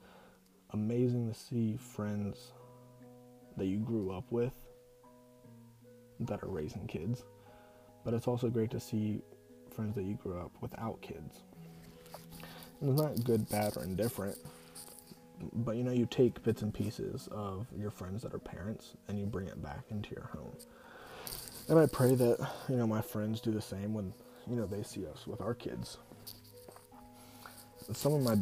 amazing 0.74 1.32
to 1.32 1.38
see 1.38 1.78
friends 1.78 2.52
that 3.58 3.66
you 3.66 3.78
grew 3.78 4.12
up 4.12 4.26
with 4.32 4.54
that 6.20 6.42
are 6.44 6.50
raising 6.50 6.88
kids 6.88 7.24
but 8.04 8.14
it's 8.14 8.28
also 8.28 8.50
great 8.50 8.72
to 8.72 8.80
see 8.80 9.22
friends 9.76 9.96
that 9.96 10.04
you 10.04 10.16
grew 10.16 10.40
up 10.40 10.52
without 10.62 11.02
kids 11.02 11.40
and 12.82 12.90
it's 12.92 13.02
not 13.02 13.24
good 13.24 13.48
bad 13.50 13.76
or 13.78 13.84
indifferent 13.84 14.38
but 15.54 15.76
you 15.76 15.84
know 15.84 15.92
you 15.92 16.06
take 16.06 16.42
bits 16.44 16.62
and 16.62 16.74
pieces 16.74 17.28
of 17.32 17.68
your 17.78 17.92
friends 17.92 18.22
that 18.22 18.34
are 18.34 18.40
parents 18.40 18.94
and 19.08 19.20
you 19.20 19.26
bring 19.26 19.48
it 19.48 19.62
back 19.62 19.84
into 19.90 20.12
your 20.12 20.30
home 20.34 20.56
and 21.70 21.80
i 21.80 21.86
pray 21.86 22.16
that 22.16 22.38
you 22.70 22.76
know 22.76 22.88
my 22.88 23.02
friends 23.02 23.40
do 23.42 23.52
the 23.52 23.62
same 23.62 23.94
when 23.94 24.14
you 24.48 24.56
know, 24.56 24.66
they 24.66 24.84
see 24.84 25.06
us 25.08 25.26
with 25.28 25.42
our 25.42 25.54
kids. 25.54 25.98
Some 27.94 28.14
of 28.14 28.22
my 28.22 28.38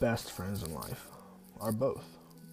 best 0.00 0.32
friends 0.32 0.62
in 0.62 0.74
life 0.74 1.06
are 1.60 1.72
both. 1.72 2.04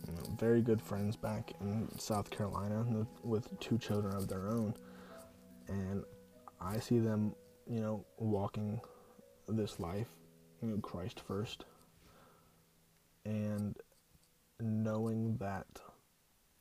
You 0.07 0.13
know, 0.13 0.35
very 0.39 0.61
good 0.61 0.81
friends 0.81 1.15
back 1.15 1.53
in 1.59 1.87
South 1.97 2.29
Carolina 2.29 3.05
with 3.23 3.47
two 3.59 3.77
children 3.77 4.15
of 4.15 4.27
their 4.27 4.47
own. 4.47 4.73
And 5.67 6.03
I 6.61 6.79
see 6.79 6.99
them, 6.99 7.35
you 7.69 7.81
know, 7.81 8.05
walking 8.17 8.79
this 9.47 9.79
life, 9.79 10.07
you 10.61 10.69
know, 10.69 10.77
Christ 10.77 11.21
first. 11.27 11.65
And 13.25 13.75
knowing 14.59 15.37
that 15.37 15.67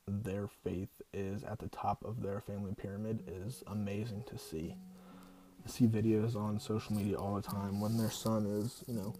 their 0.08 0.48
faith 0.48 1.00
is 1.12 1.42
at 1.44 1.58
the 1.58 1.68
top 1.68 2.04
of 2.04 2.22
their 2.22 2.40
family 2.40 2.74
pyramid 2.76 3.22
is 3.26 3.62
amazing 3.66 4.24
to 4.28 4.38
see 4.38 4.76
see 5.66 5.86
videos 5.86 6.36
on 6.36 6.60
social 6.60 6.94
media 6.94 7.16
all 7.16 7.34
the 7.34 7.42
time 7.42 7.80
when 7.80 7.96
their 7.96 8.10
son 8.10 8.46
is, 8.46 8.84
you 8.86 8.94
know, 8.94 9.12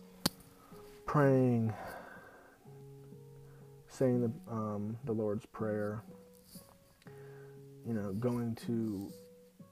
praying, 1.05 1.73
saying 3.97 4.21
the 4.21 4.53
um, 4.53 4.99
the 5.05 5.13
Lord's 5.13 5.47
Prayer, 5.47 6.03
you 7.87 7.95
know, 7.95 8.13
going 8.13 8.55
to 8.67 9.11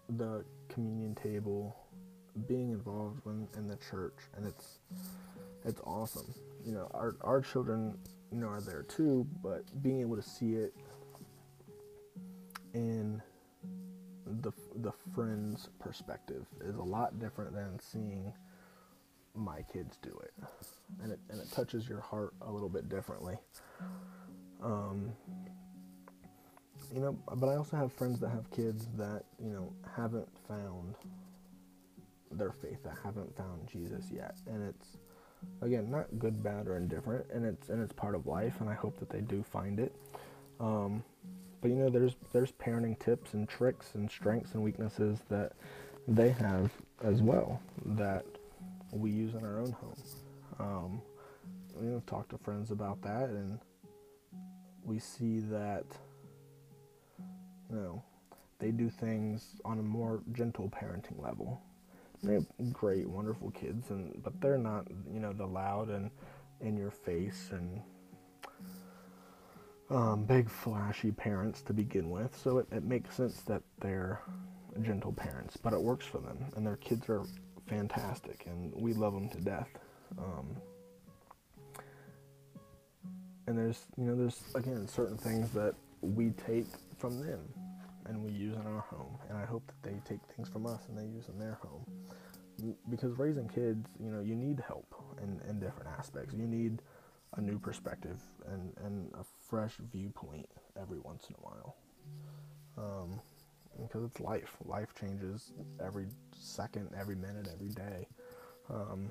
the 0.08 0.44
communion 0.68 1.14
table, 1.14 1.76
being 2.48 2.70
involved 2.70 3.20
in 3.26 3.68
the 3.68 3.76
church, 3.76 4.16
and 4.36 4.46
it's 4.46 4.78
it's 5.64 5.80
awesome. 5.84 6.34
You 6.64 6.72
know, 6.72 6.90
our 6.94 7.16
our 7.20 7.40
children, 7.40 7.98
you 8.32 8.40
know, 8.40 8.48
are 8.48 8.60
there 8.60 8.82
too, 8.84 9.26
but 9.42 9.64
being 9.82 10.00
able 10.00 10.16
to 10.16 10.22
see 10.22 10.54
it 10.54 10.74
in 12.72 13.22
the 14.26 14.52
the 14.76 14.92
friend's 15.14 15.68
perspective 15.78 16.46
is 16.62 16.76
a 16.76 16.82
lot 16.82 17.18
different 17.18 17.52
than 17.52 17.78
seeing 17.78 18.32
my 19.34 19.62
kids 19.72 19.98
do 20.02 20.18
it, 20.22 20.32
and 21.02 21.12
it 21.12 21.18
and 21.30 21.40
it 21.40 21.50
touches 21.52 21.88
your 21.88 22.00
heart 22.00 22.32
a 22.40 22.50
little 22.50 22.70
bit 22.70 22.88
differently. 22.88 23.36
You 26.94 27.00
know, 27.00 27.18
but 27.34 27.48
I 27.48 27.56
also 27.56 27.76
have 27.76 27.92
friends 27.92 28.20
that 28.20 28.28
have 28.28 28.48
kids 28.52 28.86
that 28.96 29.24
you 29.42 29.50
know 29.50 29.72
haven't 29.96 30.28
found 30.46 30.94
their 32.30 32.52
faith, 32.52 32.84
that 32.84 32.94
haven't 33.02 33.36
found 33.36 33.66
Jesus 33.66 34.06
yet, 34.12 34.36
and 34.46 34.62
it's 34.62 34.98
again 35.60 35.90
not 35.90 36.06
good, 36.20 36.40
bad, 36.40 36.68
or 36.68 36.76
indifferent, 36.76 37.26
and 37.32 37.44
it's 37.44 37.68
and 37.68 37.82
it's 37.82 37.92
part 37.92 38.14
of 38.14 38.28
life, 38.28 38.60
and 38.60 38.70
I 38.70 38.74
hope 38.74 38.96
that 39.00 39.10
they 39.10 39.22
do 39.22 39.42
find 39.42 39.80
it. 39.80 39.92
Um, 40.60 41.02
but 41.60 41.70
you 41.70 41.76
know, 41.76 41.88
there's 41.90 42.14
there's 42.32 42.52
parenting 42.52 42.96
tips 43.00 43.34
and 43.34 43.48
tricks 43.48 43.96
and 43.96 44.08
strengths 44.08 44.54
and 44.54 44.62
weaknesses 44.62 45.18
that 45.30 45.52
they 46.06 46.30
have 46.30 46.70
as 47.02 47.22
well 47.22 47.60
that 47.86 48.24
we 48.92 49.10
use 49.10 49.34
in 49.34 49.44
our 49.44 49.58
own 49.58 49.72
home. 49.72 49.96
Um, 50.60 51.02
you 51.82 51.88
know, 51.90 52.02
talk 52.06 52.28
to 52.28 52.38
friends 52.38 52.70
about 52.70 53.02
that, 53.02 53.30
and 53.30 53.58
we 54.84 55.00
see 55.00 55.40
that 55.40 55.86
you 57.70 57.76
know 57.76 58.02
they 58.58 58.70
do 58.70 58.88
things 58.88 59.56
on 59.64 59.78
a 59.78 59.82
more 59.82 60.22
gentle 60.32 60.68
parenting 60.68 61.22
level. 61.22 61.60
They 62.22 62.34
have 62.34 62.46
great, 62.72 63.08
wonderful 63.08 63.50
kids, 63.50 63.90
and 63.90 64.22
but 64.22 64.40
they're 64.40 64.58
not 64.58 64.88
you 65.12 65.20
know 65.20 65.32
the 65.32 65.46
loud 65.46 65.88
and 65.90 66.10
in 66.60 66.76
your 66.76 66.90
face 66.90 67.50
and 67.50 67.82
um, 69.90 70.24
big 70.24 70.48
flashy 70.48 71.10
parents 71.10 71.60
to 71.62 71.72
begin 71.72 72.10
with, 72.10 72.36
so 72.42 72.58
it, 72.58 72.66
it 72.72 72.84
makes 72.84 73.14
sense 73.16 73.42
that 73.42 73.62
they're 73.80 74.20
gentle 74.82 75.12
parents, 75.12 75.56
but 75.56 75.72
it 75.72 75.80
works 75.80 76.06
for 76.06 76.18
them, 76.18 76.38
and 76.56 76.66
their 76.66 76.76
kids 76.76 77.08
are 77.08 77.22
fantastic, 77.66 78.44
and 78.46 78.72
we 78.74 78.94
love 78.94 79.12
them 79.12 79.28
to 79.28 79.40
death. 79.40 79.68
Um, 80.18 80.56
and 83.46 83.58
there's, 83.58 83.82
you 83.96 84.04
know, 84.04 84.16
there's 84.16 84.40
again 84.54 84.88
certain 84.88 85.18
things 85.18 85.50
that 85.50 85.74
we 86.00 86.30
take 86.30 86.66
from 87.04 87.20
them 87.20 87.40
and 88.06 88.22
we 88.24 88.30
use 88.30 88.56
in 88.56 88.66
our 88.66 88.80
home, 88.80 89.18
and 89.28 89.36
I 89.36 89.44
hope 89.44 89.66
that 89.66 89.82
they 89.82 90.00
take 90.08 90.20
things 90.34 90.48
from 90.48 90.66
us 90.66 90.80
and 90.88 90.96
they 90.96 91.04
use 91.04 91.28
in 91.28 91.38
their 91.38 91.58
home. 91.62 91.84
Because 92.88 93.18
raising 93.18 93.48
kids, 93.48 93.90
you 94.02 94.10
know, 94.10 94.20
you 94.20 94.34
need 94.34 94.62
help 94.66 94.94
in, 95.22 95.40
in 95.48 95.60
different 95.60 95.90
aspects. 95.98 96.34
You 96.34 96.46
need 96.46 96.80
a 97.36 97.42
new 97.42 97.58
perspective 97.58 98.22
and, 98.50 98.72
and 98.84 99.10
a 99.14 99.24
fresh 99.48 99.74
viewpoint 99.92 100.46
every 100.80 100.98
once 100.98 101.26
in 101.28 101.34
a 101.34 101.42
while. 101.42 101.76
Um, 102.78 103.20
because 103.82 104.04
it's 104.04 104.20
life. 104.20 104.56
Life 104.64 104.94
changes 104.98 105.52
every 105.84 106.06
second, 106.34 106.90
every 106.98 107.16
minute, 107.16 107.48
every 107.52 107.70
day. 107.70 108.06
Um, 108.70 109.10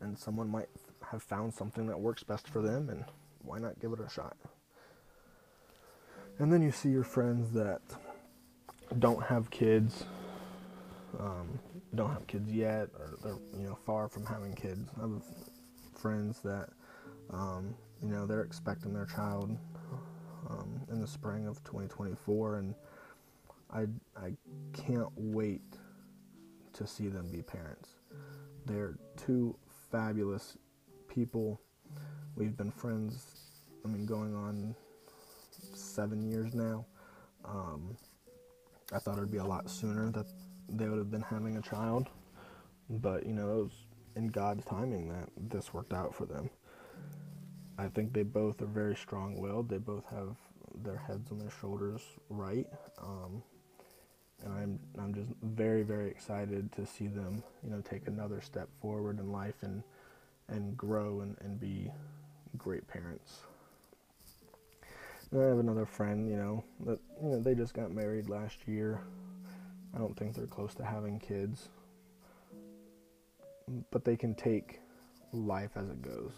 and 0.00 0.18
someone 0.18 0.48
might 0.48 0.68
have 1.10 1.22
found 1.22 1.52
something 1.52 1.86
that 1.88 1.98
works 1.98 2.22
best 2.22 2.48
for 2.48 2.62
them, 2.62 2.88
and 2.88 3.04
why 3.42 3.58
not 3.58 3.80
give 3.80 3.92
it 3.92 4.00
a 4.00 4.08
shot? 4.08 4.36
And 6.38 6.52
then 6.52 6.62
you 6.62 6.70
see 6.70 6.88
your 6.88 7.04
friends 7.04 7.52
that 7.52 7.82
don't 8.98 9.22
have 9.22 9.50
kids, 9.50 10.04
um, 11.18 11.58
don't 11.94 12.12
have 12.12 12.26
kids 12.26 12.50
yet, 12.50 12.88
or 12.98 13.18
they're 13.22 13.38
you 13.58 13.68
know 13.68 13.78
far 13.86 14.08
from 14.08 14.24
having 14.24 14.54
kids. 14.54 14.88
I 14.96 15.02
have 15.02 15.22
friends 15.94 16.40
that 16.40 16.68
um, 17.30 17.74
you 18.02 18.08
know 18.08 18.26
they're 18.26 18.42
expecting 18.42 18.92
their 18.94 19.06
child 19.06 19.56
um, 20.48 20.80
in 20.90 21.00
the 21.00 21.06
spring 21.06 21.46
of 21.46 21.62
2024, 21.64 22.56
and 22.56 22.74
I 23.72 23.86
I 24.16 24.32
can't 24.72 25.10
wait 25.16 25.62
to 26.72 26.86
see 26.86 27.08
them 27.08 27.30
be 27.30 27.42
parents. 27.42 27.90
They're 28.66 28.98
two 29.16 29.56
fabulous 29.90 30.56
people. 31.08 31.60
We've 32.36 32.56
been 32.56 32.70
friends. 32.70 33.24
I 33.84 33.88
mean, 33.88 34.06
going 34.06 34.34
on 34.34 34.74
seven 35.94 36.22
years 36.22 36.54
now. 36.54 36.86
Um, 37.44 37.96
I 38.92 38.98
thought 38.98 39.16
it'd 39.18 39.30
be 39.30 39.38
a 39.38 39.44
lot 39.44 39.70
sooner 39.70 40.10
that 40.10 40.26
they 40.68 40.88
would 40.88 40.98
have 40.98 41.10
been 41.10 41.22
having 41.22 41.56
a 41.56 41.62
child, 41.62 42.08
but 42.88 43.26
you 43.26 43.32
know, 43.32 43.50
it 43.50 43.62
was 43.64 43.86
in 44.16 44.28
God's 44.28 44.64
timing 44.64 45.08
that 45.08 45.28
this 45.36 45.72
worked 45.72 45.92
out 45.92 46.14
for 46.14 46.26
them. 46.26 46.50
I 47.78 47.88
think 47.88 48.12
they 48.12 48.24
both 48.24 48.60
are 48.62 48.66
very 48.66 48.94
strong-willed. 48.94 49.68
They 49.68 49.78
both 49.78 50.04
have 50.10 50.36
their 50.82 50.96
heads 50.96 51.30
on 51.30 51.38
their 51.38 51.50
shoulders 51.60 52.02
right, 52.28 52.66
um, 53.00 53.42
and 54.44 54.52
I'm 54.52 54.80
I'm 54.98 55.14
just 55.14 55.30
very 55.42 55.82
very 55.82 56.08
excited 56.08 56.72
to 56.72 56.86
see 56.86 57.06
them, 57.06 57.42
you 57.62 57.70
know, 57.70 57.80
take 57.80 58.06
another 58.06 58.40
step 58.40 58.68
forward 58.80 59.18
in 59.18 59.32
life 59.32 59.62
and 59.62 59.82
and 60.48 60.76
grow 60.76 61.20
and, 61.20 61.36
and 61.40 61.60
be 61.60 61.90
great 62.58 62.86
parents. 62.86 63.40
I 65.32 65.42
have 65.44 65.58
another 65.58 65.86
friend, 65.86 66.28
you 66.28 66.36
know, 66.36 66.64
that 66.86 66.98
you 67.22 67.28
know 67.28 67.40
they 67.40 67.54
just 67.54 67.72
got 67.72 67.92
married 67.92 68.28
last 68.28 68.66
year. 68.66 69.00
I 69.94 69.98
don't 69.98 70.16
think 70.16 70.34
they're 70.34 70.46
close 70.46 70.74
to 70.74 70.84
having 70.84 71.20
kids, 71.20 71.68
but 73.92 74.04
they 74.04 74.16
can 74.16 74.34
take 74.34 74.80
life 75.32 75.70
as 75.76 75.88
it 75.88 76.02
goes. 76.02 76.32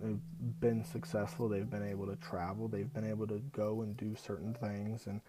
They've 0.00 0.20
been 0.60 0.84
successful. 0.84 1.48
They've 1.48 1.68
been 1.68 1.86
able 1.86 2.06
to 2.06 2.16
travel. 2.16 2.68
They've 2.68 2.92
been 2.92 3.08
able 3.08 3.26
to 3.26 3.42
go 3.52 3.82
and 3.82 3.96
do 3.96 4.14
certain 4.14 4.54
things, 4.54 5.06
and 5.06 5.20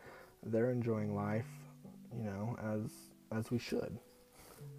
they're 0.44 0.70
enjoying 0.70 1.16
life, 1.16 1.48
you 2.16 2.24
know, 2.24 2.56
as 2.62 2.92
as 3.36 3.50
we 3.50 3.58
should, 3.58 3.98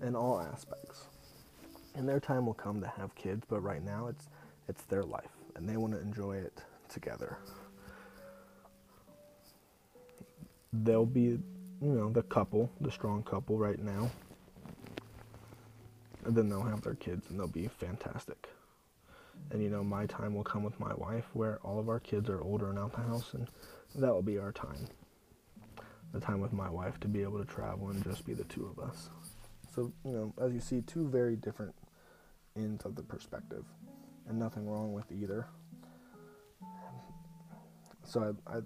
in 0.03 0.15
all 0.15 0.41
aspects. 0.41 1.07
And 1.97 2.09
their 2.09 2.21
time 2.21 2.47
will 2.47 2.55
come 2.55 2.81
to 2.81 2.89
have 2.89 3.13
kids, 3.17 3.45
but 3.49 3.61
right 3.61 3.83
now 3.83 4.07
it's 4.07 4.29
it's 4.69 4.85
their 4.85 5.03
life, 5.03 5.33
and 5.57 5.69
they 5.69 5.77
want 5.77 5.95
to 5.95 6.01
enjoy 6.01 6.37
it 6.37 6.63
together. 6.89 7.39
They'll 10.73 11.07
be, 11.07 11.21
you 11.21 11.41
know, 11.81 12.11
the 12.11 12.23
couple, 12.23 12.71
the 12.81 12.91
strong 12.91 13.23
couple 13.23 13.59
right 13.59 13.79
now. 13.79 14.11
And 16.25 16.35
then 16.37 16.49
they'll 16.49 16.63
have 16.63 16.83
their 16.83 16.95
kids 16.95 17.29
and 17.29 17.39
they'll 17.39 17.49
be 17.49 17.69
fantastic. 17.69 18.49
And, 19.51 19.63
you 19.63 19.69
know, 19.71 19.83
my 19.83 20.07
time 20.07 20.35
will 20.35 20.45
come 20.45 20.63
with 20.63 20.79
my 20.79 20.95
wife 20.95 21.27
where 21.33 21.59
all 21.63 21.79
of 21.79 21.89
our 21.89 22.01
kids 22.01 22.29
are 22.29 22.41
older 22.41 22.71
and 22.71 22.79
out 22.79 22.93
the 22.93 23.03
house, 23.03 23.35
and 23.35 23.49
that 23.97 24.13
will 24.13 24.23
be 24.23 24.39
our 24.39 24.53
time. 24.53 24.87
The 26.13 26.21
time 26.21 26.41
with 26.41 26.53
my 26.53 26.71
wife 26.71 27.01
to 27.01 27.09
be 27.09 27.23
able 27.23 27.39
to 27.39 27.45
travel 27.45 27.91
and 27.91 28.03
just 28.05 28.25
be 28.25 28.35
the 28.35 28.45
two 28.45 28.67
of 28.67 28.83
us. 28.83 29.11
So, 29.75 29.93
you 30.05 30.13
know, 30.13 30.35
as 30.41 30.53
you 30.53 30.61
see, 30.61 30.83
two 30.83 31.09
very 31.09 31.35
different 31.37 31.75
ends 32.55 32.85
of 32.85 32.95
the 32.95 33.03
perspective, 33.03 33.65
and 34.29 34.39
nothing 34.39 34.69
wrong 34.69 34.93
with 34.93 35.11
either. 35.11 35.47
So, 38.05 38.37
I, 38.47 38.59
I 38.59 38.61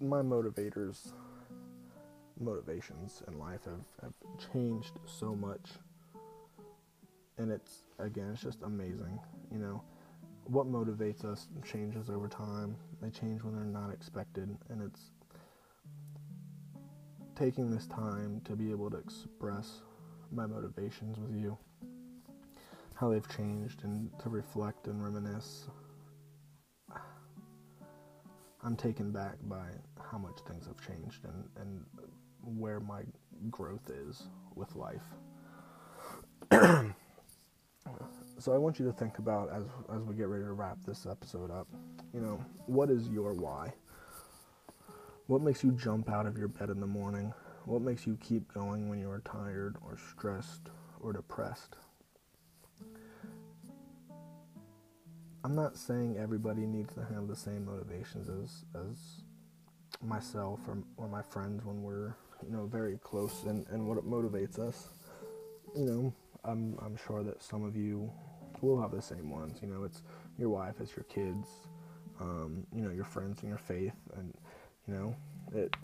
my 0.00 0.22
motivators 0.22 1.12
motivations 2.40 3.22
in 3.28 3.38
life 3.38 3.64
have, 3.64 3.84
have 4.02 4.14
changed 4.52 4.98
so 5.06 5.34
much. 5.34 5.70
And 7.36 7.52
it's, 7.52 7.84
again, 7.98 8.30
it's 8.32 8.42
just 8.42 8.62
amazing. 8.62 9.18
You 9.52 9.58
know, 9.58 9.82
what 10.44 10.66
motivates 10.66 11.24
us 11.24 11.48
changes 11.64 12.10
over 12.10 12.28
time. 12.28 12.76
They 13.00 13.10
change 13.10 13.42
when 13.42 13.54
they're 13.54 13.64
not 13.64 13.92
expected. 13.92 14.56
And 14.68 14.82
it's 14.82 15.10
taking 17.36 17.70
this 17.70 17.86
time 17.86 18.40
to 18.44 18.56
be 18.56 18.70
able 18.70 18.90
to 18.90 18.96
express 18.96 19.82
my 20.32 20.46
motivations 20.46 21.18
with 21.18 21.34
you, 21.34 21.56
how 22.94 23.10
they've 23.10 23.28
changed, 23.36 23.84
and 23.84 24.10
to 24.18 24.28
reflect 24.28 24.88
and 24.88 25.02
reminisce. 25.02 25.68
I'm 28.64 28.76
taken 28.76 29.12
back 29.12 29.36
by 29.42 29.68
how 30.10 30.18
much 30.18 30.40
things 30.48 30.66
have 30.66 30.80
changed 30.84 31.24
and, 31.24 31.44
and 31.60 31.84
where 32.56 32.80
my 32.80 33.02
growth 33.50 33.90
is 33.90 34.22
with 34.54 34.74
life. 34.74 35.02
so 38.38 38.52
I 38.52 38.58
want 38.58 38.78
you 38.78 38.86
to 38.86 38.92
think 38.92 39.18
about 39.18 39.50
as 39.52 39.64
as 39.94 40.02
we 40.02 40.14
get 40.14 40.28
ready 40.28 40.44
to 40.44 40.52
wrap 40.52 40.78
this 40.86 41.06
episode 41.06 41.50
up, 41.50 41.66
you 42.14 42.20
know, 42.20 42.44
what 42.66 42.90
is 42.90 43.08
your 43.08 43.34
why? 43.34 43.72
What 45.26 45.42
makes 45.42 45.62
you 45.62 45.72
jump 45.72 46.08
out 46.08 46.26
of 46.26 46.38
your 46.38 46.48
bed 46.48 46.70
in 46.70 46.80
the 46.80 46.86
morning? 46.86 47.34
What 47.66 47.82
makes 47.82 48.06
you 48.06 48.16
keep 48.20 48.52
going 48.52 48.88
when 48.88 48.98
you 48.98 49.10
are 49.10 49.20
tired 49.20 49.76
or 49.84 49.98
stressed 49.98 50.70
or 51.00 51.12
depressed? 51.12 51.76
I'm 55.44 55.54
not 55.54 55.76
saying 55.76 56.16
everybody 56.18 56.66
needs 56.66 56.94
to 56.94 57.04
have 57.04 57.28
the 57.28 57.36
same 57.36 57.66
motivations 57.66 58.28
as 58.28 58.64
as 58.74 59.22
myself 60.02 60.60
or, 60.66 60.78
or 60.96 61.08
my 61.08 61.22
friends 61.22 61.64
when 61.64 61.82
we're 61.82 62.14
you 62.44 62.52
know, 62.52 62.66
very 62.66 62.98
close 62.98 63.44
and, 63.44 63.66
and 63.68 63.86
what 63.86 63.98
motivates 64.04 64.58
us. 64.58 64.88
You 65.76 65.84
know, 65.84 66.14
I'm, 66.44 66.78
I'm 66.82 66.96
sure 67.06 67.22
that 67.22 67.42
some 67.42 67.64
of 67.64 67.76
you 67.76 68.10
will 68.60 68.80
have 68.80 68.90
the 68.90 69.02
same 69.02 69.30
ones. 69.30 69.58
You 69.62 69.68
know, 69.68 69.84
it's 69.84 70.02
your 70.38 70.50
wife, 70.50 70.74
it's 70.80 70.96
your 70.96 71.04
kids, 71.04 71.48
um, 72.20 72.66
you 72.74 72.82
know, 72.82 72.90
your 72.90 73.04
friends 73.04 73.40
and 73.40 73.48
your 73.48 73.58
faith. 73.58 73.94
And, 74.16 74.34
you 74.86 74.94
know, 74.94 75.16
it 75.54 75.74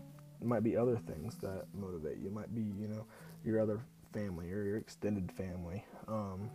might 0.42 0.62
be 0.62 0.76
other 0.76 0.96
things 0.96 1.36
that 1.42 1.66
motivate 1.74 2.18
you. 2.18 2.28
It 2.28 2.32
might 2.32 2.54
be, 2.54 2.62
you 2.62 2.88
know, 2.88 3.06
your 3.44 3.60
other 3.60 3.80
family 4.12 4.50
or 4.52 4.62
your 4.62 4.76
extended 4.76 5.30
family. 5.32 5.84
Um, 6.08 6.50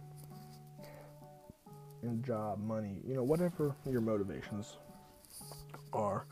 and 2.01 2.23
job, 2.23 2.59
money, 2.59 3.01
you 3.05 3.13
know, 3.13 3.23
whatever 3.23 3.75
your 3.89 4.01
motivations 4.01 4.77
are. 5.91 6.25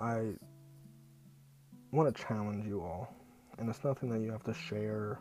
I 0.00 0.32
want 1.92 2.14
to 2.14 2.22
challenge 2.22 2.66
you 2.66 2.80
all. 2.80 3.14
And 3.58 3.68
it's 3.68 3.84
nothing 3.84 4.08
that 4.10 4.20
you 4.20 4.32
have 4.32 4.42
to 4.44 4.54
share. 4.54 5.20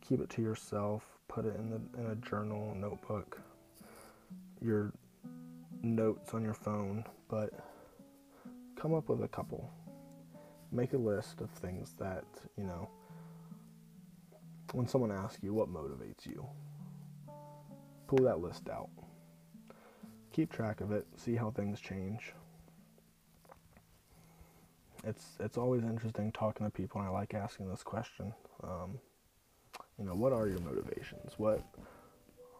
Keep 0.00 0.22
it 0.22 0.30
to 0.30 0.42
yourself. 0.42 1.04
Put 1.28 1.44
it 1.44 1.54
in, 1.56 1.70
the, 1.70 2.00
in 2.00 2.06
a 2.10 2.14
journal, 2.16 2.74
notebook, 2.74 3.38
your 4.62 4.92
notes 5.82 6.32
on 6.32 6.42
your 6.42 6.54
phone. 6.54 7.04
But 7.28 7.50
come 8.76 8.94
up 8.94 9.08
with 9.08 9.22
a 9.22 9.28
couple. 9.28 9.70
Make 10.72 10.94
a 10.94 10.98
list 10.98 11.40
of 11.42 11.50
things 11.50 11.92
that, 11.98 12.24
you 12.56 12.64
know, 12.64 12.88
when 14.72 14.88
someone 14.88 15.12
asks 15.12 15.42
you 15.42 15.52
what 15.52 15.68
motivates 15.68 16.26
you, 16.26 16.46
pull 18.06 18.24
that 18.24 18.40
list 18.40 18.68
out. 18.70 18.88
Keep 20.32 20.52
track 20.52 20.80
of 20.80 20.92
it. 20.92 21.06
See 21.16 21.36
how 21.36 21.50
things 21.50 21.80
change 21.80 22.32
it's 25.04 25.36
it's 25.40 25.56
always 25.56 25.82
interesting 25.82 26.32
talking 26.32 26.66
to 26.66 26.70
people, 26.70 27.00
and 27.00 27.08
I 27.08 27.12
like 27.12 27.34
asking 27.34 27.68
this 27.68 27.82
question. 27.82 28.32
Um, 28.62 28.98
you 29.98 30.04
know, 30.04 30.14
what 30.14 30.32
are 30.32 30.46
your 30.46 30.60
motivations? 30.60 31.34
What 31.36 31.62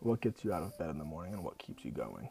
what 0.00 0.20
gets 0.20 0.44
you 0.44 0.52
out 0.52 0.62
of 0.62 0.76
bed 0.78 0.90
in 0.90 0.98
the 0.98 1.04
morning, 1.04 1.34
and 1.34 1.44
what 1.44 1.58
keeps 1.58 1.84
you 1.84 1.90
going? 1.90 2.28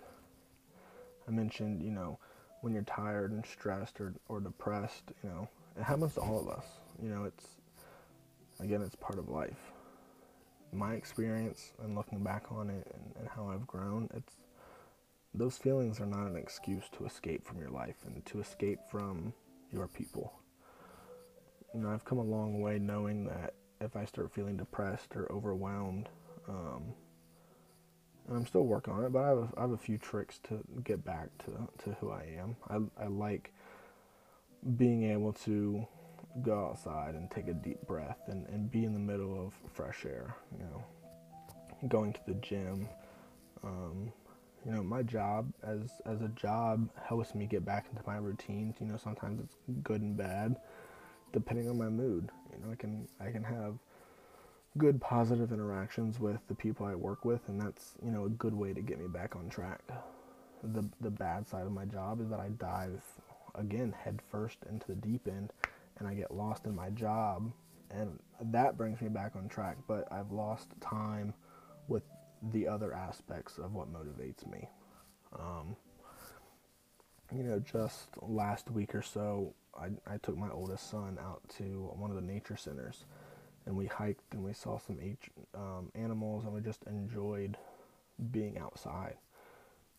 I 1.28 1.32
mentioned, 1.32 1.84
you 1.84 1.92
know, 1.92 2.20
when 2.62 2.74
you're 2.74 2.84
tired 2.84 3.32
and 3.32 3.46
stressed 3.46 4.00
or 4.00 4.14
or 4.28 4.40
depressed, 4.40 5.12
you 5.24 5.30
know, 5.30 5.48
it 5.78 5.84
happens 5.84 6.14
to 6.16 6.22
all 6.22 6.40
of 6.40 6.48
us. 6.48 6.66
You 7.02 7.10
know, 7.10 7.26
it's 7.26 7.46
again, 8.60 8.82
it's 8.82 8.96
part 8.96 9.20
of 9.20 9.30
life. 9.30 9.72
My 10.74 10.96
experience 10.96 11.72
and 11.82 11.96
looking 11.96 12.24
back 12.24 12.52
on 12.52 12.70
it 12.70 12.88
and, 12.94 13.14
and 13.20 13.30
how 13.30 13.48
I've 13.50 13.66
grown, 13.66 14.10
it's 14.14 14.34
those 15.34 15.58
feelings 15.58 16.00
are 16.00 16.06
not 16.06 16.28
an 16.28 16.36
excuse 16.36 16.84
to 16.98 17.06
escape 17.06 17.46
from 17.46 17.60
your 17.60 17.70
life 17.70 17.98
and 18.06 18.26
to 18.26 18.40
escape 18.40 18.80
from 18.90 19.34
your 19.72 19.88
people. 19.88 20.34
You 21.74 21.82
know, 21.82 21.90
I've 21.90 22.06
come 22.06 22.18
a 22.18 22.24
long 22.24 22.62
way 22.62 22.80
knowing 22.80 23.26
that 23.26 23.54
if 23.82 23.96
I 23.96 24.06
start 24.06 24.32
feeling 24.34 24.58
depressed 24.58 25.16
or 25.16 25.32
overwhelmed, 25.32 26.10
um, 26.48 26.94
I'm 28.30 28.46
still 28.46 28.66
working 28.66 28.94
on 28.94 29.06
it, 29.06 29.14
but 29.14 29.20
I 29.20 29.28
have, 29.30 29.38
a, 29.38 29.50
I 29.58 29.62
have 29.62 29.72
a 29.72 29.78
few 29.78 29.98
tricks 29.98 30.40
to 30.50 30.60
get 30.84 31.06
back 31.06 31.30
to, 31.46 31.68
to 31.84 31.96
who 32.00 32.12
I 32.12 32.24
am. 32.40 32.56
I, 32.70 33.04
I 33.04 33.08
like 33.08 33.54
being 34.76 35.12
able 35.12 35.34
to 35.34 35.86
go 36.42 36.68
outside 36.68 37.16
and 37.16 37.30
take 37.32 37.48
a 37.48 37.54
deep 37.54 37.82
breath 37.88 38.20
and, 38.28 38.46
and 38.48 38.70
be 38.70 38.84
in 38.84 38.94
the 38.94 39.00
middle 39.00 39.46
of 39.46 39.54
fresh 39.74 40.06
air, 40.06 40.36
you 40.52 40.66
know, 40.66 40.84
going 41.88 42.14
to 42.14 42.20
the 42.28 42.34
gym, 42.36 42.90
um, 43.64 44.12
you 44.66 44.72
know, 44.72 44.84
my 44.84 45.04
job 45.04 45.52
as 45.64 46.02
as 46.06 46.22
a 46.22 46.30
job 46.30 46.90
helps 47.08 47.34
me 47.36 47.46
get 47.46 47.66
back 47.66 47.86
into 47.90 48.04
my 48.06 48.18
routines. 48.18 48.76
You 48.80 48.88
know, 48.88 48.98
sometimes 48.98 49.40
it's 49.40 49.56
good 49.84 50.02
and 50.02 50.18
bad, 50.18 50.58
depending 51.34 51.70
on 51.70 51.78
my 51.78 51.90
mood. 51.90 52.30
You 52.52 52.66
know, 52.66 52.72
I 52.72 52.76
can 52.76 53.08
I 53.20 53.32
can 53.32 53.44
have 53.44 53.76
good 54.78 55.02
positive 55.02 55.52
interactions 55.52 56.20
with 56.20 56.40
the 56.48 56.56
people 56.56 56.86
I 56.86 56.96
work 56.96 57.26
with, 57.26 57.42
and 57.48 57.60
that's 57.60 57.94
you 58.04 58.12
know 58.12 58.26
a 58.26 58.30
good 58.30 58.54
way 58.54 58.74
to 58.74 58.82
get 58.82 59.00
me 59.00 59.08
back 59.08 59.36
on 59.36 59.50
track. 59.50 59.82
The 60.64 60.88
the 61.02 61.12
bad 61.12 61.48
side 61.48 61.66
of 61.66 61.72
my 61.72 61.86
job 61.86 62.22
is 62.22 62.30
that 62.30 62.40
I 62.40 62.50
dive 62.50 63.02
again 63.56 63.94
head 64.04 64.22
first 64.32 64.58
into 64.70 64.88
the 64.88 64.96
deep 64.96 65.28
end, 65.28 65.54
and 66.00 66.08
I 66.08 66.14
get 66.14 66.34
lost 66.34 66.66
in 66.66 66.76
my 66.76 66.90
job, 66.90 67.52
and 67.90 68.20
that 68.42 68.78
brings 68.78 69.02
me 69.02 69.10
back 69.10 69.36
on 69.36 69.48
track. 69.48 69.78
But 69.88 70.12
I've 70.12 70.32
lost 70.32 70.70
time 70.82 71.34
with 71.88 72.04
the 72.52 72.68
other 72.68 72.94
aspects 72.94 73.58
of 73.58 73.74
what 73.74 73.92
motivates 73.92 74.50
me. 74.50 74.70
Um, 75.38 75.76
you 77.36 77.44
know, 77.44 77.60
just 77.60 78.10
last 78.22 78.72
week 78.72 78.96
or 78.96 79.02
so, 79.02 79.54
I, 79.78 79.88
I 80.12 80.18
took 80.18 80.38
my 80.38 80.50
oldest 80.50 80.90
son 80.90 81.18
out 81.22 81.42
to 81.58 81.92
one 81.96 82.10
of 82.10 82.16
the 82.16 82.22
nature 82.22 82.58
centers 82.58 83.06
and 83.66 83.76
we 83.76 83.86
hiked 83.86 84.34
and 84.34 84.44
we 84.44 84.54
saw 84.54 84.80
some 84.80 84.98
um, 85.54 85.92
animals 85.94 86.46
and 86.46 86.54
we 86.54 86.62
just 86.62 86.84
enjoyed 86.84 87.58
being 88.32 88.58
outside. 88.58 89.16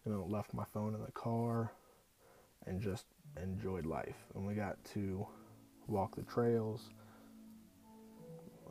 You 0.07 0.12
know, 0.12 0.26
left 0.28 0.55
my 0.55 0.64
phone 0.72 0.95
in 0.95 1.03
the 1.05 1.12
car 1.12 1.70
and 2.66 2.80
just 2.80 3.05
enjoyed 3.41 3.84
life. 3.84 4.16
And 4.34 4.47
we 4.47 4.55
got 4.55 4.82
to 4.95 5.26
walk 5.86 6.16
the 6.16 6.22
trails, 6.22 6.89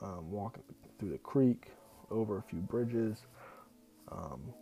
um, 0.02 0.32
walk 0.32 0.58
through 0.98 1.12
the 1.12 1.18
creek, 1.20 1.68
over 2.10 2.38
a 2.38 2.42
few 2.42 2.60
bridges, 2.60 3.26
um, 4.12 4.54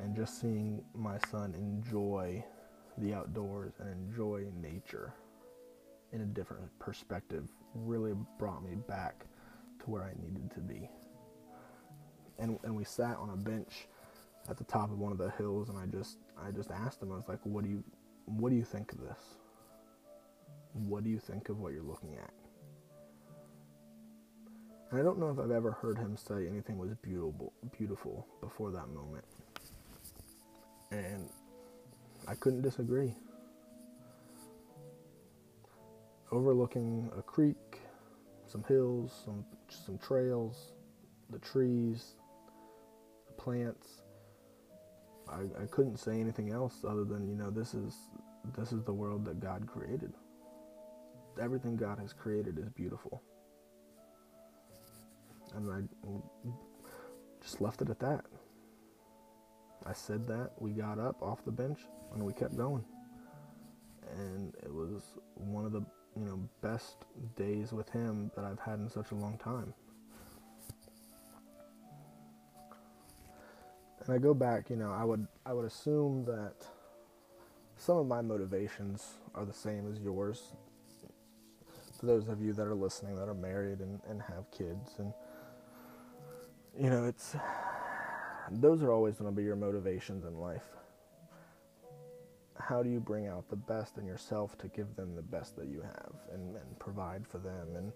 and 0.00 0.14
just 0.14 0.40
seeing 0.40 0.82
my 0.94 1.18
son 1.30 1.54
enjoy 1.54 2.44
the 2.98 3.14
outdoors 3.14 3.74
and 3.78 3.88
enjoy 3.90 4.46
nature 4.60 5.14
in 6.12 6.22
a 6.22 6.26
different 6.26 6.66
perspective 6.78 7.48
really 7.74 8.14
brought 8.38 8.64
me 8.64 8.74
back 8.74 9.26
to 9.80 9.90
where 9.90 10.02
I 10.02 10.12
needed 10.20 10.50
to 10.52 10.60
be. 10.60 10.88
And 12.38 12.58
and 12.64 12.74
we 12.74 12.84
sat 12.84 13.16
on 13.16 13.30
a 13.30 13.36
bench 13.36 13.88
at 14.48 14.56
the 14.56 14.64
top 14.64 14.90
of 14.90 14.98
one 14.98 15.12
of 15.12 15.18
the 15.18 15.30
hills 15.32 15.68
and 15.68 15.78
I 15.78 15.86
just 15.86 16.18
I 16.40 16.50
just 16.50 16.70
asked 16.70 17.02
him 17.02 17.12
I 17.12 17.16
was 17.16 17.28
like 17.28 17.40
what 17.44 17.64
do 17.64 17.70
you 17.70 17.84
what 18.26 18.50
do 18.50 18.56
you 18.56 18.64
think 18.64 18.92
of 18.92 19.00
this? 19.00 19.18
What 20.72 21.04
do 21.04 21.10
you 21.10 21.18
think 21.18 21.48
of 21.48 21.58
what 21.58 21.72
you're 21.72 21.82
looking 21.82 22.14
at? 22.14 22.32
I 24.92 24.98
don't 25.02 25.18
know 25.18 25.30
if 25.30 25.38
I've 25.38 25.50
ever 25.50 25.72
heard 25.72 25.98
him 25.98 26.16
say 26.16 26.46
anything 26.48 26.78
was 26.78 26.94
beautiful 27.02 27.52
beautiful 27.78 28.26
before 28.40 28.70
that 28.72 28.88
moment. 28.90 29.24
And 30.92 31.28
I 32.28 32.34
couldn't 32.34 32.62
disagree. 32.62 33.14
Overlooking 36.32 37.10
a 37.18 37.22
creek, 37.22 37.80
some 38.46 38.64
hills, 38.64 39.12
some 39.24 39.44
some 39.68 39.98
trails, 39.98 40.72
the 41.30 41.38
trees, 41.40 42.14
the 43.26 43.34
plants. 43.34 44.02
I, 45.30 45.42
I 45.62 45.66
couldn't 45.70 45.98
say 45.98 46.20
anything 46.20 46.52
else 46.52 46.84
other 46.88 47.04
than 47.04 47.28
you 47.28 47.36
know 47.36 47.50
this 47.50 47.74
is 47.74 47.94
this 48.56 48.72
is 48.72 48.84
the 48.84 48.94
world 48.94 49.24
that 49.26 49.40
God 49.40 49.66
created. 49.66 50.12
Everything 51.40 51.76
God 51.76 51.98
has 52.00 52.12
created 52.12 52.58
is 52.58 52.68
beautiful, 52.70 53.22
and 55.54 55.70
I 55.70 57.42
just 57.42 57.60
left 57.60 57.82
it 57.82 57.90
at 57.90 57.98
that. 58.00 58.24
I 59.86 59.92
said 59.92 60.26
that 60.28 60.50
we 60.58 60.72
got 60.72 60.98
up 60.98 61.22
off 61.22 61.44
the 61.44 61.52
bench 61.52 61.80
and 62.12 62.22
we 62.22 62.32
kept 62.32 62.56
going, 62.56 62.84
and 64.16 64.54
it 64.62 64.72
was 64.72 65.02
one 65.34 65.64
of 65.64 65.72
the 65.72 65.82
you 66.16 66.24
know 66.24 66.48
best 66.62 66.96
days 67.36 67.72
with 67.72 67.88
him 67.90 68.30
that 68.34 68.44
I've 68.44 68.58
had 68.58 68.78
in 68.80 68.88
such 68.88 69.12
a 69.12 69.14
long 69.14 69.38
time. 69.38 69.72
And 74.04 74.14
I 74.14 74.18
go 74.18 74.32
back, 74.32 74.70
you 74.70 74.76
know, 74.76 74.90
I 74.90 75.04
would 75.04 75.26
I 75.44 75.52
would 75.52 75.66
assume 75.66 76.24
that 76.24 76.54
some 77.76 77.98
of 77.98 78.06
my 78.06 78.22
motivations 78.22 79.14
are 79.34 79.44
the 79.44 79.52
same 79.52 79.90
as 79.90 80.00
yours. 80.00 80.52
For 81.98 82.06
those 82.06 82.28
of 82.28 82.40
you 82.40 82.52
that 82.52 82.66
are 82.66 82.74
listening 82.74 83.16
that 83.16 83.28
are 83.28 83.34
married 83.34 83.80
and, 83.80 84.00
and 84.08 84.22
have 84.22 84.50
kids 84.50 84.92
and 84.98 85.12
you 86.80 86.90
know, 86.90 87.04
it's 87.04 87.36
those 88.50 88.82
are 88.82 88.92
always 88.92 89.16
going 89.16 89.30
to 89.30 89.36
be 89.36 89.42
your 89.42 89.56
motivations 89.56 90.24
in 90.24 90.38
life 90.38 90.64
how 92.60 92.82
do 92.82 92.90
you 92.90 93.00
bring 93.00 93.26
out 93.26 93.48
the 93.48 93.56
best 93.56 93.98
in 93.98 94.06
yourself 94.06 94.58
to 94.58 94.68
give 94.68 94.94
them 94.96 95.14
the 95.14 95.22
best 95.22 95.56
that 95.56 95.68
you 95.68 95.80
have 95.80 96.12
and, 96.32 96.56
and 96.56 96.78
provide 96.78 97.26
for 97.26 97.38
them 97.38 97.68
and 97.76 97.92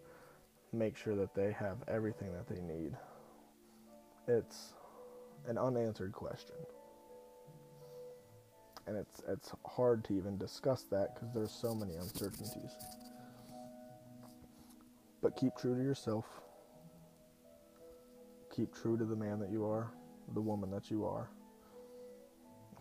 make 0.73 0.97
sure 0.97 1.15
that 1.15 1.35
they 1.35 1.53
have 1.53 1.79
everything 1.89 2.33
that 2.33 2.49
they 2.49 2.61
need? 2.61 2.97
It's 4.29 4.75
an 5.47 5.59
unanswered 5.59 6.13
question. 6.13 6.57
And 8.87 8.97
it's 8.97 9.23
it's 9.29 9.53
hard 9.65 10.05
to 10.05 10.17
even 10.17 10.39
discuss 10.39 10.85
that 10.91 11.15
because 11.15 11.33
there's 11.33 11.53
so 11.53 11.75
many 11.75 11.95
uncertainties. 11.95 12.73
But 15.21 15.37
keep 15.37 15.55
true 15.57 15.77
to 15.77 15.83
yourself. 15.83 16.25
Keep 18.55 18.75
true 18.75 18.99
to 18.99 19.05
the 19.05 19.17
man 19.17 19.39
that 19.41 19.51
you 19.51 19.65
are, 19.65 19.91
the 20.35 20.41
woman 20.41 20.71
that 20.71 20.91
you 20.91 21.07
are. 21.07 21.29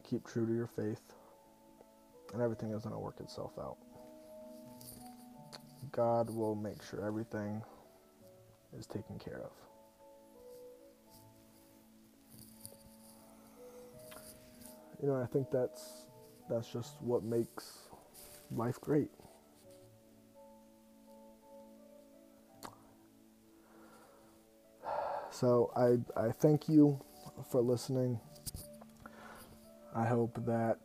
Keep 0.03 0.27
true 0.27 0.45
to 0.45 0.53
your 0.53 0.67
faith 0.67 1.01
and 2.33 2.41
everything 2.41 2.71
is 2.71 2.83
going 2.83 2.93
to 2.93 2.99
work 2.99 3.19
itself 3.19 3.53
out. 3.59 3.77
God 5.91 6.29
will 6.29 6.55
make 6.55 6.83
sure 6.83 7.05
everything 7.05 7.61
is 8.77 8.85
taken 8.85 9.17
care 9.19 9.41
of. 9.43 9.51
You 15.01 15.07
know, 15.07 15.21
I 15.21 15.25
think 15.25 15.49
that's 15.51 16.05
that's 16.49 16.71
just 16.71 17.01
what 17.01 17.23
makes 17.23 17.89
life 18.51 18.79
great. 18.81 19.09
So 25.41 25.71
I 25.75 25.97
I 26.27 26.31
thank 26.31 26.69
you 26.69 27.03
for 27.49 27.61
listening. 27.61 28.19
I 29.95 30.05
hope 30.05 30.37
that 30.45 30.77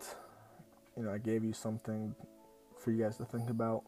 you 0.96 1.02
know, 1.02 1.12
I 1.12 1.18
gave 1.18 1.44
you 1.44 1.52
something 1.52 2.14
for 2.78 2.90
you 2.90 3.04
guys 3.04 3.18
to 3.18 3.26
think 3.26 3.50
about. 3.50 3.84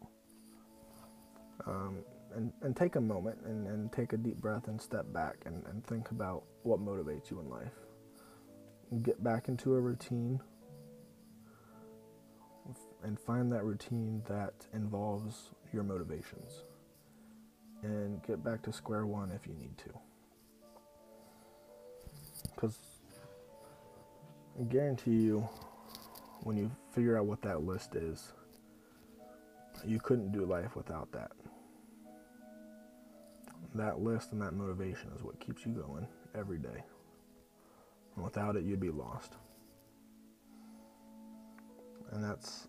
Um, 1.67 2.05
and, 2.35 2.53
and 2.61 2.77
take 2.77 2.97
a 2.97 3.01
moment 3.01 3.39
and, 3.47 3.67
and 3.67 3.91
take 3.91 4.13
a 4.13 4.19
deep 4.19 4.37
breath 4.43 4.69
and 4.69 4.79
step 4.79 5.11
back 5.11 5.37
and, 5.47 5.65
and 5.69 5.83
think 5.87 6.11
about 6.11 6.45
what 6.65 6.81
motivates 6.81 7.31
you 7.31 7.41
in 7.41 7.49
life. 7.49 7.73
Get 9.03 9.25
back 9.25 9.49
into 9.49 9.75
a 9.75 9.81
routine 9.81 10.39
and 13.03 13.19
find 13.19 13.51
that 13.53 13.65
routine 13.65 14.23
that 14.29 14.53
involves 14.75 15.51
your 15.73 15.83
motivations. 15.83 16.65
And 17.83 18.23
get 18.23 18.45
back 18.45 18.61
to 18.65 18.73
square 18.73 19.07
one 19.07 19.31
if 19.31 19.47
you 19.47 19.55
need 19.55 19.79
to. 19.79 20.08
Because 22.59 22.77
I 24.59 24.65
guarantee 24.65 25.13
you, 25.13 25.49
when 26.41 26.57
you 26.57 26.73
figure 26.93 27.17
out 27.17 27.27
what 27.27 27.41
that 27.43 27.63
list 27.63 27.95
is, 27.95 28.33
you 29.87 30.01
couldn't 30.01 30.33
do 30.33 30.45
life 30.45 30.75
without 30.75 31.13
that. 31.13 31.31
That 33.77 34.01
list 34.01 34.33
and 34.33 34.43
that 34.43 34.55
motivation 34.55 35.13
is 35.15 35.23
what 35.23 35.39
keeps 35.39 35.65
you 35.65 35.71
going 35.71 36.09
every 36.35 36.59
day. 36.59 36.83
And 38.17 38.25
without 38.25 38.57
it, 38.57 38.65
you'd 38.65 38.81
be 38.81 38.91
lost. 38.91 39.35
And 42.11 42.25
that's 42.25 42.67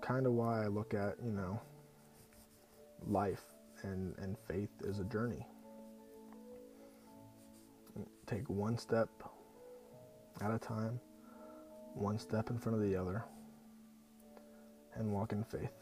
kind 0.00 0.26
of 0.26 0.34
why 0.34 0.62
I 0.62 0.68
look 0.68 0.94
at, 0.94 1.16
you 1.24 1.32
know, 1.32 1.60
life 3.04 3.42
and, 3.82 4.14
and 4.18 4.36
faith 4.46 4.70
as 4.88 5.00
a 5.00 5.04
journey. 5.04 5.44
Take 8.32 8.48
one 8.48 8.78
step 8.78 9.10
at 10.40 10.50
a 10.50 10.58
time 10.58 10.98
one 11.94 12.18
step 12.18 12.50
in 12.50 12.58
front 12.58 12.76
of 12.76 12.82
the 12.82 12.96
other, 12.96 13.24
and 14.94 15.12
walk 15.12 15.32
in 15.32 15.44
faith. 15.44 15.72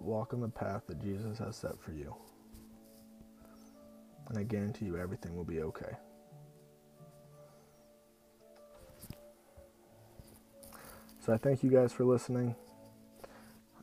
Walk 0.00 0.32
on 0.32 0.40
the 0.40 0.48
path 0.48 0.82
that 0.86 1.00
Jesus 1.00 1.38
has 1.38 1.56
set 1.56 1.80
for 1.80 1.92
you. 1.92 2.14
And 4.28 4.38
I 4.38 4.42
guarantee 4.42 4.84
you 4.84 4.96
everything 4.98 5.34
will 5.34 5.44
be 5.44 5.60
okay. 5.62 5.96
So 11.24 11.32
I 11.32 11.36
thank 11.36 11.62
you 11.62 11.70
guys 11.70 11.92
for 11.92 12.04
listening. 12.04 12.54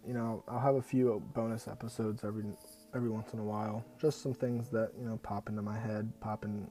You 0.07 0.13
know, 0.13 0.43
I'll 0.47 0.59
have 0.59 0.75
a 0.75 0.81
few 0.81 1.21
bonus 1.33 1.67
episodes 1.67 2.23
every 2.23 2.45
every 2.93 3.09
once 3.09 3.33
in 3.33 3.39
a 3.39 3.43
while. 3.43 3.83
Just 3.99 4.21
some 4.21 4.33
things 4.33 4.69
that, 4.69 4.91
you 4.97 5.05
know, 5.05 5.17
pop 5.17 5.49
into 5.49 5.61
my 5.61 5.77
head, 5.77 6.11
pop 6.21 6.45
in 6.45 6.69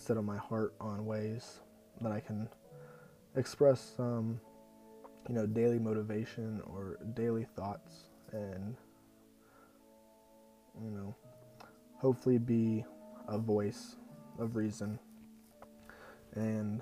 and 0.00 0.18
of 0.18 0.24
my 0.24 0.38
heart 0.38 0.74
on 0.80 1.04
ways 1.04 1.60
that 2.00 2.12
I 2.12 2.20
can 2.20 2.48
express 3.36 3.92
some, 3.96 4.40
you 5.28 5.34
know, 5.34 5.46
daily 5.46 5.78
motivation 5.78 6.62
or 6.64 6.98
daily 7.14 7.44
thoughts 7.56 8.08
and, 8.32 8.76
you 10.82 10.90
know, 10.90 11.14
hopefully 11.98 12.38
be 12.38 12.84
a 13.28 13.36
voice 13.36 13.96
of 14.38 14.56
reason 14.56 14.98
and 16.34 16.80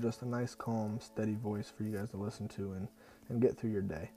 just 0.00 0.20
a 0.20 0.28
nice, 0.28 0.54
calm, 0.54 1.00
steady 1.00 1.34
voice 1.34 1.72
for 1.74 1.82
you 1.82 1.96
guys 1.96 2.10
to 2.10 2.18
listen 2.18 2.46
to 2.48 2.72
and, 2.72 2.88
and 3.30 3.40
get 3.40 3.56
through 3.56 3.70
your 3.70 3.82
day. 3.82 4.10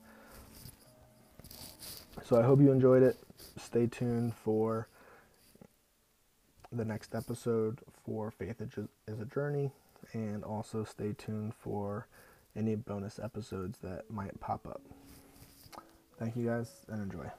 So 2.25 2.37
I 2.37 2.43
hope 2.43 2.59
you 2.59 2.71
enjoyed 2.71 3.03
it. 3.03 3.15
Stay 3.57 3.87
tuned 3.87 4.35
for 4.35 4.89
the 6.73 6.85
next 6.85 7.15
episode 7.15 7.79
for 8.05 8.31
Faith 8.31 8.61
is 8.61 9.19
a 9.19 9.25
Journey, 9.25 9.71
and 10.13 10.43
also 10.43 10.83
stay 10.83 11.13
tuned 11.13 11.53
for 11.55 12.07
any 12.55 12.75
bonus 12.75 13.19
episodes 13.19 13.77
that 13.79 14.09
might 14.09 14.39
pop 14.39 14.67
up. 14.67 14.81
Thank 16.19 16.35
you 16.35 16.45
guys 16.45 16.85
and 16.87 17.01
enjoy. 17.01 17.31